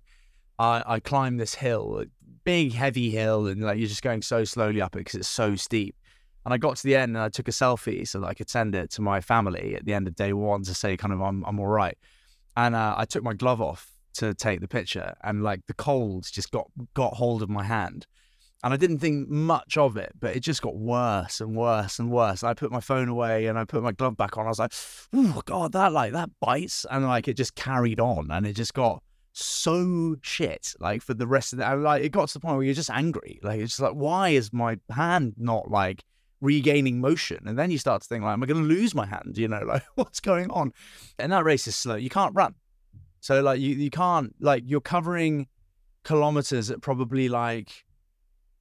I, 0.61 0.83
I 0.87 1.01
climbed 1.01 1.40
this 1.40 1.55
hill, 1.55 2.05
big 2.44 2.75
heavy 2.75 3.11
hill, 3.11 3.46
and 3.46 3.62
like 3.62 3.79
you're 3.79 3.88
just 3.88 4.03
going 4.03 4.20
so 4.20 4.44
slowly 4.44 4.83
up 4.83 4.94
it 4.94 4.99
because 4.99 5.14
it's 5.14 5.29
so 5.29 5.57
steep. 5.57 5.96
And 6.44 6.53
I 6.53 6.59
got 6.59 6.77
to 6.77 6.83
the 6.83 6.96
end 6.96 7.16
and 7.16 7.25
I 7.25 7.31
took 7.31 7.49
a 7.49 7.51
selfie 7.51 8.07
so 8.07 8.20
that 8.20 8.27
I 8.27 8.35
could 8.35 8.51
send 8.51 8.75
it 8.75 8.90
to 8.92 9.03
my 9.03 9.23
family 9.23 9.75
at 9.75 9.87
the 9.87 9.94
end 9.94 10.07
of 10.07 10.14
day 10.16 10.35
one 10.35 10.62
to 10.64 10.75
say 10.75 10.96
kind 10.99 11.14
of 11.14 11.23
I'm 11.23 11.44
I'm 11.44 11.59
all 11.59 11.66
right. 11.66 11.96
And 12.59 12.75
uh, 12.75 12.94
I 12.96 13.07
took 13.07 13.23
my 13.23 13.33
glove 13.33 13.62
off 13.62 13.90
to 14.14 14.35
take 14.35 14.61
the 14.61 14.68
picture, 14.68 15.14
and 15.25 15.42
like 15.42 15.66
the 15.66 15.75
cold 15.75 16.27
just 16.31 16.51
got 16.51 16.66
got 16.92 17.14
hold 17.14 17.42
of 17.42 17.49
my 17.49 17.64
hand. 17.64 18.07
And 18.62 18.75
I 18.75 18.77
didn't 18.77 18.99
think 18.99 19.31
much 19.31 19.79
of 19.79 19.96
it, 19.96 20.12
but 20.20 20.37
it 20.37 20.40
just 20.40 20.61
got 20.61 20.77
worse 20.77 21.40
and 21.40 21.57
worse 21.57 21.99
and 21.99 22.11
worse. 22.11 22.44
I 22.44 22.53
put 22.53 22.70
my 22.70 22.81
phone 22.81 23.09
away 23.09 23.46
and 23.46 23.59
I 23.59 23.64
put 23.64 23.83
my 23.83 23.92
glove 23.92 24.18
back 24.18 24.37
on. 24.37 24.44
I 24.44 24.51
was 24.51 24.59
like, 24.59 24.75
"Oh 25.14 25.40
God, 25.46 25.73
that 25.73 25.92
like 25.92 26.12
that 26.12 26.29
bites," 26.38 26.85
and 26.90 27.07
like 27.07 27.29
it 27.29 27.38
just 27.38 27.55
carried 27.55 27.99
on, 27.99 28.31
and 28.31 28.46
it 28.46 28.53
just 28.53 28.75
got 28.75 29.03
so 29.44 30.16
shit. 30.22 30.74
Like 30.81 31.03
for 31.03 31.14
the 31.14 31.26
rest 31.26 31.53
of 31.53 31.59
the, 31.59 31.76
like 31.76 32.03
it 32.03 32.11
got 32.11 32.29
to 32.29 32.35
the 32.35 32.40
point 32.40 32.57
where 32.57 32.64
you're 32.64 32.74
just 32.74 32.90
angry. 32.90 33.40
Like 33.42 33.61
it's 33.61 33.72
just 33.72 33.81
like, 33.81 33.92
why 33.92 34.31
is 34.31 34.53
my 34.53 34.79
hand 34.90 35.35
not 35.37 35.70
like 35.70 36.05
regaining 36.40 37.00
motion? 37.00 37.46
And 37.46 37.59
then 37.59 37.70
you 37.70 37.79
start 37.79 38.03
to 38.03 38.09
think, 38.09 38.24
like, 38.24 38.33
am 38.33 38.42
I 38.42 38.46
going 38.46 38.62
to 38.62 38.68
lose 38.68 38.94
my 38.94 39.07
hand? 39.07 39.37
You 39.37 39.48
know, 39.48 39.62
like 39.66 39.83
what's 39.94 40.20
going 40.20 40.50
on? 40.50 40.72
And 41.18 41.33
that 41.33 41.44
race 41.44 41.66
is 41.66 41.76
slow. 41.76 41.96
You 41.96 42.11
can't 42.11 42.35
run. 42.35 42.55
So 43.20 43.42
like 43.42 43.61
you 43.61 43.74
you 43.74 43.90
can't 43.90 44.35
like 44.40 44.62
you're 44.66 44.81
covering 44.81 45.46
kilometers 46.05 46.70
at 46.70 46.81
probably 46.81 47.29
like 47.29 47.85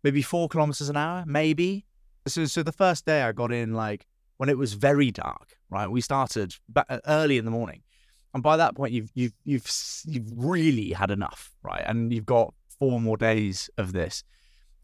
maybe 0.04 0.22
four 0.22 0.50
kilometers 0.50 0.90
an 0.90 0.98
hour, 0.98 1.24
maybe. 1.26 1.86
So 2.28 2.46
so 2.46 2.64
the 2.64 2.74
first 2.74 3.06
day 3.06 3.24
I 3.24 3.32
got 3.32 3.52
in 3.52 3.74
like 3.74 4.06
when 4.38 4.50
it 4.50 4.58
was 4.58 4.74
very 4.74 5.12
dark, 5.12 5.58
right? 5.70 5.90
We 5.90 6.02
started 6.02 6.56
early 7.08 7.38
in 7.38 7.46
the 7.46 7.52
morning, 7.52 7.82
and 8.34 8.44
by 8.44 8.58
that 8.58 8.76
point 8.76 8.94
you've 8.94 9.10
you've 9.14 9.34
you've 9.44 9.70
you've 10.06 10.32
really 10.36 10.92
had 10.92 11.12
enough, 11.12 11.52
right? 11.64 11.84
And 11.86 12.14
you've 12.14 12.26
got 12.26 12.54
four 12.80 13.00
more 13.00 13.18
days 13.18 13.70
of 13.78 13.94
this. 13.94 14.24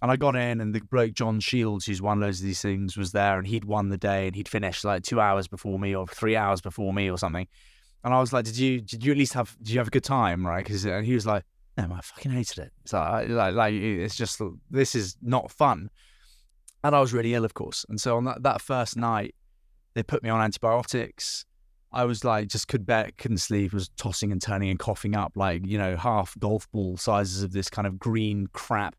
And 0.02 0.12
I 0.12 0.18
got 0.18 0.36
in, 0.36 0.62
and 0.62 0.76
the 0.76 0.82
bloke 0.82 1.14
John 1.14 1.40
Shields, 1.40 1.86
who's 1.86 2.02
won 2.02 2.20
loads 2.20 2.40
of 2.40 2.46
these 2.46 2.62
things, 2.62 2.98
was 2.98 3.12
there, 3.12 3.38
and 3.38 3.48
he'd 3.48 3.66
won 3.66 3.90
the 3.90 3.98
day, 3.98 4.28
and 4.28 4.36
he'd 4.36 4.50
finished 4.50 4.84
like 4.84 5.04
two 5.04 5.20
hours 5.20 5.48
before 5.48 5.80
me, 5.80 5.96
or 5.96 6.06
three 6.06 6.36
hours 6.36 6.62
before 6.62 6.94
me, 6.94 7.10
or 7.10 7.18
something. 7.18 7.48
And 8.04 8.14
I 8.14 8.20
was 8.20 8.32
like, 8.32 8.46
"Did 8.46 8.58
you 8.58 8.82
did 8.82 9.04
you 9.04 9.14
at 9.14 9.18
least 9.18 9.34
have 9.34 9.56
did 9.60 9.70
you 9.70 9.80
have 9.80 9.88
a 9.88 9.92
good 9.92 10.04
time, 10.04 10.46
right?" 10.46 10.66
Cause, 10.66 10.86
and 10.86 11.06
he 11.06 11.14
was 11.14 11.26
like, 11.26 11.44
"No, 11.78 11.90
I 11.92 12.02
fucking 12.02 12.32
hated 12.32 12.60
it. 12.60 12.74
It's 12.84 12.94
like, 12.94 13.30
like, 13.30 13.56
like 13.56 13.74
it's 13.74 14.16
just 14.16 14.40
this 14.70 14.96
is 14.96 15.18
not 15.22 15.50
fun." 15.50 15.90
And 16.84 16.96
I 16.96 17.00
was 17.00 17.14
really 17.14 17.34
ill, 17.34 17.46
of 17.46 17.56
course. 17.56 17.84
And 17.90 18.00
so 18.00 18.16
on 18.18 18.26
that, 18.26 18.44
that 18.44 18.62
first 18.62 18.96
night, 18.96 19.34
they 19.96 20.04
put 20.04 20.22
me 20.22 20.30
on 20.30 20.40
antibiotics. 20.40 21.46
I 21.96 22.04
was 22.04 22.26
like, 22.26 22.50
just 22.50 22.68
could 22.68 22.86
bet, 22.86 23.18
couldn't 23.18 23.38
sleep, 23.38 23.72
was 23.72 23.90
tossing 23.98 24.34
and 24.34 24.42
turning 24.42 24.70
and 24.70 24.78
coughing 24.78 25.16
up 25.16 25.32
like 25.36 25.66
you 25.66 25.78
know 25.78 25.96
half 25.96 26.38
golf 26.38 26.70
ball 26.72 26.98
sizes 26.98 27.42
of 27.42 27.54
this 27.54 27.70
kind 27.70 27.88
of 27.88 27.98
green 27.98 28.48
crap. 28.52 28.96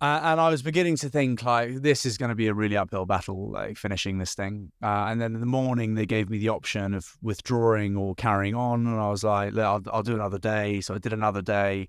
Uh, 0.00 0.20
and 0.22 0.40
I 0.40 0.48
was 0.50 0.62
beginning 0.62 0.96
to 0.98 1.08
think 1.08 1.42
like 1.42 1.82
this 1.82 2.06
is 2.06 2.18
going 2.18 2.28
to 2.28 2.36
be 2.36 2.46
a 2.46 2.54
really 2.54 2.76
uphill 2.76 3.04
battle, 3.04 3.50
like 3.50 3.76
finishing 3.76 4.18
this 4.18 4.34
thing. 4.34 4.70
Uh, 4.80 5.06
and 5.08 5.20
then 5.20 5.34
in 5.34 5.40
the 5.40 5.46
morning 5.46 5.94
they 5.94 6.06
gave 6.06 6.30
me 6.30 6.38
the 6.38 6.50
option 6.50 6.94
of 6.94 7.16
withdrawing 7.20 7.96
or 7.96 8.14
carrying 8.14 8.54
on, 8.54 8.86
and 8.86 9.00
I 9.00 9.08
was 9.08 9.24
like, 9.24 9.56
I'll, 9.56 9.82
I'll 9.90 10.04
do 10.04 10.14
another 10.14 10.38
day. 10.38 10.82
So 10.82 10.94
I 10.94 10.98
did 10.98 11.12
another 11.12 11.42
day, 11.42 11.88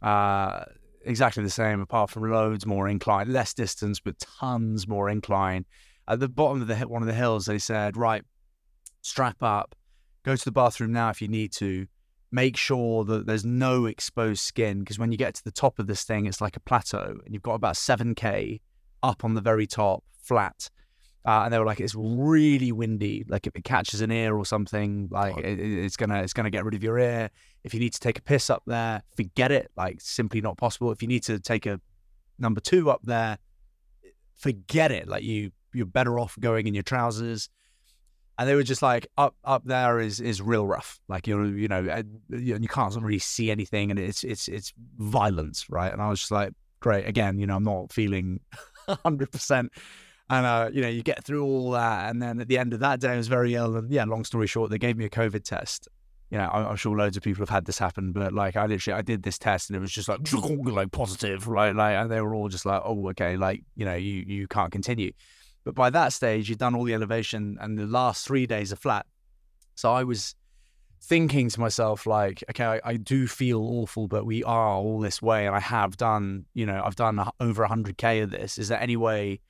uh, 0.00 0.64
exactly 1.04 1.42
the 1.42 1.50
same, 1.50 1.80
apart 1.80 2.10
from 2.10 2.30
loads 2.30 2.64
more 2.64 2.88
incline, 2.88 3.30
less 3.30 3.52
distance, 3.52 4.00
but 4.00 4.18
tons 4.20 4.88
more 4.88 5.10
incline. 5.10 5.66
At 6.08 6.20
the 6.20 6.28
bottom 6.28 6.62
of 6.62 6.68
the 6.68 6.76
one 6.86 7.02
of 7.02 7.06
the 7.06 7.14
hills, 7.14 7.46
they 7.46 7.58
said, 7.58 7.96
right, 7.96 8.24
strap 9.02 9.42
up, 9.42 9.74
go 10.24 10.34
to 10.34 10.44
the 10.44 10.52
bathroom 10.52 10.92
now 10.92 11.10
if 11.10 11.20
you 11.20 11.28
need 11.28 11.52
to 11.52 11.86
make 12.30 12.56
sure 12.56 13.04
that 13.04 13.26
there's 13.26 13.44
no 13.44 13.84
exposed 13.84 14.40
skin 14.40 14.80
because 14.80 14.98
when 14.98 15.12
you 15.12 15.18
get 15.18 15.34
to 15.34 15.44
the 15.44 15.52
top 15.52 15.78
of 15.78 15.86
this 15.86 16.04
thing, 16.04 16.26
it's 16.26 16.40
like 16.40 16.56
a 16.56 16.60
plateau 16.60 17.18
and 17.24 17.34
you've 17.34 17.42
got 17.42 17.54
about 17.54 17.74
7K 17.74 18.60
up 19.02 19.24
on 19.24 19.34
the 19.34 19.40
very 19.40 19.66
top, 19.66 20.02
flat. 20.22 20.70
Uh, 21.24 21.42
and 21.44 21.52
they 21.52 21.58
were 21.58 21.66
like, 21.66 21.78
it's 21.78 21.94
really 21.94 22.72
windy. 22.72 23.24
Like 23.28 23.46
if 23.46 23.54
it 23.54 23.62
catches 23.62 24.00
an 24.00 24.10
ear 24.10 24.36
or 24.36 24.44
something, 24.44 25.08
like 25.10 25.36
it, 25.36 25.60
it's 25.60 25.96
gonna 25.96 26.20
it's 26.22 26.32
gonna 26.32 26.50
get 26.50 26.64
rid 26.64 26.74
of 26.74 26.82
your 26.82 26.98
ear. 26.98 27.30
If 27.62 27.74
you 27.74 27.78
need 27.78 27.92
to 27.92 28.00
take 28.00 28.18
a 28.18 28.22
piss 28.22 28.50
up 28.50 28.64
there, 28.66 29.02
forget 29.14 29.52
it. 29.52 29.70
Like 29.76 30.00
simply 30.00 30.40
not 30.40 30.56
possible. 30.56 30.90
If 30.90 31.00
you 31.00 31.06
need 31.06 31.22
to 31.24 31.38
take 31.38 31.64
a 31.64 31.80
number 32.40 32.60
two 32.60 32.90
up 32.90 33.02
there, 33.04 33.38
forget 34.36 34.90
it. 34.90 35.06
Like 35.06 35.22
you 35.22 35.52
you're 35.72 35.86
better 35.86 36.18
off 36.18 36.36
going 36.40 36.66
in 36.66 36.74
your 36.74 36.82
trousers 36.82 37.48
and 38.42 38.48
they 38.48 38.56
were 38.56 38.64
just 38.64 38.82
like 38.82 39.06
up 39.16 39.36
up 39.44 39.62
there 39.64 40.00
is 40.00 40.20
is 40.20 40.42
real 40.42 40.66
rough. 40.66 40.98
Like 41.08 41.28
you 41.28 41.38
know 41.38 41.44
you 41.44 41.68
know 41.68 42.58
you 42.58 42.68
can't 42.68 42.92
really 42.96 43.20
see 43.20 43.52
anything 43.52 43.92
and 43.92 44.00
it's 44.00 44.24
it's 44.24 44.48
it's 44.48 44.72
violence 44.98 45.70
right? 45.70 45.92
And 45.92 46.02
i 46.02 46.08
was 46.08 46.18
just 46.18 46.32
like 46.32 46.52
great 46.80 47.06
again 47.06 47.38
you 47.38 47.46
know 47.46 47.54
i'm 47.54 47.62
not 47.62 47.92
feeling 47.92 48.40
100% 48.88 49.68
and 50.30 50.46
uh 50.46 50.68
you 50.72 50.82
know 50.82 50.88
you 50.88 51.04
get 51.04 51.22
through 51.22 51.44
all 51.44 51.70
that 51.70 52.10
and 52.10 52.20
then 52.20 52.40
at 52.40 52.48
the 52.48 52.58
end 52.58 52.74
of 52.74 52.80
that 52.80 52.98
day 52.98 53.10
i 53.10 53.16
was 53.16 53.28
very 53.28 53.54
ill 53.54 53.76
and 53.76 53.88
yeah 53.88 54.04
long 54.04 54.24
story 54.24 54.48
short 54.48 54.68
they 54.68 54.78
gave 54.78 54.96
me 54.96 55.04
a 55.04 55.10
covid 55.10 55.44
test. 55.44 55.86
You 56.30 56.38
know 56.38 56.48
i'm 56.48 56.76
sure 56.76 56.96
loads 56.96 57.16
of 57.16 57.22
people 57.22 57.42
have 57.42 57.50
had 57.50 57.66
this 57.66 57.78
happen 57.78 58.10
but 58.10 58.32
like 58.32 58.56
i 58.56 58.66
literally 58.66 58.98
i 58.98 59.02
did 59.02 59.22
this 59.22 59.38
test 59.38 59.70
and 59.70 59.76
it 59.76 59.80
was 59.80 59.92
just 59.92 60.08
like 60.08 60.20
like 60.32 60.90
positive 60.90 61.46
right? 61.46 61.76
Like 61.76 61.94
and 61.94 62.10
they 62.10 62.20
were 62.20 62.34
all 62.34 62.48
just 62.48 62.66
like 62.66 62.82
oh 62.84 63.10
okay 63.10 63.36
like 63.36 63.62
you 63.76 63.84
know 63.84 63.94
you 63.94 64.24
you 64.26 64.48
can't 64.48 64.72
continue 64.72 65.12
but 65.64 65.74
by 65.74 65.90
that 65.90 66.12
stage, 66.12 66.48
you'd 66.48 66.58
done 66.58 66.74
all 66.74 66.84
the 66.84 66.94
elevation 66.94 67.58
and 67.60 67.78
the 67.78 67.86
last 67.86 68.26
three 68.26 68.46
days 68.46 68.72
are 68.72 68.76
flat. 68.76 69.06
So 69.74 69.92
I 69.92 70.04
was 70.04 70.34
thinking 71.00 71.48
to 71.50 71.60
myself, 71.60 72.06
like, 72.06 72.44
okay, 72.50 72.64
I, 72.64 72.80
I, 72.84 72.96
do 72.96 73.26
feel 73.26 73.60
awful, 73.60 74.06
but 74.06 74.24
we 74.24 74.44
are 74.44 74.74
all 74.74 75.00
this 75.00 75.20
way. 75.20 75.46
And 75.46 75.54
I 75.54 75.60
have 75.60 75.96
done, 75.96 76.44
you 76.54 76.64
know, 76.64 76.80
I've 76.84 76.94
done 76.94 77.18
over 77.40 77.66
100K 77.66 78.22
of 78.22 78.30
this. 78.30 78.58
Is 78.58 78.68
there 78.68 78.80
any 78.80 78.96
way 78.96 79.40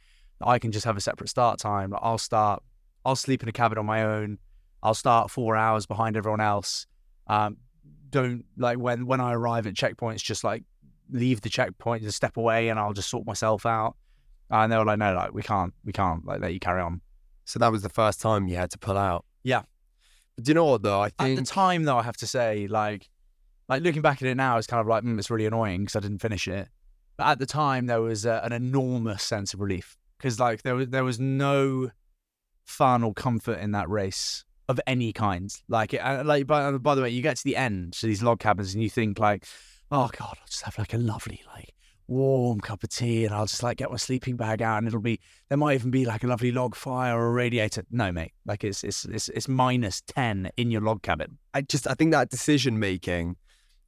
I 0.41 0.59
can 0.59 0.73
just 0.73 0.87
have 0.87 0.97
a 0.97 1.01
separate 1.01 1.29
start 1.29 1.59
time? 1.59 1.93
I'll 2.01 2.19
start, 2.19 2.63
I'll 3.05 3.17
sleep 3.17 3.43
in 3.43 3.49
a 3.49 3.53
cabin 3.53 3.79
on 3.79 3.87
my 3.87 4.03
own. 4.03 4.39
I'll 4.83 4.95
start 4.95 5.31
four 5.31 5.57
hours 5.57 5.87
behind 5.87 6.17
everyone 6.17 6.41
else. 6.41 6.87
Um, 7.27 7.59
don't 8.11 8.45
like 8.57 8.79
when 8.79 9.07
when 9.07 9.21
I 9.21 9.33
arrive 9.33 9.67
at 9.67 9.75
checkpoints, 9.75 10.23
just 10.23 10.45
like 10.45 10.65
leave 11.11 11.41
the 11.41 11.49
checkpoint, 11.49 12.03
and 12.03 12.13
step 12.13 12.37
away, 12.37 12.69
and 12.69 12.79
I'll 12.79 12.93
just 12.93 13.09
sort 13.09 13.27
myself 13.27 13.65
out. 13.65 13.97
And 14.53 14.71
they 14.71 14.77
were 14.77 14.85
like, 14.85 14.99
no, 14.99 15.15
like 15.15 15.33
we 15.33 15.43
can't, 15.43 15.73
we 15.85 15.93
can't 15.93 16.25
like 16.25 16.41
let 16.41 16.53
you 16.53 16.61
carry 16.61 16.83
on. 16.83 17.01
So 17.45 17.59
that 17.59 17.73
was 17.73 17.83
the 17.83 17.89
first 17.89 18.21
time 18.21 18.47
you 18.47 18.57
had 18.57 18.71
to 18.73 18.79
pull 18.79 18.97
out. 18.97 19.25
Yeah. 19.43 19.63
But 20.37 20.45
do 20.45 20.51
you 20.51 20.55
know 20.55 20.67
what 20.67 20.83
though? 20.83 21.01
I 21.01 21.09
think 21.09 21.39
at 21.39 21.45
the 21.45 21.51
time 21.51 21.85
though, 21.85 21.97
I 21.97 22.03
have 22.03 22.17
to 22.19 22.27
say, 22.27 22.67
like, 22.69 23.09
like 23.69 23.83
looking 23.83 24.03
back 24.03 24.21
at 24.23 24.29
it 24.29 24.37
now, 24.37 24.59
it's 24.59 24.67
kind 24.67 24.81
of 24.81 24.87
like 24.87 25.03
mm, 25.03 25.19
it's 25.19 25.31
really 25.31 25.47
annoying 25.47 25.81
because 25.81 25.97
I 25.97 26.01
didn't 26.01 26.19
finish 26.19 26.47
it. 26.47 26.69
But 27.17 27.27
at 27.29 27.39
the 27.39 27.47
time, 27.47 27.87
there 27.87 28.03
was 28.03 28.25
a, 28.25 28.41
an 28.45 28.53
enormous 28.53 29.23
sense 29.23 29.55
of 29.55 29.61
relief 29.61 29.97
because 30.19 30.39
like 30.39 30.63
there 30.63 30.75
was 30.75 30.89
there 30.89 31.05
was 31.05 31.19
no 31.19 31.91
fun 32.65 33.03
or 33.03 33.13
comfort 33.15 33.59
in 33.59 33.73
that 33.73 33.89
race 33.89 34.45
of 34.69 34.81
any 34.87 35.13
kind. 35.13 35.51
Like, 35.69 35.95
it, 35.95 36.27
like 36.27 36.47
by, 36.47 36.71
by 36.73 36.95
the 36.95 37.03
way, 37.03 37.11
you 37.11 37.23
get 37.23 37.37
to 37.39 37.45
the 37.45 37.57
end, 37.57 37.95
to 37.95 38.07
these 38.07 38.23
log 38.23 38.41
cabins, 38.41 38.75
and 38.75 38.83
you 38.83 38.91
think 38.91 39.19
like, 39.19 39.47
oh 39.91 40.11
god, 40.17 40.37
I'll 40.41 40.47
just 40.47 40.63
have 40.63 40.79
like 40.79 40.95
a 40.95 40.99
lovely 40.99 41.43
like 41.55 41.75
warm 42.13 42.61
cup 42.61 42.83
of 42.83 42.91
tea 42.91 43.25
and 43.25 43.35
I'll 43.35 43.47
just 43.47 43.63
like 43.63 43.79
get 43.79 43.91
my 43.91 43.97
sleeping 43.97 44.37
bag 44.37 44.63
out 44.63 44.79
and 44.79 44.87
it'll 44.87 45.01
be 45.01 45.21
there 45.49 45.59
might 45.59 45.75
even 45.75 45.91
be 45.91 46.05
like 46.05 46.23
a 46.23 46.27
lovely 46.27 46.53
log 46.53 46.75
fire 46.75 47.19
or 47.19 47.29
a 47.29 47.33
radiator. 47.33 47.85
No, 47.91 48.13
mate. 48.13 48.33
Like 48.47 48.65
it's 48.65 48.85
it's 48.85 49.05
it's, 49.05 49.29
it's 49.31 49.49
minus 49.49 50.03
ten 50.03 50.51
in 50.57 50.71
your 50.71 50.81
log 50.81 51.03
cabin. 51.03 51.39
I 51.55 51.63
just 51.63 51.89
I 51.89 51.95
think 51.95 52.13
that 52.13 52.31
decision 52.31 52.79
making 52.79 53.37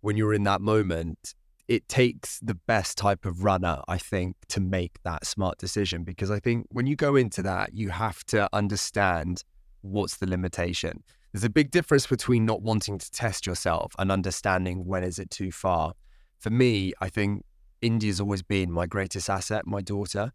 when 0.00 0.16
you're 0.16 0.34
in 0.34 0.44
that 0.44 0.60
moment, 0.60 1.34
it 1.66 1.88
takes 1.88 2.38
the 2.40 2.54
best 2.54 2.98
type 2.98 3.24
of 3.24 3.42
runner, 3.42 3.80
I 3.88 3.96
think, 3.96 4.36
to 4.48 4.60
make 4.60 4.98
that 5.04 5.24
smart 5.26 5.56
decision. 5.56 6.04
Because 6.04 6.30
I 6.30 6.38
think 6.38 6.66
when 6.70 6.86
you 6.86 6.94
go 6.94 7.16
into 7.16 7.42
that, 7.42 7.74
you 7.74 7.88
have 7.88 8.22
to 8.24 8.48
understand 8.52 9.44
what's 9.80 10.16
the 10.16 10.26
limitation. 10.26 11.02
There's 11.32 11.44
a 11.44 11.50
big 11.50 11.70
difference 11.70 12.06
between 12.06 12.44
not 12.44 12.62
wanting 12.62 12.98
to 12.98 13.10
test 13.10 13.46
yourself 13.46 13.92
and 13.98 14.12
understanding 14.12 14.84
when 14.84 15.02
is 15.02 15.18
it 15.18 15.30
too 15.30 15.50
far. 15.50 15.94
For 16.38 16.50
me, 16.50 16.92
I 17.00 17.08
think 17.08 17.44
India's 17.84 18.18
always 18.18 18.42
been 18.42 18.72
my 18.72 18.86
greatest 18.86 19.28
asset, 19.28 19.66
my 19.66 19.82
daughter. 19.82 20.32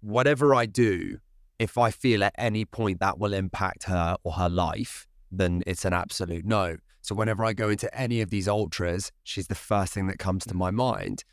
Whatever 0.00 0.54
I 0.54 0.66
do, 0.66 1.18
if 1.58 1.76
I 1.76 1.90
feel 1.90 2.22
at 2.22 2.34
any 2.38 2.64
point 2.64 3.00
that 3.00 3.18
will 3.18 3.34
impact 3.34 3.84
her 3.84 4.16
or 4.22 4.34
her 4.34 4.48
life, 4.48 5.08
then 5.30 5.64
it's 5.66 5.84
an 5.84 5.92
absolute 5.92 6.44
no. 6.44 6.76
So 7.00 7.16
whenever 7.16 7.44
I 7.44 7.52
go 7.52 7.68
into 7.68 7.92
any 7.98 8.20
of 8.20 8.30
these 8.30 8.46
ultras, 8.46 9.10
she's 9.24 9.48
the 9.48 9.56
first 9.56 9.92
thing 9.92 10.06
that 10.06 10.20
comes 10.20 10.44
to 10.44 10.54
my 10.54 10.70
mind. 10.70 11.24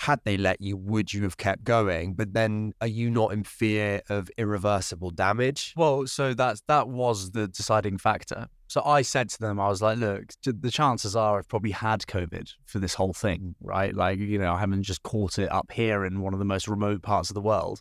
Had 0.00 0.20
they 0.24 0.36
let 0.36 0.60
you, 0.60 0.76
would 0.76 1.14
you 1.14 1.22
have 1.22 1.36
kept 1.36 1.62
going? 1.62 2.14
But 2.14 2.34
then 2.34 2.72
are 2.80 2.88
you 2.88 3.08
not 3.08 3.32
in 3.32 3.44
fear 3.44 4.02
of 4.10 4.28
irreversible 4.36 5.10
damage? 5.10 5.72
Well, 5.76 6.08
so 6.08 6.34
that's 6.34 6.62
that 6.66 6.88
was 6.88 7.30
the 7.30 7.46
deciding 7.46 7.98
factor. 7.98 8.48
So 8.68 8.82
I 8.84 9.02
said 9.02 9.28
to 9.30 9.38
them, 9.38 9.60
I 9.60 9.68
was 9.68 9.80
like, 9.80 9.98
look, 9.98 10.32
the 10.44 10.70
chances 10.70 11.14
are 11.14 11.38
I've 11.38 11.48
probably 11.48 11.70
had 11.70 12.00
COVID 12.02 12.52
for 12.64 12.78
this 12.80 12.94
whole 12.94 13.12
thing, 13.12 13.54
right? 13.60 13.94
Like, 13.94 14.18
you 14.18 14.38
know, 14.38 14.54
I 14.54 14.58
haven't 14.58 14.82
just 14.82 15.02
caught 15.04 15.38
it 15.38 15.50
up 15.52 15.70
here 15.70 16.04
in 16.04 16.20
one 16.20 16.32
of 16.32 16.40
the 16.40 16.44
most 16.44 16.66
remote 16.66 17.02
parts 17.02 17.30
of 17.30 17.34
the 17.34 17.40
world. 17.40 17.80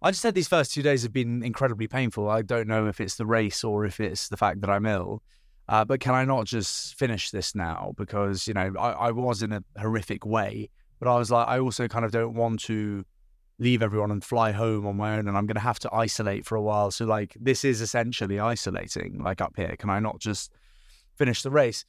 I 0.00 0.10
just 0.10 0.22
said 0.22 0.34
these 0.34 0.48
first 0.48 0.72
two 0.72 0.82
days 0.82 1.02
have 1.02 1.12
been 1.12 1.42
incredibly 1.42 1.86
painful. 1.86 2.28
I 2.28 2.42
don't 2.42 2.66
know 2.66 2.86
if 2.88 3.00
it's 3.00 3.16
the 3.16 3.26
race 3.26 3.62
or 3.62 3.84
if 3.84 4.00
it's 4.00 4.28
the 4.28 4.36
fact 4.36 4.62
that 4.62 4.70
I'm 4.70 4.86
ill. 4.86 5.22
Uh, 5.68 5.84
but 5.84 6.00
can 6.00 6.14
I 6.14 6.24
not 6.24 6.46
just 6.46 6.98
finish 6.98 7.30
this 7.30 7.54
now? 7.54 7.92
Because, 7.96 8.48
you 8.48 8.54
know, 8.54 8.72
I, 8.78 8.90
I 8.90 9.10
was 9.12 9.42
in 9.42 9.52
a 9.52 9.62
horrific 9.78 10.26
way, 10.26 10.70
but 10.98 11.08
I 11.08 11.16
was 11.18 11.30
like, 11.30 11.46
I 11.46 11.60
also 11.60 11.88
kind 11.88 12.04
of 12.04 12.10
don't 12.10 12.34
want 12.34 12.60
to 12.64 13.04
leave 13.58 13.82
everyone 13.82 14.10
and 14.10 14.24
fly 14.24 14.52
home 14.52 14.86
on 14.86 14.96
my 14.96 15.16
own 15.16 15.28
and 15.28 15.36
I'm 15.36 15.46
going 15.46 15.54
to 15.54 15.60
have 15.60 15.78
to 15.80 15.94
isolate 15.94 16.44
for 16.44 16.56
a 16.56 16.62
while. 16.62 16.90
So, 16.90 17.04
like, 17.04 17.36
this 17.40 17.64
is 17.64 17.80
essentially 17.80 18.40
isolating, 18.40 19.22
like 19.22 19.40
up 19.40 19.54
here. 19.56 19.76
Can 19.78 19.90
I 19.90 20.00
not 20.00 20.18
just 20.18 20.52
finish 21.16 21.42
the 21.42 21.50
race? 21.50 21.84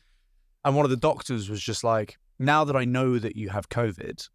And 0.66 0.76
one 0.76 0.86
of 0.86 0.91
the 0.91 0.97
doctors 0.97 1.49
was 1.49 1.61
just 1.61 1.84
like, 1.84 2.18
now 2.39 2.64
that 2.64 2.76
I 2.76 2.86
know 2.86 3.20
that 3.20 3.36
you 3.36 3.49
have 3.49 3.70
COVID, 3.70 4.28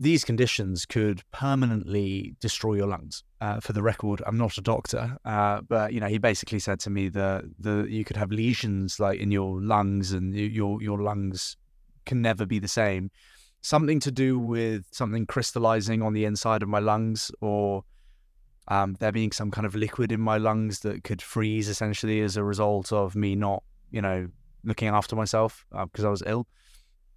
these 0.00 0.24
conditions 0.24 0.86
could 0.86 1.22
permanently 1.32 2.36
destroy 2.40 2.74
your 2.74 2.86
lungs. 2.86 3.24
Uh, 3.40 3.60
for 3.60 3.72
the 3.72 3.82
record, 3.82 4.22
I'm 4.26 4.38
not 4.38 4.58
a 4.58 4.60
doctor, 4.60 5.16
uh, 5.24 5.60
but 5.62 5.92
you 5.92 6.00
know, 6.00 6.06
he 6.06 6.18
basically 6.18 6.58
said 6.58 6.80
to 6.80 6.90
me 6.90 7.08
that 7.10 7.44
the 7.58 7.86
you 7.88 8.04
could 8.04 8.16
have 8.16 8.30
lesions 8.30 9.00
like 9.00 9.18
in 9.20 9.30
your 9.30 9.60
lungs, 9.60 10.12
and 10.12 10.34
your 10.34 10.82
your 10.82 11.00
lungs 11.00 11.56
can 12.06 12.22
never 12.22 12.46
be 12.46 12.58
the 12.58 12.68
same. 12.68 13.10
Something 13.68 14.00
to 14.00 14.10
do 14.10 14.38
with 14.38 14.86
something 14.92 15.26
crystallizing 15.26 16.00
on 16.00 16.12
the 16.14 16.24
inside 16.24 16.62
of 16.62 16.68
my 16.68 16.78
lungs, 16.78 17.30
or 17.40 17.84
um, 18.68 18.96
there 18.98 19.12
being 19.12 19.32
some 19.32 19.50
kind 19.50 19.66
of 19.66 19.74
liquid 19.74 20.10
in 20.10 20.20
my 20.20 20.38
lungs 20.38 20.80
that 20.80 21.04
could 21.04 21.20
freeze 21.20 21.68
essentially 21.68 22.20
as 22.20 22.36
a 22.36 22.44
result 22.44 22.92
of 22.92 23.14
me 23.14 23.34
not, 23.34 23.62
you 23.90 24.00
know, 24.00 24.28
looking 24.64 24.88
after 24.88 25.16
myself 25.16 25.66
because 25.70 26.04
uh, 26.04 26.08
I 26.08 26.10
was 26.10 26.22
ill 26.26 26.46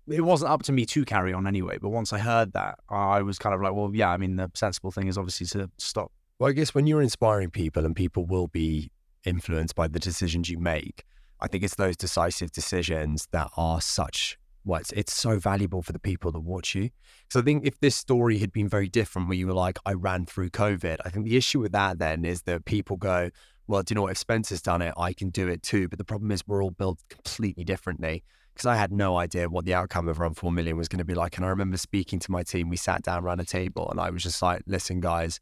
it 0.08 0.22
wasn't 0.22 0.52
up 0.52 0.64
to 0.64 0.72
me 0.72 0.86
to 0.86 1.06
carry 1.06 1.34
on 1.34 1.48
anyway. 1.48 1.78
But 1.78 1.90
once 1.90 2.14
I 2.14 2.20
heard 2.20 2.54
that, 2.54 2.80
I 2.90 3.22
was 3.22 3.38
kind 3.38 3.56
of 3.56 3.62
like, 3.62 3.74
well, 3.74 3.92
yeah, 3.94 4.10
I 4.10 4.18
mean, 4.18 4.36
the 4.36 4.52
sensible 4.54 4.92
thing 4.92 5.08
is 5.08 5.18
obviously 5.18 5.48
to 5.48 5.70
stop. 5.78 6.12
Well, 6.40 6.50
I 6.50 6.54
guess 6.54 6.74
when 6.74 6.88
you're 6.88 7.02
inspiring 7.02 7.52
people 7.52 7.86
and 7.86 7.96
people 7.96 8.26
will 8.26 8.48
be 8.48 8.92
influenced 9.24 9.76
by 9.76 9.88
the 9.88 10.00
decisions 10.00 10.50
you 10.50 10.58
make, 10.58 11.06
I 11.40 11.48
think 11.48 11.64
it's 11.64 11.76
those 11.76 11.96
decisive 11.96 12.52
decisions 12.52 13.28
that 13.32 13.50
are 13.58 13.82
such 13.82 14.38
well, 14.64 14.80
it's, 14.80 14.92
it's 14.92 15.14
so 15.14 15.40
valuable 15.40 15.82
for 15.82 15.92
the 15.92 16.00
people 16.00 16.32
that 16.32 16.40
watch 16.40 16.76
you. 16.76 16.90
So 17.30 17.40
I 17.40 17.44
think 17.44 17.66
if 17.66 17.80
this 17.80 17.96
story 17.96 18.38
had 18.38 18.52
been 18.52 18.68
very 18.68 18.90
different, 18.90 19.28
where 19.28 19.38
you 19.38 19.48
were 19.48 19.54
like, 19.54 19.80
I 19.86 19.94
ran 19.94 20.26
through 20.26 20.52
COVID, 20.52 20.98
I 21.04 21.10
think 21.10 21.26
the 21.26 21.38
issue 21.38 21.60
with 21.60 21.72
that 21.72 22.00
then 22.00 22.26
is 22.26 22.44
that 22.44 22.66
people 22.66 22.98
go, 22.98 23.30
well, 23.68 23.84
do 23.84 23.94
you 23.94 23.96
know 23.96 24.04
what? 24.04 24.12
If 24.12 24.18
Spencer's 24.18 24.62
done 24.62 24.82
it, 24.82 24.94
I 24.98 25.14
can 25.14 25.30
do 25.30 25.48
it 25.48 25.64
too. 25.64 25.88
But 25.88 25.98
the 25.98 26.06
problem 26.06 26.32
is 26.32 26.46
we're 26.46 26.64
all 26.64 26.72
built 26.72 27.00
completely 27.10 27.64
differently 27.64 28.24
because 28.54 28.66
I 28.66 28.76
had 28.76 28.92
no 28.92 29.18
idea 29.18 29.50
what 29.50 29.66
the 29.66 29.74
outcome 29.74 30.08
of 30.08 30.20
Run 30.20 30.34
4 30.34 30.52
Million 30.52 30.78
was 30.78 30.88
going 30.88 31.00
to 31.00 31.06
be 31.06 31.14
like. 31.14 31.38
And 31.38 31.46
I 31.46 31.50
remember 31.50 31.78
speaking 31.78 32.20
to 32.20 32.32
my 32.32 32.44
team, 32.44 32.70
we 32.70 32.78
sat 32.78 33.04
down 33.04 33.24
around 33.24 33.40
a 33.40 33.46
table, 33.46 33.90
and 33.90 34.00
I 34.00 34.10
was 34.10 34.24
just 34.24 34.42
like, 34.42 34.62
listen, 34.68 35.00
guys, 35.00 35.40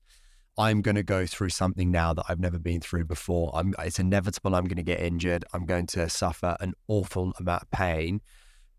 I'm 0.58 0.82
going 0.82 0.96
to 0.96 1.04
go 1.04 1.26
through 1.26 1.50
something 1.50 1.90
now 1.90 2.14
that 2.14 2.26
I've 2.30 2.40
never 2.40 2.60
been 2.60 2.82
through 2.82 3.06
before. 3.06 3.52
I'm, 3.54 3.74
it's 3.80 4.00
inevitable 4.00 4.56
I'm 4.56 4.66
going 4.66 4.78
to 4.78 4.84
get 4.84 5.00
injured. 5.00 5.46
I'm 5.54 5.66
going 5.66 5.88
to 5.88 6.10
suffer 6.10 6.58
an 6.60 6.74
awful 6.88 7.34
amount 7.40 7.64
of 7.64 7.72
pain. 7.72 8.22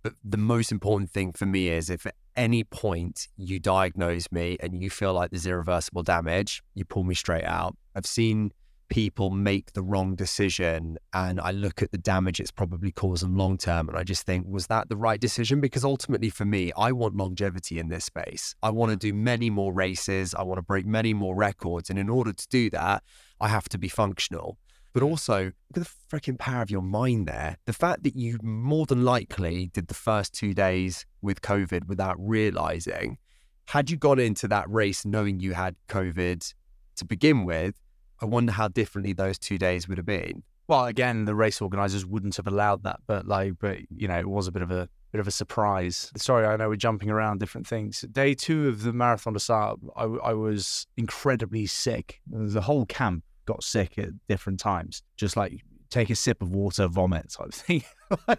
But 0.03 0.15
the 0.25 0.39
most 0.39 0.73
important 0.73 1.11
thing 1.11 1.33
for 1.33 1.47
me 1.47 1.69
is 1.69 1.91
if 1.91 2.07
at 2.07 2.15
any 2.37 2.65
point 2.65 3.29
you 3.37 3.59
diagnose 3.59 4.33
me 4.33 4.57
and 4.61 4.83
you 4.83 4.89
feel 4.89 5.13
like 5.13 5.31
there's 5.31 5.47
irreversible 5.47 6.03
damage, 6.03 6.63
you 6.75 6.85
pull 6.85 7.05
me 7.05 7.15
straight 7.15 7.45
out. 7.45 7.77
I've 7.95 8.07
seen 8.07 8.53
people 8.89 9.31
make 9.31 9.73
the 9.73 9.83
wrong 9.83 10.17
decision 10.17 10.99
and 11.15 11.41
I 11.41 11.53
look 11.53 11.81
at 11.81 11.93
the 11.93 11.99
damage 11.99 12.41
it's 12.41 12.51
probably 12.51 12.91
caused 12.91 13.23
them 13.23 13.37
long 13.37 13.57
term 13.57 13.89
and 13.89 13.97
I 13.97 14.03
just 14.03 14.27
think, 14.27 14.47
was 14.49 14.67
that 14.67 14.89
the 14.89 14.97
right 14.97 15.21
decision? 15.21 15.61
Because 15.61 15.85
ultimately 15.85 16.29
for 16.29 16.45
me, 16.45 16.73
I 16.77 16.93
want 16.93 17.17
longevity 17.17 17.79
in 17.79 17.89
this 17.89 18.05
space. 18.05 18.55
I 18.63 18.71
want 18.71 18.91
to 18.91 18.97
do 18.97 19.15
many 19.15 19.49
more 19.49 19.73
races. 19.73 20.35
I 20.35 20.43
want 20.43 20.59
to 20.59 20.63
break 20.63 20.87
many 20.87 21.15
more 21.15 21.37
records. 21.37 21.89
And 21.89 21.99
in 21.99 22.09
order 22.09 22.33
to 22.33 22.49
do 22.49 22.69
that, 22.71 23.05
I 23.41 23.49
have 23.49 23.69
to 23.71 23.79
be 23.79 23.89
functional. 23.89 24.59
But 24.93 25.03
also, 25.03 25.53
the 25.73 25.89
freaking 26.11 26.39
power 26.39 26.63
of 26.63 26.71
your 26.71 26.83
mind 26.83 27.29
there. 27.29 27.57
The 27.67 27.73
fact 27.73 28.03
that 28.03 28.17
you 28.17 28.39
more 28.43 28.87
than 28.87 29.05
likely 29.05 29.71
did 29.73 29.89
the 29.89 29.95
first 29.95 30.35
two 30.35 30.53
days 30.53 31.07
with 31.23 31.43
COVID 31.43 31.87
without 31.87 32.17
realizing, 32.19 33.19
had 33.67 33.91
you 33.91 33.97
gone 33.97 34.19
into 34.19 34.49
that 34.49 34.69
race 34.69 35.05
knowing 35.05 35.39
you 35.39 35.53
had 35.53 35.77
COVID 35.89 36.55
to 36.97 37.05
begin 37.05 37.45
with, 37.45 37.75
I 38.21 38.25
wonder 38.25 38.53
how 38.53 38.69
differently 38.69 39.13
those 39.13 39.39
two 39.39 39.59
days 39.59 39.89
would 39.89 39.97
have 39.97 40.07
been. 40.07 40.43
Well, 40.67 40.87
again, 40.87 41.25
the 41.25 41.35
race 41.35 41.61
organisers 41.61 42.05
wouldn't 42.05 42.37
have 42.37 42.47
allowed 42.47 42.83
that, 42.85 43.01
but 43.07 43.27
like, 43.27 43.55
but 43.61 43.79
you 43.97 44.09
know, 44.09 44.19
it 44.19 44.29
was 44.29 44.47
a 44.47 44.53
bit 44.53 44.63
of 44.63 44.71
a 44.71 44.89
bit 45.11 45.21
of 45.21 45.27
a 45.27 45.33
surprise. 45.33 46.13
Sorry, 46.17 46.47
I 46.47 46.57
know 46.57 46.69
we're 46.69 46.77
jumping 46.77 47.11
around 47.11 47.41
different 47.41 47.67
things. 47.67 48.03
Day 48.13 48.35
two 48.35 48.69
of 48.69 48.83
the 48.83 48.93
Marathon 48.93 49.33
des 49.33 49.41
Sables, 49.41 49.81
I, 49.97 50.05
I 50.05 50.33
was 50.33 50.87
incredibly 50.97 51.67
sick. 51.67 52.21
The 52.29 52.61
whole 52.61 52.87
camp 52.87 53.25
got 53.51 53.65
sick 53.65 53.99
at 53.99 54.11
different 54.29 54.61
times. 54.61 55.03
Just 55.17 55.37
like 55.37 55.63
take 55.91 56.09
a 56.11 56.15
sip 56.15 56.41
of 56.41 56.51
water, 56.51 56.87
vomit 56.87 57.31
type 57.31 57.53
thing. 57.53 57.83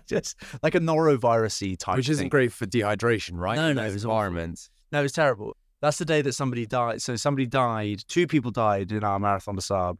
just 0.07 0.37
like 0.63 0.75
a 0.75 0.79
norovirusy 0.79 1.77
type, 1.77 1.97
which 1.97 2.09
isn't 2.09 2.25
thing. 2.25 2.29
great 2.29 2.51
for 2.53 2.65
dehydration, 2.65 3.33
right? 3.33 3.55
No, 3.55 3.73
no, 3.73 3.83
it 3.83 3.93
was 3.93 4.03
environment. 4.03 4.69
No, 4.91 4.99
it 4.99 5.03
was 5.03 5.11
terrible. 5.11 5.55
That's 5.81 5.97
the 5.97 6.05
day 6.05 6.21
that 6.21 6.33
somebody 6.33 6.65
died. 6.65 7.01
So 7.01 7.15
somebody 7.15 7.45
died. 7.45 8.03
Two 8.07 8.27
people 8.27 8.51
died 8.51 8.91
in 8.91 9.03
our 9.03 9.19
Marathon 9.19 9.59
Sables. 9.59 9.97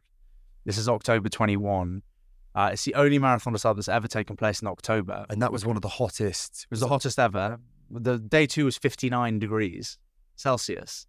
This 0.64 0.78
is 0.78 0.88
October 0.88 1.28
21. 1.28 2.02
Uh, 2.54 2.70
it's 2.72 2.84
the 2.84 2.94
only 2.94 3.18
Marathon 3.18 3.52
des 3.52 3.58
Sables 3.58 3.76
that's 3.86 3.88
ever 3.88 4.06
taken 4.06 4.36
place 4.36 4.62
in 4.62 4.68
October. 4.68 5.26
And 5.28 5.42
that 5.42 5.50
was 5.50 5.66
one 5.66 5.76
of 5.76 5.82
the 5.82 5.88
hottest. 5.88 6.64
It 6.64 6.70
was 6.70 6.80
the 6.80 6.88
hottest 6.88 7.18
ever. 7.18 7.58
The 7.90 8.18
day 8.18 8.46
two 8.46 8.64
was 8.66 8.78
59 8.78 9.38
degrees 9.38 9.98
Celsius. 10.36 11.06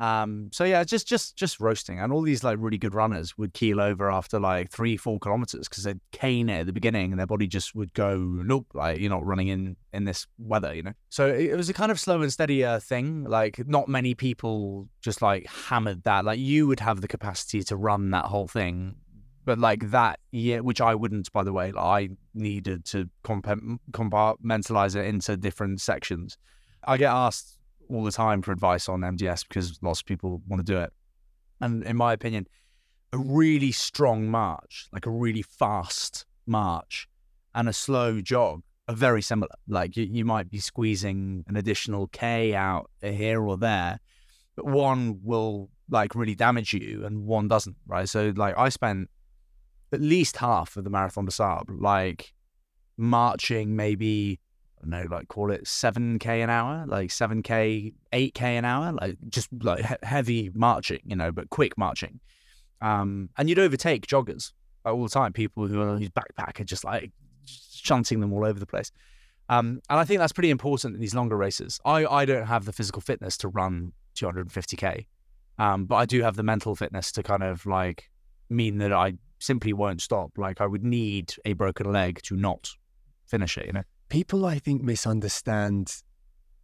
Um, 0.00 0.50
so 0.52 0.64
yeah, 0.64 0.82
just 0.82 1.06
just 1.06 1.36
just 1.36 1.60
roasting, 1.60 2.00
and 2.00 2.12
all 2.12 2.22
these 2.22 2.42
like 2.42 2.58
really 2.60 2.78
good 2.78 2.94
runners 2.94 3.38
would 3.38 3.54
keel 3.54 3.80
over 3.80 4.10
after 4.10 4.40
like 4.40 4.70
three, 4.70 4.96
four 4.96 5.18
kilometers 5.20 5.68
because 5.68 5.84
they'd 5.84 6.00
cane 6.10 6.48
it 6.48 6.60
at 6.60 6.66
the 6.66 6.72
beginning, 6.72 7.12
and 7.12 7.18
their 7.18 7.26
body 7.26 7.46
just 7.46 7.74
would 7.74 7.94
go 7.94 8.16
nope, 8.18 8.66
like 8.74 8.98
you're 8.98 9.10
not 9.10 9.24
running 9.24 9.48
in 9.48 9.76
in 9.92 10.04
this 10.04 10.26
weather, 10.38 10.74
you 10.74 10.82
know. 10.82 10.94
So 11.10 11.28
it, 11.28 11.50
it 11.50 11.56
was 11.56 11.68
a 11.68 11.74
kind 11.74 11.92
of 11.92 12.00
slow 12.00 12.22
and 12.22 12.32
steady 12.32 12.64
uh, 12.64 12.80
thing. 12.80 13.24
Like 13.24 13.66
not 13.68 13.88
many 13.88 14.14
people 14.14 14.88
just 15.00 15.22
like 15.22 15.46
hammered 15.46 16.02
that. 16.02 16.24
Like 16.24 16.40
you 16.40 16.66
would 16.66 16.80
have 16.80 17.00
the 17.00 17.08
capacity 17.08 17.62
to 17.64 17.76
run 17.76 18.10
that 18.10 18.24
whole 18.24 18.48
thing, 18.48 18.96
but 19.44 19.58
like 19.58 19.90
that 19.90 20.18
yeah, 20.32 20.58
which 20.58 20.80
I 20.80 20.96
wouldn't, 20.96 21.32
by 21.32 21.44
the 21.44 21.52
way. 21.52 21.70
Like, 21.70 21.84
I 21.84 22.08
needed 22.34 22.84
to 22.86 23.08
compartmentalize 23.24 24.96
it 24.96 25.06
into 25.06 25.36
different 25.36 25.80
sections. 25.80 26.36
I 26.82 26.96
get 26.96 27.12
asked 27.12 27.58
all 27.88 28.04
the 28.04 28.12
time 28.12 28.42
for 28.42 28.52
advice 28.52 28.88
on 28.88 29.00
MDS 29.00 29.46
because 29.48 29.78
lots 29.82 30.00
of 30.00 30.06
people 30.06 30.42
want 30.46 30.64
to 30.64 30.72
do 30.72 30.78
it. 30.78 30.92
And 31.60 31.82
in 31.84 31.96
my 31.96 32.12
opinion, 32.12 32.46
a 33.12 33.18
really 33.18 33.72
strong 33.72 34.28
march, 34.28 34.88
like 34.92 35.06
a 35.06 35.10
really 35.10 35.42
fast 35.42 36.26
march, 36.46 37.08
and 37.54 37.68
a 37.68 37.72
slow 37.72 38.20
jog 38.20 38.62
are 38.88 38.94
very 38.94 39.22
similar. 39.22 39.54
Like 39.68 39.96
you, 39.96 40.04
you 40.04 40.24
might 40.24 40.50
be 40.50 40.58
squeezing 40.58 41.44
an 41.48 41.56
additional 41.56 42.08
K 42.08 42.54
out 42.54 42.90
here 43.00 43.42
or 43.42 43.56
there, 43.56 44.00
but 44.56 44.66
one 44.66 45.20
will 45.22 45.70
like 45.88 46.14
really 46.14 46.34
damage 46.34 46.74
you 46.74 47.04
and 47.04 47.26
one 47.26 47.48
doesn't, 47.48 47.76
right? 47.86 48.08
So 48.08 48.32
like 48.36 48.56
I 48.58 48.68
spent 48.68 49.08
at 49.92 50.00
least 50.00 50.38
half 50.38 50.76
of 50.76 50.84
the 50.84 50.90
Marathon 50.90 51.30
Sables 51.30 51.80
like 51.80 52.32
marching 52.96 53.76
maybe 53.76 54.40
don't 54.84 54.90
know, 54.90 55.14
like 55.14 55.28
call 55.28 55.50
it 55.50 55.64
7K 55.64 56.42
an 56.42 56.50
hour, 56.50 56.84
like 56.86 57.10
7K, 57.10 57.92
8K 58.12 58.42
an 58.42 58.64
hour, 58.64 58.92
like 58.92 59.16
just 59.28 59.48
like 59.62 59.84
he- 59.84 59.94
heavy 60.02 60.50
marching, 60.54 61.00
you 61.04 61.16
know, 61.16 61.32
but 61.32 61.50
quick 61.50 61.76
marching. 61.76 62.20
Um, 62.80 63.30
and 63.36 63.48
you'd 63.48 63.58
overtake 63.58 64.06
joggers 64.06 64.52
like, 64.84 64.94
all 64.94 65.02
the 65.02 65.08
time, 65.08 65.32
people 65.32 65.66
who 65.66 65.80
are 65.80 65.96
whose 65.96 66.10
backpack 66.10 66.60
are 66.60 66.64
just 66.64 66.84
like 66.84 67.12
shunting 67.46 68.20
them 68.20 68.32
all 68.32 68.44
over 68.44 68.58
the 68.58 68.66
place. 68.66 68.90
Um, 69.48 69.80
and 69.90 70.00
I 70.00 70.04
think 70.04 70.20
that's 70.20 70.32
pretty 70.32 70.50
important 70.50 70.94
in 70.94 71.00
these 71.00 71.14
longer 71.14 71.36
races. 71.36 71.80
I, 71.84 72.06
I 72.06 72.24
don't 72.24 72.46
have 72.46 72.64
the 72.64 72.72
physical 72.72 73.02
fitness 73.02 73.36
to 73.38 73.48
run 73.48 73.92
250K, 74.16 75.06
um, 75.58 75.86
but 75.86 75.96
I 75.96 76.06
do 76.06 76.22
have 76.22 76.36
the 76.36 76.42
mental 76.42 76.74
fitness 76.74 77.12
to 77.12 77.22
kind 77.22 77.42
of 77.42 77.66
like 77.66 78.10
mean 78.48 78.78
that 78.78 78.92
I 78.92 79.14
simply 79.38 79.72
won't 79.72 80.00
stop. 80.00 80.32
Like 80.36 80.60
I 80.60 80.66
would 80.66 80.84
need 80.84 81.34
a 81.44 81.52
broken 81.52 81.92
leg 81.92 82.20
to 82.22 82.36
not 82.36 82.70
finish 83.26 83.58
it, 83.58 83.66
you 83.66 83.72
know? 83.72 83.82
People, 84.08 84.46
I 84.46 84.58
think, 84.58 84.82
misunderstand 84.82 86.02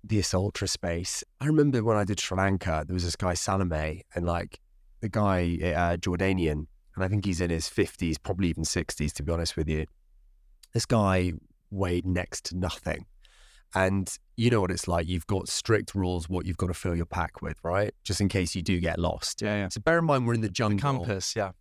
this 0.03 0.33
ultra 0.35 0.69
space. 0.69 1.25
I 1.41 1.47
remember 1.47 1.83
when 1.83 1.97
I 1.97 2.05
did 2.05 2.21
Sri 2.21 2.37
Lanka, 2.37 2.85
there 2.87 2.95
was 2.95 3.05
this 3.05 3.17
guy 3.17 3.35
Salameh, 3.35 4.03
and 4.15 4.25
like 4.25 4.61
the 5.01 5.09
guy 5.09 5.59
uh, 5.63 5.97
Jordanian, 5.97 6.67
and 6.95 7.05
I 7.05 7.09
think 7.09 7.25
he's 7.25 7.41
in 7.41 7.51
his 7.51 7.69
fifties, 7.69 8.19
probably 8.19 8.49
even 8.49 8.65
sixties, 8.65 9.13
to 9.15 9.23
be 9.23 9.33
honest 9.33 9.57
with 9.57 9.69
you. 9.69 9.87
This 10.73 10.87
guy 10.87 11.33
weighed 11.71 12.07
next 12.07 12.45
to 12.47 12.57
nothing, 12.57 13.07
and 13.75 14.13
you 14.37 14.51
know 14.51 14.61
what 14.61 14.71
it's 14.71 14.89
like. 14.89 15.09
You've 15.09 15.27
got 15.27 15.49
strict 15.49 15.95
rules 15.95 16.29
what 16.29 16.47
you've 16.47 16.57
got 16.57 16.69
to 16.69 16.75
fill 16.75 16.97
your 16.97 17.07
pack 17.07 17.43
with, 17.43 17.59
right? 17.63 17.93
Just 18.05 18.21
in 18.21 18.29
case 18.29 18.55
you 18.55 18.63
do 18.63 18.81
get 18.81 18.99
lost. 18.99 19.43
Yeah, 19.43 19.57
yeah. 19.57 19.69
So 19.69 19.81
bear 19.81 19.99
in 19.99 20.05
mind 20.05 20.27
we're 20.27 20.35
in 20.35 20.41
the 20.41 20.49
jungle. 20.49 20.77
The 20.77 20.83
compass, 20.83 21.37
yeah 21.37 21.53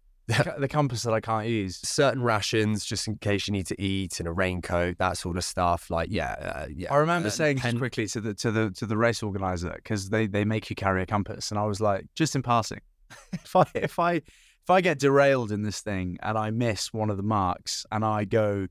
the 0.57 0.67
compass 0.67 1.03
that 1.03 1.13
I 1.13 1.19
can't 1.19 1.47
use. 1.47 1.79
Certain 1.83 2.21
rations, 2.21 2.85
just 2.85 3.07
in 3.07 3.17
case 3.17 3.47
you 3.47 3.51
need 3.51 3.65
to 3.67 3.81
eat, 3.81 4.19
and 4.19 4.27
a 4.27 4.31
raincoat, 4.31 4.97
that 4.99 5.17
sort 5.17 5.37
of 5.37 5.43
stuff. 5.43 5.89
Like, 5.89 6.09
yeah, 6.11 6.31
uh, 6.33 6.67
yeah. 6.73 6.93
I 6.93 6.97
remember 6.97 7.27
uh, 7.27 7.31
saying 7.31 7.57
pen- 7.57 7.77
quickly 7.77 8.07
to 8.07 8.21
the 8.21 8.33
to 8.35 8.51
the 8.51 8.71
to 8.71 8.85
the 8.85 8.97
race 8.97 9.23
organizer 9.23 9.73
because 9.75 10.09
they 10.09 10.27
they 10.27 10.45
make 10.45 10.69
you 10.69 10.75
carry 10.75 11.01
a 11.01 11.05
compass, 11.05 11.51
and 11.51 11.59
I 11.59 11.65
was 11.65 11.81
like, 11.81 12.05
just 12.15 12.35
in 12.35 12.43
passing, 12.43 12.81
if 13.33 13.55
I 13.55 13.65
if 13.73 13.99
I 13.99 14.13
if 14.13 14.69
I 14.69 14.81
get 14.81 14.99
derailed 14.99 15.51
in 15.51 15.63
this 15.63 15.81
thing 15.81 16.17
and 16.21 16.37
I 16.37 16.51
miss 16.51 16.93
one 16.93 17.09
of 17.09 17.17
the 17.17 17.23
marks 17.23 17.85
and 17.91 18.05
I 18.05 18.25
go 18.25 18.67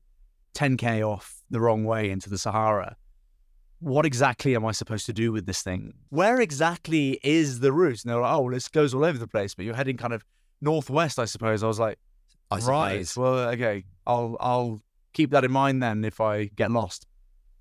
10k 0.55 1.05
off 1.05 1.41
the 1.49 1.59
wrong 1.59 1.83
way 1.83 2.09
into 2.09 2.29
the 2.29 2.37
Sahara, 2.37 2.95
what 3.79 4.05
exactly 4.05 4.55
am 4.55 4.65
I 4.65 4.71
supposed 4.71 5.05
to 5.07 5.13
do 5.13 5.33
with 5.33 5.45
this 5.45 5.61
thing? 5.61 5.93
Where 6.09 6.39
exactly 6.39 7.19
is 7.21 7.59
the 7.59 7.73
route? 7.73 8.03
And 8.03 8.11
they're 8.11 8.21
like, 8.21 8.33
oh, 8.33 8.41
well, 8.41 8.53
this 8.53 8.69
goes 8.69 8.93
all 8.93 9.03
over 9.03 9.17
the 9.17 9.27
place, 9.27 9.53
but 9.53 9.65
you're 9.65 9.75
heading 9.75 9.97
kind 9.97 10.13
of 10.13 10.23
northwest, 10.61 11.19
I 11.19 11.25
suppose. 11.25 11.63
I 11.63 11.67
was 11.67 11.79
like, 11.79 11.97
I 12.51 12.57
right, 12.59 13.07
suppose. 13.07 13.17
well, 13.17 13.49
okay, 13.49 13.85
I'll 14.07 14.35
I'll 14.39 14.81
keep 15.13 15.31
that 15.31 15.43
in 15.43 15.51
mind 15.51 15.81
then 15.83 16.03
if 16.03 16.19
I 16.21 16.45
get 16.45 16.71
lost. 16.71 17.05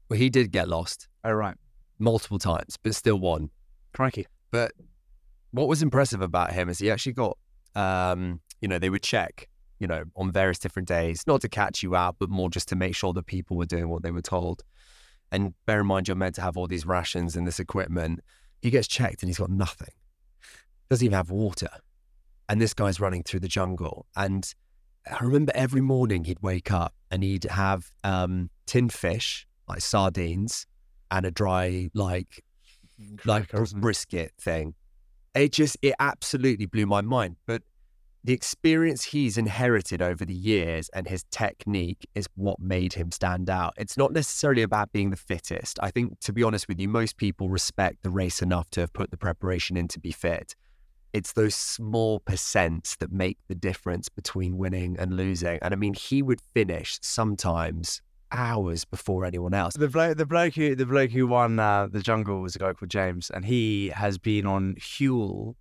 Well, 0.08 0.18
he 0.18 0.30
did 0.30 0.50
get 0.52 0.68
lost 0.68 1.08
Oh, 1.24 1.32
right, 1.32 1.56
multiple 1.98 2.38
times, 2.38 2.76
but 2.82 2.94
still 2.94 3.18
won. 3.18 3.50
crikey. 3.92 4.26
But 4.50 4.72
what 5.50 5.68
was 5.68 5.82
impressive 5.82 6.22
about 6.22 6.52
him 6.52 6.68
is 6.70 6.78
he 6.78 6.90
actually 6.90 7.12
got, 7.12 7.36
um, 7.74 8.40
you 8.62 8.68
know, 8.68 8.78
they 8.78 8.88
would 8.88 9.02
check, 9.02 9.48
you 9.78 9.86
know, 9.86 10.04
on 10.16 10.32
various 10.32 10.58
different 10.58 10.88
days, 10.88 11.24
not 11.26 11.42
to 11.42 11.48
catch 11.48 11.82
you 11.82 11.94
out, 11.94 12.16
but 12.18 12.30
more 12.30 12.48
just 12.48 12.68
to 12.68 12.76
make 12.76 12.94
sure 12.94 13.12
that 13.12 13.26
people 13.26 13.56
were 13.58 13.66
doing 13.66 13.88
what 13.90 14.02
they 14.02 14.10
were 14.10 14.22
told. 14.22 14.62
And 15.30 15.52
bear 15.66 15.80
in 15.80 15.86
mind, 15.86 16.08
you're 16.08 16.16
meant 16.16 16.36
to 16.36 16.40
have 16.42 16.56
all 16.56 16.66
these 16.66 16.86
rations 16.86 17.36
and 17.36 17.46
this 17.46 17.60
equipment. 17.60 18.20
He 18.62 18.70
gets 18.70 18.88
checked 18.88 19.22
and 19.22 19.28
he's 19.28 19.38
got 19.38 19.50
nothing. 19.50 19.92
Doesn't 20.88 21.04
even 21.04 21.14
have 21.16 21.30
water. 21.30 21.68
And 22.48 22.60
this 22.60 22.74
guy's 22.74 22.98
running 22.98 23.22
through 23.22 23.40
the 23.40 23.48
jungle. 23.48 24.06
And 24.16 24.52
I 25.06 25.22
remember 25.24 25.52
every 25.54 25.80
morning 25.80 26.24
he'd 26.24 26.42
wake 26.42 26.70
up 26.70 26.94
and 27.10 27.22
he'd 27.22 27.44
have 27.44 27.90
um, 28.04 28.50
tinned 28.66 28.92
fish, 28.92 29.46
like 29.68 29.80
sardines, 29.80 30.66
and 31.10 31.26
a 31.26 31.30
dry, 31.30 31.90
like, 31.94 32.44
like 33.24 33.48
Cracker, 33.48 33.66
brisket 33.76 34.32
thing. 34.40 34.74
It 35.34 35.52
just, 35.52 35.76
it 35.82 35.94
absolutely 36.00 36.66
blew 36.66 36.86
my 36.86 37.00
mind. 37.00 37.36
But 37.46 37.62
the 38.24 38.32
experience 38.32 39.04
he's 39.04 39.38
inherited 39.38 40.02
over 40.02 40.24
the 40.24 40.34
years 40.34 40.90
and 40.92 41.06
his 41.06 41.24
technique 41.30 42.06
is 42.14 42.26
what 42.34 42.58
made 42.58 42.94
him 42.94 43.12
stand 43.12 43.48
out. 43.48 43.74
It's 43.76 43.96
not 43.96 44.12
necessarily 44.12 44.62
about 44.62 44.92
being 44.92 45.10
the 45.10 45.16
fittest. 45.16 45.78
I 45.82 45.90
think, 45.90 46.18
to 46.20 46.32
be 46.32 46.42
honest 46.42 46.66
with 46.66 46.80
you, 46.80 46.88
most 46.88 47.16
people 47.16 47.48
respect 47.48 48.02
the 48.02 48.10
race 48.10 48.42
enough 48.42 48.68
to 48.70 48.80
have 48.80 48.92
put 48.92 49.10
the 49.10 49.16
preparation 49.16 49.76
in 49.76 49.88
to 49.88 50.00
be 50.00 50.12
fit. 50.12 50.56
It's 51.12 51.32
those 51.32 51.54
small 51.54 52.20
percents 52.20 52.96
that 52.98 53.10
make 53.12 53.38
the 53.48 53.54
difference 53.54 54.08
between 54.08 54.58
winning 54.58 54.96
and 54.98 55.16
losing. 55.16 55.58
And 55.62 55.72
I 55.72 55.76
mean, 55.76 55.94
he 55.94 56.22
would 56.22 56.40
finish 56.54 56.98
sometimes 57.02 58.02
hours 58.30 58.84
before 58.84 59.24
anyone 59.24 59.54
else. 59.54 59.74
The 59.74 59.88
bloke, 59.88 60.18
the 60.18 60.26
bloke 60.26 60.54
who 60.54 60.74
the 60.74 60.86
bloke 60.86 61.10
who 61.10 61.26
won 61.26 61.58
uh, 61.58 61.88
the 61.90 62.02
jungle 62.02 62.40
was 62.40 62.56
a 62.56 62.58
guy 62.58 62.72
called 62.72 62.90
James, 62.90 63.30
and 63.30 63.44
he 63.44 63.88
has 63.88 64.18
been 64.18 64.46
on 64.46 64.74
Huel 64.74 65.54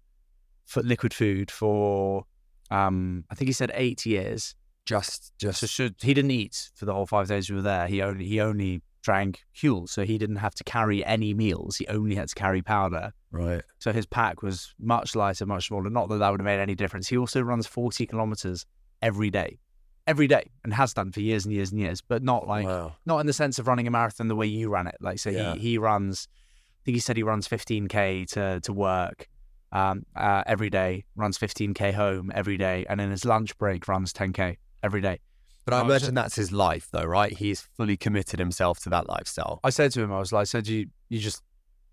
for 0.66 0.84
liquid 0.84 1.14
food 1.14 1.50
for 1.50 2.26
um, 2.70 3.24
I 3.30 3.36
think 3.36 3.48
he 3.48 3.54
said 3.54 3.72
eight 3.74 4.06
years. 4.06 4.56
Just, 4.86 5.34
just, 5.38 5.60
So 5.60 5.68
should 5.68 5.96
he 6.02 6.14
didn't 6.14 6.32
eat 6.32 6.70
for 6.76 6.86
the 6.86 6.94
whole 6.94 7.06
five 7.06 7.28
days 7.28 7.50
we 7.50 7.58
were 7.58 7.62
there. 7.62 7.88
He 7.88 8.02
only 8.02 8.26
he 8.26 8.40
only 8.40 8.82
drank 9.08 9.46
Huel, 9.56 9.88
so 9.88 10.04
he 10.04 10.18
didn't 10.18 10.36
have 10.36 10.54
to 10.56 10.66
carry 10.66 11.04
any 11.06 11.34
meals. 11.34 11.78
He 11.78 11.88
only 11.88 12.16
had 12.16 12.28
to 12.28 12.36
carry 12.36 12.62
powder. 12.62 13.14
right. 13.32 13.62
So 13.80 13.94
his 13.94 14.06
pack 14.06 14.42
was 14.42 14.76
much 14.78 15.16
lighter, 15.16 15.46
much 15.46 15.68
smaller. 15.68 15.90
Not 15.90 16.10
that 16.10 16.18
that 16.18 16.30
would 16.30 16.42
have 16.42 16.46
made 16.46 16.60
any 16.60 16.76
difference. 16.76 17.08
He 17.08 17.18
also 17.18 17.40
runs 17.42 17.66
forty 17.66 18.06
kilometers 18.06 18.66
every 19.02 19.30
day, 19.30 19.60
every 20.06 20.28
day, 20.28 20.52
and 20.66 20.74
has 20.74 20.94
done 20.94 21.14
for 21.14 21.22
years 21.22 21.46
and 21.46 21.54
years 21.54 21.72
and 21.72 21.80
years. 21.80 22.02
But 22.02 22.22
not 22.22 22.50
like 22.50 22.66
wow. 22.66 22.96
not 23.06 23.20
in 23.20 23.28
the 23.28 23.34
sense 23.34 23.60
of 23.60 23.68
running 23.68 23.88
a 23.88 23.92
marathon 23.92 24.28
the 24.28 24.36
way 24.36 24.48
you 24.48 24.70
ran 24.70 24.88
it. 24.88 24.98
Like 25.00 25.20
so, 25.20 25.30
Yeah. 25.30 25.54
he 25.54 25.60
he 25.60 25.78
runs. 25.78 26.28
I 26.30 26.80
think 26.84 26.96
he 26.96 27.00
said 27.00 27.16
he 27.16 27.24
runs 27.24 27.48
15k 27.48 28.28
to 28.34 28.60
to 28.60 28.74
work 28.74 29.30
um, 29.72 30.06
uh, 30.18 30.44
every 30.46 30.70
day. 30.70 31.06
Runs 31.16 31.38
15k 31.38 31.94
home 31.94 32.30
every 32.36 32.58
day, 32.58 32.86
and 32.90 33.00
in 33.00 33.10
his 33.10 33.24
lunch 33.24 33.58
break 33.58 33.88
runs 33.88 34.12
10k 34.12 34.58
every 34.84 35.02
day. 35.02 35.20
But 35.68 35.74
I 35.76 35.80
I 35.80 35.84
imagine 35.84 36.16
that's 36.16 36.36
his 36.36 36.54
life, 36.54 36.88
though, 36.92 37.04
right? 37.04 37.34
He's 37.34 37.60
fully 37.60 37.98
committed 37.98 38.40
himself 38.40 38.80
to 38.84 38.90
that 38.92 39.10
lifestyle. 39.10 39.60
I 39.66 39.70
said 39.70 39.92
to 39.92 40.02
him, 40.02 40.14
I 40.14 40.20
was 40.20 40.32
like, 40.32 40.42
I 40.42 40.46
said 40.46 40.66
you 40.66 40.88
you 41.10 41.20
just 41.20 41.44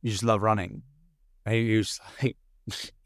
you 0.00 0.12
just 0.12 0.22
love 0.22 0.42
running. 0.42 0.82
And 1.44 1.56
he 1.56 1.76
was 1.76 1.98
like, 2.22 2.36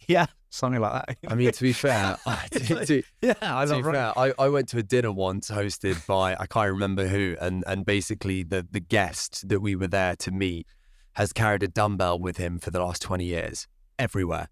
yeah, 0.07 0.27
something 0.51 0.79
like 0.81 1.07
that. 1.07 1.17
I 1.27 1.35
mean, 1.37 1.51
to 1.53 1.63
be 1.63 1.73
fair, 1.87 2.19
I, 2.27 2.47
to, 2.51 2.85
to- 2.85 3.03
yeah, 3.23 3.35
I 3.41 3.65
to 3.65 3.71
love 3.73 3.79
be 3.79 3.83
running. 3.87 3.93
fair, 3.95 4.13
I, 4.19 4.35
I 4.39 4.49
went 4.51 4.69
to 4.69 4.79
a 4.79 4.83
dinner 4.83 5.11
once 5.11 5.51
hosted 5.51 6.07
by 6.07 6.37
I 6.39 6.45
can't 6.47 6.71
remember 6.71 7.07
who, 7.07 7.35
and 7.41 7.65
and 7.67 7.87
basically 7.87 8.43
the 8.43 8.67
the 8.71 8.81
guest 8.81 9.49
that 9.49 9.61
we 9.61 9.75
were 9.75 9.89
there 9.89 10.17
to 10.17 10.31
meet 10.31 10.67
has 11.15 11.33
carried 11.33 11.63
a 11.63 11.69
dumbbell 11.69 12.19
with 12.21 12.37
him 12.37 12.59
for 12.59 12.71
the 12.71 12.81
last 12.81 13.01
twenty 13.01 13.25
years, 13.25 13.67
everywhere. 13.99 14.51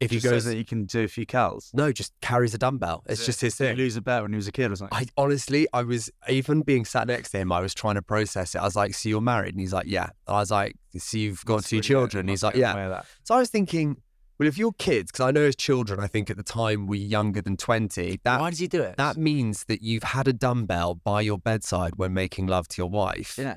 If 0.00 0.10
He 0.12 0.18
he 0.18 0.28
goes 0.28 0.44
that 0.44 0.56
you 0.56 0.64
can 0.64 0.84
do 0.84 1.02
a 1.02 1.08
few 1.08 1.26
cals. 1.26 1.70
no, 1.74 1.90
just 1.90 2.12
carries 2.20 2.54
a 2.54 2.58
dumbbell. 2.58 3.02
It's 3.06 3.26
just 3.26 3.40
his 3.40 3.56
Did 3.56 3.64
he 3.64 3.68
thing. 3.70 3.76
lose 3.78 3.96
a 3.96 4.00
bet 4.00 4.22
when 4.22 4.32
he 4.32 4.36
was 4.36 4.46
a 4.46 4.52
kid 4.52 4.70
or 4.70 4.76
something. 4.76 4.96
I 4.96 5.06
honestly, 5.16 5.66
I 5.72 5.82
was 5.82 6.08
even 6.28 6.62
being 6.62 6.84
sat 6.84 7.08
next 7.08 7.30
to 7.30 7.38
him. 7.38 7.50
I 7.50 7.60
was 7.60 7.74
trying 7.74 7.96
to 7.96 8.02
process 8.02 8.54
it. 8.54 8.58
I 8.58 8.64
was 8.64 8.76
like, 8.76 8.94
"So 8.94 9.08
you're 9.08 9.20
married?" 9.20 9.54
And 9.54 9.60
he's 9.60 9.72
like, 9.72 9.86
"Yeah." 9.88 10.10
And 10.26 10.36
I 10.36 10.38
was 10.38 10.50
like, 10.52 10.76
"So 10.96 11.18
you've 11.18 11.44
got 11.44 11.54
Must 11.56 11.68
two 11.70 11.76
really 11.76 11.82
children?" 11.82 12.20
And 12.20 12.30
he's 12.30 12.44
like, 12.44 12.54
"Yeah." 12.54 12.72
away 12.74 12.82
with 12.84 12.92
that. 12.92 13.06
So 13.24 13.34
I 13.34 13.38
was 13.38 13.50
thinking, 13.50 13.96
well, 14.38 14.46
if 14.46 14.56
your 14.56 14.70
kids, 14.78 15.10
because 15.10 15.26
I 15.26 15.32
know 15.32 15.42
as 15.42 15.56
children, 15.56 15.98
I 15.98 16.06
think 16.06 16.30
at 16.30 16.36
the 16.36 16.44
time 16.44 16.86
we 16.86 16.98
were 17.00 17.04
younger 17.04 17.42
than 17.42 17.56
20, 17.56 18.20
that 18.22 18.40
Why 18.40 18.50
does 18.50 18.60
he 18.60 18.68
do 18.68 18.80
it? 18.82 18.96
that 18.96 19.16
means 19.16 19.64
that 19.64 19.82
you've 19.82 20.04
had 20.04 20.28
a 20.28 20.32
dumbbell 20.32 20.94
by 20.94 21.22
your 21.22 21.38
bedside 21.38 21.94
when 21.96 22.14
making 22.14 22.46
love 22.46 22.68
to 22.68 22.80
your 22.80 22.88
wife. 22.88 23.36
Yeah. 23.36 23.56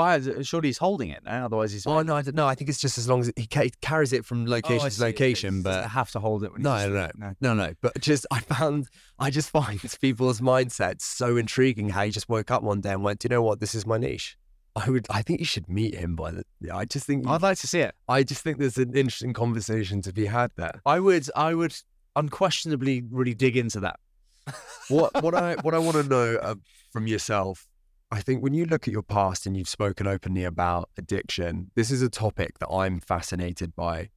Why? 0.00 0.16
Is 0.16 0.26
it, 0.26 0.46
surely 0.46 0.68
he's 0.68 0.78
holding 0.78 1.10
it 1.10 1.22
now. 1.24 1.44
Otherwise, 1.46 1.72
he's. 1.72 1.86
Oh, 1.86 2.02
no, 2.02 2.16
I 2.16 2.22
don't 2.22 2.34
know. 2.34 2.46
I 2.46 2.54
think 2.54 2.68
it's 2.70 2.80
just 2.80 2.98
as 2.98 3.08
long 3.08 3.20
as 3.20 3.32
he, 3.36 3.46
ca- 3.46 3.64
he 3.64 3.72
carries 3.80 4.12
it 4.12 4.24
from 4.24 4.46
Oh, 4.46 4.50
location 4.50 4.90
to 4.90 5.02
location, 5.02 5.62
doesn't 5.62 5.82
but 5.82 5.88
have 5.90 6.10
to 6.12 6.20
hold 6.20 6.44
it. 6.44 6.52
When 6.52 6.62
No, 6.62 6.74
he's 6.76 6.88
no, 6.88 7.10
no. 7.16 7.34
no, 7.40 7.54
no. 7.54 7.74
But 7.80 8.00
just, 8.00 8.26
I 8.30 8.40
found, 8.40 8.88
I 9.18 9.30
just 9.30 9.50
find 9.50 9.80
people's 10.00 10.40
mindsets 10.40 11.02
so 11.02 11.36
intriguing 11.36 11.88
how 11.90 12.04
he 12.04 12.10
just 12.10 12.28
woke 12.28 12.50
up 12.50 12.62
one 12.62 12.80
day 12.80 12.92
and 12.92 13.02
went, 13.02 13.20
do 13.20 13.26
you 13.26 13.30
know 13.30 13.42
what? 13.42 13.60
This 13.60 13.74
is 13.74 13.86
my 13.86 13.98
niche. 13.98 14.36
I 14.76 14.88
would, 14.88 15.06
I 15.10 15.22
think 15.22 15.40
you 15.40 15.46
should 15.46 15.68
meet 15.68 15.94
him 15.94 16.14
by 16.16 16.30
the, 16.30 16.44
I 16.72 16.84
just 16.84 17.06
think, 17.06 17.26
I'd 17.26 17.42
like 17.42 17.58
to 17.58 17.66
see 17.66 17.80
it. 17.80 17.94
I 18.08 18.22
just 18.22 18.42
think 18.42 18.58
there's 18.58 18.78
an 18.78 18.96
interesting 18.96 19.32
conversation 19.32 20.00
to 20.02 20.12
be 20.12 20.26
had 20.26 20.52
there. 20.56 20.80
I 20.86 21.00
would. 21.00 21.28
I 21.34 21.54
would 21.54 21.74
unquestionably 22.14 23.02
really 23.10 23.34
dig 23.34 23.56
into 23.56 23.80
that. 23.80 23.98
what 24.88 25.22
what 25.22 25.34
I 25.34 25.54
what 25.56 25.74
I 25.74 25.78
want 25.78 25.96
to 25.96 26.02
know 26.04 26.36
uh, 26.36 26.54
from 26.92 27.06
yourself, 27.06 27.66
I 28.12 28.20
think 28.20 28.42
when 28.42 28.54
you 28.54 28.64
look 28.64 28.88
at 28.88 28.92
your 28.92 29.02
past 29.02 29.46
and 29.46 29.56
you've 29.56 29.68
spoken 29.68 30.06
openly 30.08 30.42
about 30.44 30.90
addiction, 30.98 31.70
this 31.76 31.92
is 31.92 32.02
a 32.02 32.08
topic 32.08 32.58
that 32.58 32.68
I'm 32.68 32.98
fascinated 32.98 33.76
by. 33.76 34.10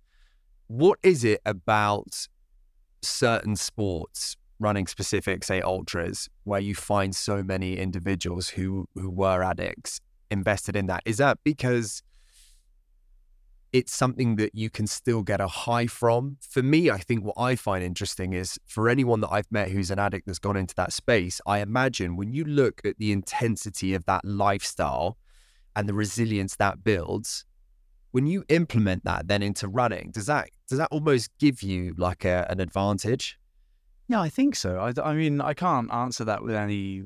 What 0.67 0.97
is 1.03 1.23
it 1.23 1.41
about 1.45 2.27
certain 3.03 3.55
sports, 3.55 4.35
running 4.59 4.87
specific, 4.87 5.43
say 5.43 5.61
ultras, 5.61 6.27
where 6.43 6.59
you 6.59 6.73
find 6.73 7.15
so 7.15 7.43
many 7.43 7.77
individuals 7.77 8.49
who 8.49 8.87
who 8.95 9.11
were 9.11 9.43
addicts 9.43 9.99
invested 10.31 10.75
in 10.75 10.87
that? 10.87 11.03
Is 11.05 11.17
that 11.17 11.37
because 11.43 12.01
it's 13.73 13.93
something 13.93 14.35
that 14.35 14.53
you 14.53 14.69
can 14.69 14.85
still 14.85 15.23
get 15.23 15.41
a 15.41 15.47
high 15.47 15.87
from. 15.87 16.37
For 16.47 16.61
me, 16.61 16.91
I 16.91 16.99
think 16.99 17.25
what 17.25 17.35
I 17.37 17.55
find 17.55 17.83
interesting 17.83 18.33
is 18.33 18.59
for 18.67 18.87
anyone 18.87 19.19
that 19.21 19.31
I've 19.31 19.51
met 19.51 19.71
who's 19.71 19.89
an 19.89 19.97
addict 19.97 20.27
that's 20.27 20.39
gone 20.39 20.55
into 20.55 20.75
that 20.75 20.93
space, 20.93 21.41
I 21.47 21.59
imagine 21.59 22.15
when 22.15 22.31
you 22.31 22.45
look 22.45 22.81
at 22.85 22.99
the 22.99 23.11
intensity 23.11 23.95
of 23.95 24.05
that 24.05 24.23
lifestyle 24.23 25.17
and 25.75 25.89
the 25.89 25.93
resilience 25.95 26.55
that 26.57 26.83
builds, 26.83 27.45
when 28.11 28.27
you 28.27 28.45
implement 28.47 29.03
that 29.05 29.27
then 29.27 29.41
into 29.41 29.67
running, 29.67 30.11
does 30.11 30.27
that 30.27 30.49
does 30.69 30.77
that 30.77 30.89
almost 30.91 31.31
give 31.39 31.63
you 31.63 31.95
like 31.97 32.23
a, 32.25 32.45
an 32.49 32.59
advantage? 32.59 33.39
Yeah, 34.07 34.21
I 34.21 34.29
think 34.29 34.55
so. 34.55 34.77
I, 34.77 34.93
I 35.09 35.13
mean, 35.15 35.41
I 35.41 35.55
can't 35.55 35.91
answer 35.91 36.23
that 36.25 36.43
with 36.43 36.53
any 36.53 37.03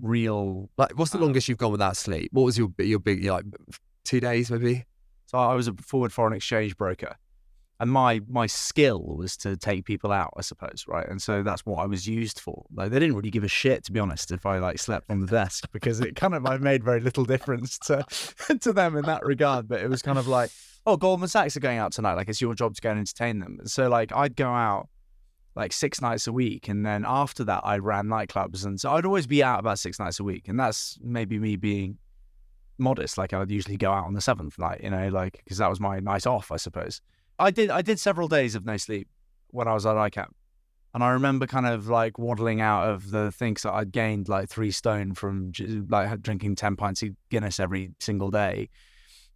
real. 0.00 0.70
Like, 0.78 0.92
what's 0.98 1.10
the 1.10 1.18
Uh, 1.18 1.22
longest 1.22 1.48
you've 1.48 1.58
gone 1.58 1.72
without 1.72 1.98
sleep? 1.98 2.30
What 2.32 2.44
was 2.44 2.56
your 2.56 2.72
your 2.78 2.98
big 2.98 3.24
like 3.26 3.44
two 4.04 4.20
days 4.20 4.50
maybe? 4.50 4.86
So 5.26 5.38
I 5.38 5.54
was 5.54 5.68
a 5.68 5.74
forward 5.74 6.12
foreign 6.12 6.32
exchange 6.32 6.76
broker, 6.76 7.16
and 7.78 7.90
my 7.90 8.20
my 8.28 8.46
skill 8.46 9.02
was 9.02 9.36
to 9.38 9.56
take 9.56 9.84
people 9.84 10.12
out, 10.12 10.32
I 10.36 10.40
suppose, 10.40 10.84
right? 10.86 11.06
And 11.06 11.20
so 11.20 11.42
that's 11.42 11.66
what 11.66 11.82
I 11.82 11.86
was 11.86 12.06
used 12.06 12.40
for. 12.40 12.64
Like 12.74 12.90
they 12.90 12.98
didn't 12.98 13.16
really 13.16 13.30
give 13.30 13.44
a 13.44 13.48
shit, 13.48 13.84
to 13.84 13.92
be 13.92 14.00
honest, 14.00 14.30
if 14.30 14.46
I 14.46 14.58
like 14.58 14.78
slept 14.78 15.10
on 15.10 15.20
the 15.20 15.26
desk 15.26 15.68
because 15.72 16.00
it 16.00 16.16
kind 16.16 16.34
of 16.34 16.46
I 16.46 16.56
made 16.58 16.84
very 16.84 17.00
little 17.00 17.24
difference 17.24 17.78
to 17.80 18.04
to 18.60 18.72
them 18.72 18.96
in 18.96 19.04
that 19.04 19.24
regard. 19.24 19.68
But 19.68 19.80
it 19.80 19.90
was 19.90 20.00
kind 20.00 20.18
of 20.18 20.26
like, 20.26 20.50
oh, 20.86 20.96
Goldman 20.96 21.28
Sachs 21.28 21.56
are 21.56 21.60
going 21.60 21.78
out 21.78 21.92
tonight. 21.92 22.14
Like 22.14 22.28
it's 22.28 22.40
your 22.40 22.54
job 22.54 22.74
to 22.76 22.80
go 22.80 22.90
and 22.90 22.98
entertain 22.98 23.40
them. 23.40 23.56
And 23.58 23.70
so 23.70 23.88
like 23.88 24.14
I'd 24.14 24.36
go 24.36 24.48
out 24.48 24.88
like 25.56 25.72
six 25.72 26.00
nights 26.00 26.26
a 26.26 26.32
week, 26.32 26.68
and 26.68 26.84
then 26.84 27.04
after 27.06 27.42
that 27.44 27.62
I 27.64 27.78
ran 27.78 28.06
nightclubs, 28.06 28.64
and 28.64 28.80
so 28.80 28.92
I'd 28.92 29.06
always 29.06 29.26
be 29.26 29.42
out 29.42 29.58
about 29.58 29.78
six 29.78 29.98
nights 29.98 30.20
a 30.20 30.24
week, 30.24 30.48
and 30.48 30.60
that's 30.60 30.98
maybe 31.02 31.38
me 31.38 31.56
being 31.56 31.98
modest. 32.78 33.18
Like 33.18 33.32
I 33.32 33.38
would 33.38 33.50
usually 33.50 33.76
go 33.76 33.92
out 33.92 34.06
on 34.06 34.14
the 34.14 34.20
seventh 34.20 34.58
night, 34.58 34.82
you 34.82 34.90
know, 34.90 35.08
like 35.08 35.40
because 35.44 35.58
that 35.58 35.70
was 35.70 35.80
my 35.80 36.00
night 36.00 36.26
off, 36.26 36.52
I 36.52 36.56
suppose. 36.56 37.00
I 37.38 37.50
did 37.50 37.70
I 37.70 37.82
did 37.82 37.98
several 37.98 38.28
days 38.28 38.54
of 38.54 38.64
no 38.64 38.76
sleep 38.76 39.08
when 39.50 39.68
I 39.68 39.74
was 39.74 39.86
at 39.86 39.96
ICAP. 39.96 40.28
And 40.94 41.04
I 41.04 41.10
remember 41.10 41.46
kind 41.46 41.66
of 41.66 41.88
like 41.88 42.18
waddling 42.18 42.62
out 42.62 42.88
of 42.88 43.10
the 43.10 43.30
things 43.30 43.62
that 43.62 43.74
I'd 43.74 43.92
gained 43.92 44.30
like 44.30 44.48
three 44.48 44.70
stone 44.70 45.12
from 45.12 45.52
like 45.90 46.22
drinking 46.22 46.56
10 46.56 46.76
pints 46.76 47.02
of 47.02 47.10
Guinness 47.28 47.60
every 47.60 47.90
single 48.00 48.30
day. 48.30 48.70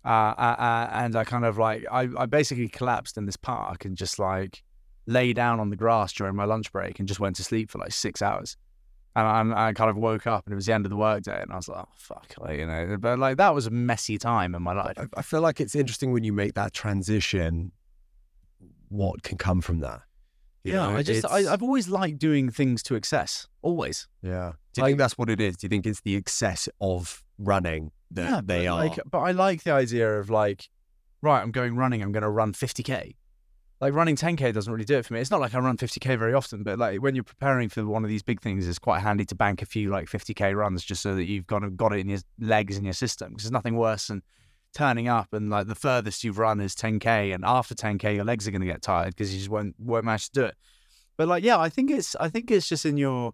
Uh, 0.03 0.09
uh, 0.39 0.57
uh, 0.59 0.91
and 0.93 1.15
I 1.17 1.25
kind 1.25 1.45
of 1.45 1.59
like, 1.59 1.85
I, 1.93 2.09
I 2.17 2.25
basically 2.25 2.69
collapsed 2.69 3.19
in 3.19 3.27
this 3.27 3.37
park 3.37 3.85
and 3.85 3.95
just 3.95 4.19
like 4.19 4.63
lay 5.07 5.35
down 5.35 5.61
on 5.61 5.69
the 5.69 5.77
grass 5.77 6.15
during 6.15 6.35
my 6.35 6.45
lunch 6.45 6.73
break 6.73 6.99
and 6.99 7.07
just 7.07 7.21
went 7.21 7.37
to 7.37 7.45
sleep 7.45 7.71
for 7.71 7.77
like 7.77 7.93
six 7.93 8.23
hours. 8.23 8.57
And 9.17 9.53
I, 9.53 9.69
I 9.69 9.73
kind 9.73 9.91
of 9.91 9.97
woke 9.97 10.27
up 10.27 10.47
and 10.47 10.53
it 10.53 10.55
was 10.57 10.67
the 10.67 10.73
end 10.73 10.87
of 10.87 10.91
the 10.91 10.97
workday, 10.97 11.43
and 11.43 11.53
I 11.53 11.57
was 11.57 11.69
like, 11.69 11.85
oh, 11.85 11.89
fuck, 11.97 12.33
like, 12.39 12.59
you 12.59 12.67
know. 12.67 12.97
But 12.99 13.19
like 13.19 13.39
that 13.39 13.55
was 13.55 13.67
a 13.67 13.71
messy 13.71 14.19
time 14.19 14.55
in 14.55 14.63
my 14.63 14.73
life. 14.73 14.95
I, 14.97 15.07
I 15.17 15.23
feel 15.23 15.41
like 15.41 15.61
it's 15.61 15.75
interesting 15.75 16.13
when 16.13 16.23
you 16.23 16.33
make 16.33 16.55
that 16.55 16.73
transition. 16.73 17.73
What 18.89 19.23
can 19.23 19.37
come 19.37 19.61
from 19.61 19.81
that? 19.81 20.03
You 20.63 20.75
yeah, 20.75 20.91
know, 20.91 20.97
I 20.97 21.03
just, 21.03 21.25
I, 21.25 21.51
I've 21.51 21.63
always 21.63 21.89
liked 21.89 22.19
doing 22.19 22.51
things 22.51 22.83
to 22.85 22.95
excess, 22.95 23.49
always. 23.63 24.09
yeah. 24.23 24.53
Do 24.73 24.81
you 24.81 24.83
like- 24.83 24.91
think 24.91 24.99
that's 24.99 25.19
what 25.19 25.31
it 25.31 25.41
is? 25.41 25.57
Do 25.57 25.65
you 25.65 25.69
think 25.69 25.87
it's 25.87 26.03
the 26.03 26.15
excess 26.17 26.69
of 26.81 27.25
running 27.39 27.93
that 28.11 28.31
yeah, 28.31 28.41
they 28.45 28.67
but 28.67 28.73
are? 28.73 28.85
Like, 28.85 28.99
but 29.11 29.19
I 29.21 29.31
like 29.33 29.65
the 29.65 29.73
idea 29.73 30.19
of 30.19 30.29
like, 30.29 30.69
right, 31.23 31.41
I'm 31.41 31.51
going 31.51 31.77
running. 31.77 32.03
I'm 32.03 32.13
going 32.13 32.23
to 32.23 32.31
run 32.31 32.53
50k. 32.53 33.15
Like 33.81 33.95
running 33.95 34.15
10k 34.15 34.53
doesn't 34.53 34.71
really 34.71 34.85
do 34.85 34.99
it 34.99 35.07
for 35.07 35.15
me. 35.15 35.21
It's 35.21 35.31
not 35.31 35.41
like 35.41 35.55
I 35.55 35.59
run 35.59 35.79
50k 35.79 36.19
very 36.19 36.35
often, 36.35 36.63
but 36.63 36.79
like 36.79 37.01
when 37.01 37.15
you're 37.15 37.25
preparing 37.25 37.71
for 37.71 37.87
one 37.87 38.05
of 38.05 38.11
these 38.11 38.23
big 38.23 38.41
things, 38.41 38.69
it's 38.69 38.79
quite 38.79 39.01
handy 39.01 39.25
to 39.25 39.35
bank 39.35 39.63
a 39.63 39.67
few 39.67 39.89
like 39.89 40.07
50k 40.07 40.55
runs 40.55 40.85
just 40.85 41.01
so 41.01 41.15
that 41.15 41.25
you've 41.25 41.47
got 41.47 41.77
got 41.77 41.95
it 41.95 42.01
in 42.01 42.09
your 42.09 42.19
legs 42.39 42.77
and 42.77 42.85
your 42.85 42.93
system. 42.93 43.31
Because 43.31 43.45
there's 43.45 43.53
nothing 43.53 43.77
worse 43.77 44.09
than 44.09 44.23
turning 44.75 45.09
up 45.09 45.33
and 45.33 45.51
like 45.51 45.67
the 45.67 45.75
furthest 45.75 46.23
you've 46.25 46.39
run 46.39 46.61
is 46.61 46.75
10k, 46.75 47.35
and 47.35 47.43
after 47.45 47.75
10k 47.75 48.15
your 48.15 48.25
legs 48.25 48.47
are 48.47 48.51
going 48.51 48.61
to 48.61 48.67
get 48.67 48.83
tired 48.83 49.15
because 49.15 49.33
you 49.33 49.39
just 49.39 49.51
won't 49.51 49.75
won't 49.79 50.05
manage 50.05 50.27
to 50.31 50.41
do 50.41 50.45
it. 50.45 50.57
But 51.17 51.29
like, 51.29 51.43
yeah, 51.43 51.59
I 51.59 51.71
think 51.71 51.91
it's 51.91 52.15
I 52.17 52.29
think 52.29 52.51
it's 52.51 52.69
just 52.69 52.85
in 52.85 52.99
your 52.99 53.33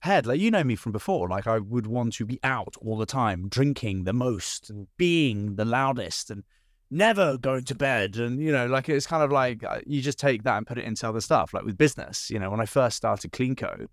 head. 0.00 0.26
Like 0.26 0.40
you 0.40 0.50
know 0.50 0.64
me 0.64 0.76
from 0.76 0.92
before. 0.92 1.28
Like 1.28 1.46
I 1.46 1.58
would 1.58 1.86
want 1.86 2.14
to 2.14 2.24
be 2.24 2.40
out 2.42 2.74
all 2.80 2.96
the 2.96 3.06
time, 3.06 3.48
drinking 3.50 4.04
the 4.04 4.14
most 4.14 4.70
and 4.70 4.86
being 4.96 5.56
the 5.56 5.66
loudest 5.66 6.30
and 6.30 6.44
never 6.90 7.36
going 7.38 7.64
to 7.64 7.74
bed. 7.74 8.16
And 8.16 8.40
you 8.40 8.52
know, 8.52 8.66
like 8.66 8.88
it's 8.88 9.06
kind 9.06 9.22
of 9.22 9.30
like 9.30 9.64
uh, 9.64 9.80
you 9.86 10.00
just 10.00 10.18
take 10.18 10.42
that 10.44 10.56
and 10.56 10.66
put 10.66 10.78
it 10.78 10.84
into 10.84 11.08
other 11.08 11.20
stuff. 11.20 11.54
Like 11.54 11.64
with 11.64 11.76
business, 11.76 12.30
you 12.30 12.38
know, 12.38 12.50
when 12.50 12.60
I 12.60 12.66
first 12.66 12.96
started 12.96 13.32
CleanCo, 13.32 13.86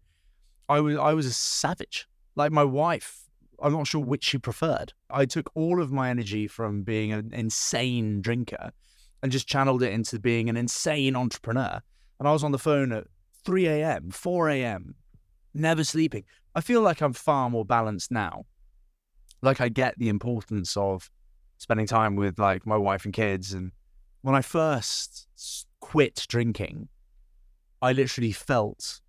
I 0.70 0.80
was 0.80 0.98
I 0.98 1.14
was 1.14 1.26
a 1.26 1.34
savage. 1.34 2.08
Like 2.36 2.52
my 2.52 2.64
wife. 2.64 3.22
I'm 3.62 3.72
not 3.72 3.88
sure 3.88 4.02
which 4.02 4.26
she 4.26 4.38
preferred. 4.38 4.92
I 5.10 5.24
took 5.24 5.50
all 5.56 5.82
of 5.82 5.90
my 5.90 6.10
energy 6.10 6.46
from 6.46 6.84
being 6.84 7.14
an 7.14 7.32
insane 7.34 8.22
drinker 8.22 8.72
and 9.24 9.32
just 9.32 9.48
channeled 9.48 9.82
it 9.82 9.94
into 9.94 10.20
being 10.20 10.50
an 10.50 10.58
insane 10.58 11.16
entrepreneur. 11.16 11.82
And 12.20 12.28
I 12.28 12.34
was 12.34 12.44
on 12.44 12.52
the 12.52 12.60
phone 12.60 12.92
at 12.92 13.08
3 13.46 13.68
a.m., 13.68 14.12
4 14.12 14.50
a.m., 14.50 14.96
never 15.54 15.86
sleeping. 15.86 16.26
I 16.54 16.60
feel 16.60 16.82
like 16.82 17.02
I'm 17.02 17.14
far 17.14 17.50
more 17.50 17.64
balanced 17.64 18.12
now. 18.12 18.46
Like 19.42 19.62
I 19.62 19.70
get 19.70 19.98
the 19.98 20.10
importance 20.10 20.76
of 20.76 21.10
spending 21.66 21.88
time 21.88 22.16
with 22.16 22.38
like 22.38 22.64
my 22.68 22.78
wife 22.78 23.06
and 23.06 23.14
kids. 23.14 23.52
And 23.52 23.72
when 24.22 24.36
I 24.36 24.42
first 24.42 25.28
quit 25.80 26.24
drinking, 26.30 26.90
I 27.82 27.92
literally 27.92 28.32
felt 28.32 29.02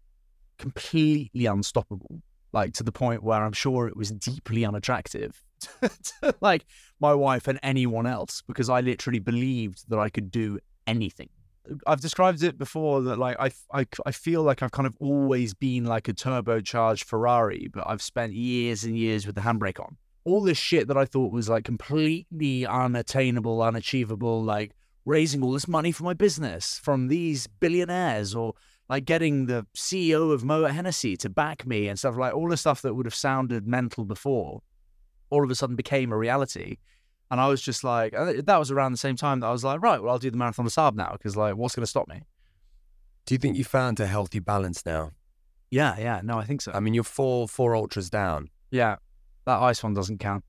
completely 0.56 1.44
unstoppable. 1.44 2.22
Like 2.54 2.72
to 2.74 2.82
the 2.82 2.92
point 2.92 3.22
where 3.22 3.44
I'm 3.44 3.52
sure 3.52 3.88
it 3.88 3.96
was 3.96 4.10
deeply 4.10 4.64
unattractive 4.64 5.42
to 5.82 6.34
like 6.40 6.64
my 6.98 7.12
wife 7.12 7.46
and 7.46 7.60
anyone 7.62 8.06
else 8.06 8.42
because 8.46 8.70
I 8.70 8.80
literally 8.80 9.18
believed 9.18 9.84
that 9.90 9.98
I 9.98 10.08
could 10.08 10.30
do 10.30 10.58
anything. 10.86 11.28
I've 11.86 12.00
described 12.00 12.42
it 12.42 12.56
before 12.56 13.02
that 13.02 13.18
like 13.18 13.36
I, 13.38 13.50
I, 13.70 13.86
I 14.06 14.12
feel 14.12 14.42
like 14.42 14.62
I've 14.62 14.70
kind 14.70 14.86
of 14.86 14.96
always 14.98 15.52
been 15.52 15.84
like 15.84 16.08
a 16.08 16.14
turbocharged 16.14 17.04
Ferrari, 17.04 17.68
but 17.70 17.84
I've 17.86 18.00
spent 18.00 18.32
years 18.32 18.84
and 18.84 18.96
years 18.96 19.26
with 19.26 19.34
the 19.34 19.42
handbrake 19.42 19.78
on. 19.78 19.98
All 20.26 20.42
this 20.42 20.58
shit 20.58 20.88
that 20.88 20.96
I 20.96 21.04
thought 21.04 21.32
was 21.32 21.48
like 21.48 21.64
completely 21.64 22.66
unattainable, 22.66 23.62
unachievable, 23.62 24.42
like 24.42 24.72
raising 25.04 25.42
all 25.42 25.52
this 25.52 25.68
money 25.68 25.92
for 25.92 26.02
my 26.02 26.14
business 26.14 26.80
from 26.82 27.06
these 27.06 27.46
billionaires 27.46 28.34
or 28.34 28.54
like 28.88 29.04
getting 29.04 29.46
the 29.46 29.66
CEO 29.74 30.32
of 30.32 30.42
Moët 30.42 30.72
Hennessy 30.72 31.16
to 31.18 31.30
back 31.30 31.64
me 31.64 31.88
and 31.88 31.98
stuff 31.98 32.16
like 32.16 32.34
all 32.34 32.48
the 32.48 32.56
stuff 32.56 32.82
that 32.82 32.94
would 32.94 33.06
have 33.06 33.14
sounded 33.14 33.66
mental 33.66 34.04
before 34.04 34.62
all 35.30 35.44
of 35.44 35.50
a 35.50 35.54
sudden 35.54 35.76
became 35.76 36.12
a 36.12 36.16
reality. 36.16 36.78
And 37.30 37.40
I 37.40 37.48
was 37.48 37.60
just 37.60 37.82
like, 37.82 38.14
uh, 38.14 38.34
that 38.44 38.58
was 38.58 38.70
around 38.70 38.92
the 38.92 38.98
same 38.98 39.16
time 39.16 39.40
that 39.40 39.46
I 39.46 39.52
was 39.52 39.64
like, 39.64 39.82
right, 39.82 40.00
well, 40.00 40.12
I'll 40.12 40.18
do 40.18 40.30
the 40.30 40.36
Marathon 40.36 40.64
des 40.64 40.70
Sables 40.70 40.94
now 40.94 41.12
because, 41.12 41.36
like, 41.36 41.56
what's 41.56 41.74
going 41.74 41.82
to 41.82 41.90
stop 41.90 42.08
me? 42.08 42.22
Do 43.24 43.34
you 43.34 43.38
think 43.38 43.56
you 43.56 43.64
found 43.64 43.98
a 43.98 44.06
healthy 44.06 44.38
balance 44.38 44.86
now? 44.86 45.10
Yeah, 45.70 45.96
yeah, 45.98 46.20
no, 46.22 46.38
I 46.38 46.44
think 46.44 46.62
so. 46.62 46.70
I 46.72 46.78
mean, 46.78 46.94
you're 46.94 47.02
four 47.02 47.48
four 47.48 47.74
ultras 47.74 48.08
down. 48.08 48.50
yeah, 48.70 48.96
that 49.46 49.60
ice 49.62 49.82
one 49.82 49.94
doesn't 49.94 50.18
count. 50.18 50.44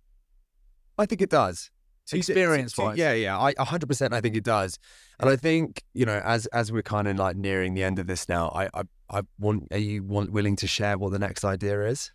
I 0.98 1.06
think 1.06 1.22
it 1.22 1.30
does. 1.30 1.72
Experience 2.12 2.78
wise. 2.78 2.98
yeah, 2.98 3.12
yeah, 3.14 3.38
I 3.38 3.54
100% 3.56 4.14
I 4.14 4.22
think 4.22 4.36
it 4.38 4.44
does. 4.46 4.80
And 5.20 5.30
I 5.30 5.36
think, 5.36 5.84
you 5.94 6.06
know, 6.06 6.22
as 6.24 6.46
as 6.48 6.72
we're 6.72 6.82
kind 6.82 7.08
of 7.08 7.18
like 7.18 7.36
nearing 7.36 7.74
the 7.74 7.84
end 7.84 8.00
of 8.00 8.08
this 8.08 8.30
now, 8.30 8.50
I 8.56 8.68
I, 8.74 8.84
I 9.10 9.22
want 9.38 9.68
are 9.72 9.78
you 9.78 10.04
want, 10.04 10.32
willing 10.32 10.56
to 10.58 10.68
share 10.68 10.98
what 10.98 11.12
the 11.12 11.20
next 11.20 11.44
idea 11.44 11.86
is? 11.86 12.12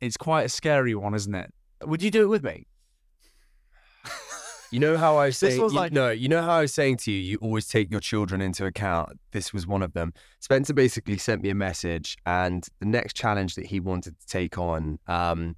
It's 0.00 0.18
quite 0.18 0.42
a 0.42 0.48
scary 0.50 0.94
one, 0.94 1.14
isn't 1.14 1.34
it? 1.34 1.52
Would 1.84 2.02
you 2.02 2.10
do 2.10 2.22
it 2.22 2.26
with 2.26 2.44
me? 2.44 2.66
You 4.72 4.78
know 4.78 4.96
how 4.96 5.16
I 5.16 5.26
was 5.26 5.40
This 5.40 5.54
saying 5.54 5.62
was 5.62 5.72
you- 5.72 5.78
like- 5.80 5.90
no, 5.92 6.10
you 6.10 6.28
know 6.28 6.42
how 6.42 6.52
I 6.52 6.60
was 6.60 6.72
saying 6.72 6.98
to 6.98 7.10
you, 7.10 7.18
you 7.18 7.38
always 7.38 7.66
take 7.66 7.90
your 7.90 7.98
children 7.98 8.40
into 8.40 8.64
account. 8.66 9.18
This 9.32 9.52
was 9.52 9.66
one 9.66 9.82
of 9.82 9.94
them. 9.94 10.12
Spencer 10.38 10.72
basically 10.74 11.18
sent 11.18 11.42
me 11.42 11.50
a 11.50 11.56
message, 11.56 12.16
and 12.24 12.64
the 12.78 12.86
next 12.86 13.16
challenge 13.16 13.56
that 13.56 13.66
he 13.66 13.80
wanted 13.80 14.20
to 14.20 14.26
take 14.28 14.58
on 14.58 15.00
um, 15.08 15.56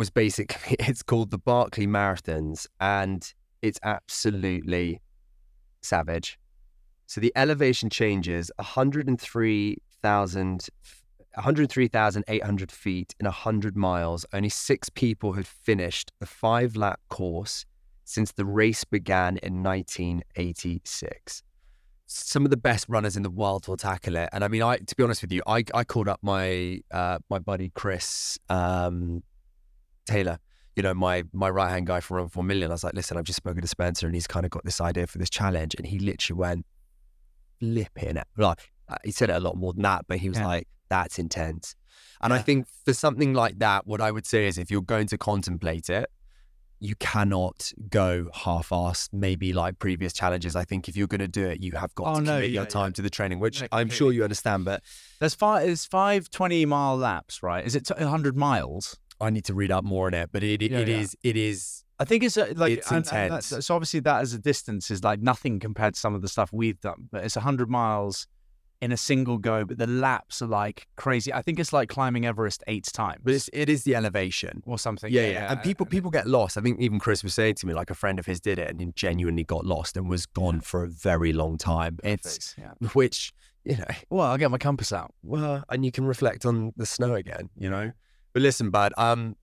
was 0.00 0.10
basically 0.10 0.74
it's 0.80 1.04
called 1.04 1.30
the 1.30 1.38
Barkley 1.38 1.86
Marathons, 1.86 2.66
and 2.80 3.32
it's 3.62 3.78
absolutely 3.84 5.00
savage. 5.82 6.36
So 7.06 7.20
the 7.20 7.32
elevation 7.36 7.88
changes 7.90 8.50
103,000 8.56 10.68
103,800 11.34 12.72
feet 12.72 13.14
in 13.20 13.26
100 13.26 13.76
miles. 13.76 14.26
Only 14.32 14.48
six 14.48 14.88
people 14.88 15.34
had 15.34 15.46
finished 15.46 16.10
the 16.18 16.26
five 16.26 16.74
lap 16.74 16.98
course 17.08 17.64
since 18.04 18.32
the 18.32 18.44
race 18.44 18.82
began 18.82 19.36
in 19.36 19.62
1986. 19.62 21.44
Some 22.06 22.44
of 22.44 22.50
the 22.50 22.56
best 22.56 22.88
runners 22.88 23.16
in 23.16 23.22
the 23.22 23.30
world 23.30 23.68
will 23.68 23.76
tackle 23.76 24.16
it. 24.16 24.28
And 24.32 24.42
I 24.42 24.48
mean, 24.48 24.62
I 24.62 24.78
to 24.78 24.96
be 24.96 25.04
honest 25.04 25.22
with 25.22 25.30
you, 25.30 25.42
I, 25.46 25.62
I 25.72 25.84
called 25.84 26.08
up 26.08 26.18
my 26.22 26.80
uh, 26.90 27.18
my 27.28 27.38
buddy 27.38 27.70
Chris 27.74 28.36
um, 28.48 29.22
Taylor, 30.06 30.38
you 30.76 30.82
know, 30.82 30.94
my 30.94 31.24
my 31.32 31.48
right 31.50 31.70
hand 31.70 31.86
guy 31.86 32.00
from 32.00 32.16
Run 32.18 32.28
for 32.28 32.42
Million. 32.42 32.70
I 32.70 32.74
was 32.74 32.84
like, 32.84 32.94
listen, 32.94 33.16
I've 33.16 33.24
just 33.24 33.36
spoken 33.36 33.60
to 33.62 33.68
Spencer 33.68 34.06
and 34.06 34.14
he's 34.14 34.26
kind 34.26 34.44
of 34.44 34.50
got 34.50 34.64
this 34.64 34.80
idea 34.80 35.06
for 35.06 35.18
this 35.18 35.30
challenge. 35.30 35.74
And 35.76 35.86
he 35.86 35.98
literally 35.98 36.38
went 36.38 36.66
flipping 37.58 38.16
it. 38.16 38.26
Like, 38.36 38.58
uh, 38.88 38.96
he 39.04 39.10
said 39.10 39.30
it 39.30 39.36
a 39.36 39.40
lot 39.40 39.56
more 39.56 39.72
than 39.72 39.82
that, 39.82 40.04
but 40.08 40.18
he 40.18 40.28
was 40.28 40.38
Yeah. 40.38 40.46
like, 40.46 40.68
that's 40.88 41.18
intense. 41.18 41.74
And 42.22 42.32
I 42.32 42.38
think 42.38 42.66
for 42.84 42.92
something 42.92 43.34
like 43.34 43.58
that, 43.60 43.86
what 43.86 44.00
I 44.00 44.10
would 44.10 44.26
say 44.26 44.46
is 44.46 44.58
if 44.58 44.70
you're 44.70 44.82
going 44.82 45.06
to 45.08 45.18
contemplate 45.18 45.88
it, 45.90 46.10
you 46.82 46.94
cannot 46.96 47.72
go 47.90 48.30
half-assed, 48.32 49.10
maybe 49.12 49.52
like 49.52 49.78
previous 49.78 50.12
challenges. 50.14 50.56
I 50.56 50.64
think 50.64 50.88
if 50.88 50.96
you're 50.96 51.06
going 51.06 51.20
to 51.20 51.28
do 51.28 51.46
it, 51.46 51.62
you 51.62 51.72
have 51.72 51.94
got 51.94 52.06
Oh, 52.08 52.14
to 52.16 52.20
no, 52.22 52.32
commit 52.36 52.50
yeah, 52.50 52.54
your 52.54 52.62
yeah. 52.64 52.68
time 52.68 52.92
to 52.94 53.02
the 53.02 53.10
training, 53.10 53.38
which 53.38 53.60
Yeah, 53.60 53.68
I'm 53.70 53.90
sure 53.90 54.12
you 54.12 54.22
understand. 54.24 54.64
But 54.64 54.82
There's 55.18 55.34
five. 55.34 55.68
It's 55.68 55.84
five 55.84 56.30
20 56.30 56.64
mile 56.64 56.96
laps, 56.96 57.42
right? 57.42 57.64
Is 57.66 57.74
it 57.76 57.88
100 57.90 58.34
miles? 58.36 58.96
I 59.20 59.30
need 59.30 59.44
to 59.46 59.54
read 59.54 59.70
up 59.70 59.84
more 59.84 60.06
on 60.06 60.14
it. 60.14 60.30
But 60.32 60.42
it, 60.42 60.62
it, 60.62 60.70
Yeah, 60.70 60.78
it 60.78 60.88
yeah. 60.88 60.96
is 60.98 61.16
it 61.22 61.36
is 61.36 61.84
I 61.98 62.04
think 62.04 62.22
it's 62.24 62.36
uh, 62.38 62.52
like 62.56 62.78
It's 62.78 62.90
and- 62.90 62.96
and 62.98 63.06
intense. 63.06 63.48
that's- 63.50 63.66
so 63.66 63.74
obviously 63.74 64.00
that 64.00 64.20
as 64.22 64.32
a 64.32 64.38
distance 64.38 64.90
is 64.90 65.04
like 65.04 65.20
nothing 65.20 65.60
compared 65.60 65.94
to 65.94 66.00
some 66.00 66.14
of 66.14 66.22
the 66.22 66.28
stuff 66.28 66.50
we've 66.52 66.80
done. 66.80 67.08
But 67.12 67.24
it's 67.24 67.36
100 67.36 67.68
miles 67.68 68.26
in 68.80 68.90
a 68.92 68.96
single 68.96 69.36
go. 69.36 69.66
But 69.66 69.76
the 69.76 69.86
laps 69.86 70.40
are 70.40 70.46
like 70.46 70.86
crazy. 70.96 71.30
I 71.34 71.42
think 71.42 71.60
it's 71.60 71.70
like 71.74 71.90
climbing 71.90 72.24
Everest 72.24 72.64
eight 72.66 72.86
times, 72.90 73.20
but 73.22 73.34
it's, 73.34 73.50
it 73.52 73.68
is 73.68 73.84
the 73.84 73.94
elevation. 73.94 74.62
or 74.64 74.78
something. 74.78 75.12
Yeah, 75.12 75.26
yeah, 75.26 75.52
And 75.52 75.62
people 75.62 75.84
people 75.84 76.10
get 76.10 76.26
lost. 76.26 76.56
I 76.56 76.62
think 76.62 76.80
even 76.80 76.98
Chris 76.98 77.22
was 77.22 77.34
saying 77.34 77.56
to 77.56 77.66
me, 77.66 77.74
like 77.74 77.90
a 77.90 77.94
friend 77.94 78.18
of 78.18 78.24
his 78.24 78.40
did 78.40 78.58
it 78.58 78.70
and 78.70 78.80
he 78.80 78.90
genuinely 78.96 79.44
got 79.44 79.66
lost 79.66 79.98
and 79.98 80.08
was 80.08 80.24
gone 80.24 80.62
for 80.62 80.82
a 80.84 80.88
very 80.88 81.34
long 81.34 81.58
time. 81.58 81.98
It's 82.02 82.54
yeah. 82.56 82.72
which 82.94 83.34
you 83.62 83.76
know, 83.76 83.84
Well, 84.08 84.26
I'll 84.26 84.38
get 84.38 84.50
my 84.50 84.56
compass 84.56 84.90
out. 84.90 85.12
well, 85.22 85.62
and 85.68 85.84
you 85.84 85.92
can 85.92 86.06
reflect 86.06 86.46
on 86.46 86.72
the 86.78 86.86
snow 86.86 87.14
again, 87.14 87.50
you 87.58 87.68
know. 87.68 87.92
But 88.32 88.42
listen, 88.42 88.70
bud, 88.70 88.92
um, 88.96 89.36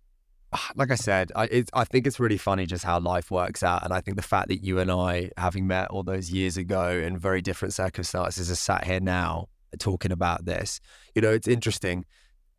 like 0.76 0.92
I 0.92 0.96
said, 0.96 1.32
I 1.36 1.46
it, 1.46 1.70
I 1.74 1.84
think 1.84 2.08
it's 2.08 2.20
really 2.20 2.38
funny 2.38 2.66
just 2.66 2.84
how 2.84 3.00
life 3.00 3.32
works 3.32 3.64
out, 3.64 3.84
and 3.84 3.94
I 3.94 4.02
think 4.02 4.18
the 4.18 4.24
fact 4.24 4.48
that 4.50 4.64
you 4.64 4.80
and 4.80 4.92
I, 4.92 5.32
having 5.38 5.68
met 5.68 5.90
all 5.90 6.04
those 6.04 6.32
years 6.32 6.58
ago 6.58 6.90
in 6.92 7.18
very 7.18 7.42
different 7.42 7.74
circumstances, 7.74 8.52
are 8.52 8.56
sat 8.56 8.86
here 8.86 9.00
now 9.00 9.48
talking 9.80 10.12
about 10.12 10.46
this. 10.46 10.80
You 11.16 11.22
know, 11.22 11.32
it's 11.32 11.48
interesting. 11.48 12.06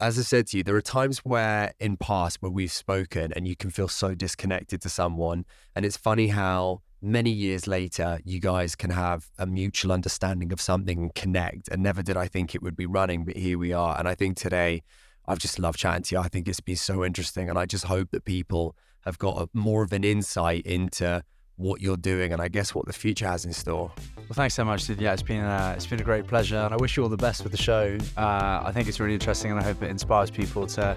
As 0.00 0.16
I 0.16 0.22
said 0.22 0.46
to 0.48 0.58
you, 0.58 0.62
there 0.62 0.76
are 0.76 0.80
times 0.80 1.18
where 1.24 1.72
in 1.80 1.96
past 1.96 2.40
where 2.40 2.52
we've 2.52 2.70
spoken 2.70 3.32
and 3.32 3.48
you 3.48 3.56
can 3.56 3.70
feel 3.70 3.88
so 3.88 4.14
disconnected 4.14 4.80
to 4.82 4.88
someone, 4.88 5.44
and 5.74 5.84
it's 5.84 5.96
funny 5.96 6.28
how 6.28 6.82
many 7.00 7.30
years 7.30 7.66
later 7.66 8.20
you 8.24 8.40
guys 8.40 8.74
can 8.74 8.90
have 8.90 9.28
a 9.38 9.46
mutual 9.46 9.92
understanding 9.92 10.52
of 10.52 10.60
something 10.60 10.98
and 10.98 11.14
connect. 11.14 11.68
And 11.68 11.82
never 11.82 12.02
did 12.02 12.16
I 12.16 12.28
think 12.28 12.54
it 12.54 12.62
would 12.62 12.76
be 12.76 12.86
running, 12.86 13.24
but 13.24 13.36
here 13.36 13.58
we 13.58 13.72
are. 13.72 13.98
And 13.98 14.08
I 14.08 14.14
think 14.14 14.36
today 14.36 14.82
I've 15.28 15.38
just 15.38 15.58
loved 15.58 15.78
chatting 15.78 16.02
to 16.04 16.14
you. 16.14 16.20
I 16.20 16.28
think 16.28 16.48
it's 16.48 16.60
been 16.60 16.76
so 16.76 17.04
interesting. 17.04 17.50
And 17.50 17.58
I 17.58 17.66
just 17.66 17.84
hope 17.84 18.10
that 18.12 18.24
people 18.24 18.74
have 19.02 19.18
got 19.18 19.42
a, 19.42 19.48
more 19.52 19.82
of 19.82 19.92
an 19.92 20.02
insight 20.02 20.66
into 20.66 21.22
what 21.56 21.82
you're 21.82 21.98
doing 21.98 22.32
and 22.32 22.40
I 22.40 22.48
guess 22.48 22.74
what 22.74 22.86
the 22.86 22.92
future 22.92 23.26
has 23.26 23.44
in 23.44 23.52
store. 23.52 23.92
Well, 24.16 24.34
thanks 24.34 24.54
so 24.54 24.64
much, 24.64 24.86
dude. 24.86 25.00
Yeah, 25.00 25.12
it's 25.12 25.22
been 25.22 25.44
uh, 25.44 25.74
it's 25.76 25.86
been 25.86 26.00
a 26.00 26.04
great 26.04 26.26
pleasure, 26.26 26.56
and 26.56 26.72
I 26.72 26.76
wish 26.76 26.96
you 26.96 27.02
all 27.02 27.08
the 27.08 27.16
best 27.16 27.42
with 27.42 27.52
the 27.52 27.58
show. 27.58 27.98
Uh, 28.16 28.62
I 28.64 28.72
think 28.72 28.88
it's 28.88 29.00
really 29.00 29.14
interesting, 29.14 29.50
and 29.50 29.60
I 29.60 29.62
hope 29.62 29.82
it 29.82 29.90
inspires 29.90 30.30
people 30.30 30.66
to 30.68 30.96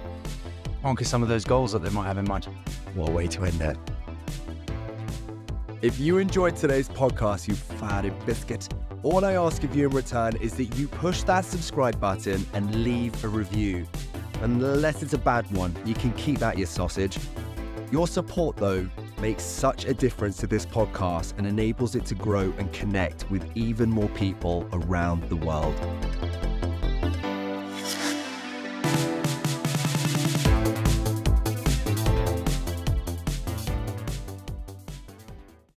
conquer 0.82 1.04
some 1.04 1.24
of 1.24 1.30
those 1.30 1.44
goals 1.44 1.72
that 1.74 1.80
they 1.80 1.90
might 1.90 2.06
have 2.06 2.18
in 2.18 2.26
mind. 2.26 2.46
What 2.94 3.10
a 3.10 3.12
way 3.12 3.28
to 3.28 3.44
end 3.44 3.62
it. 3.62 3.78
If 5.82 6.00
you 6.00 6.20
enjoyed 6.20 6.56
today's 6.56 6.88
podcast, 6.88 7.48
you 7.48 7.56
fatted 7.56 8.14
biscuit, 8.26 8.70
all 9.02 9.26
I 9.26 9.34
ask 9.34 9.64
of 9.64 9.76
you 9.76 9.88
in 9.88 9.96
return 9.96 10.36
is 10.38 10.54
that 10.56 10.66
you 10.76 10.88
push 10.88 11.24
that 11.24 11.44
subscribe 11.44 12.00
button 12.00 12.46
and 12.54 12.84
leave 12.84 13.24
a 13.24 13.28
review. 13.28 13.88
Unless 14.42 15.04
it's 15.04 15.14
a 15.14 15.20
bad 15.20 15.50
one, 15.52 15.76
you 15.86 15.94
can 15.94 16.12
keep 16.14 16.40
that 16.40 16.58
your 16.58 16.66
sausage. 16.66 17.20
Your 17.92 18.08
support, 18.08 18.58
though, 18.58 18.90
makes 19.20 19.44
such 19.44 19.86
a 19.86 19.94
difference 19.94 20.38
to 20.38 20.48
this 20.48 20.66
podcast 20.66 21.38
and 21.38 21.46
enables 21.46 21.94
it 21.94 22.06
to 22.08 22.16
grow 22.16 22.52
and 22.58 22.74
connect 22.74 23.30
with 23.30 23.46
even 23.56 23.90
more 23.90 24.10
people 24.10 24.68
around 24.74 25.30
the 25.30 25.36
world. 25.36 25.76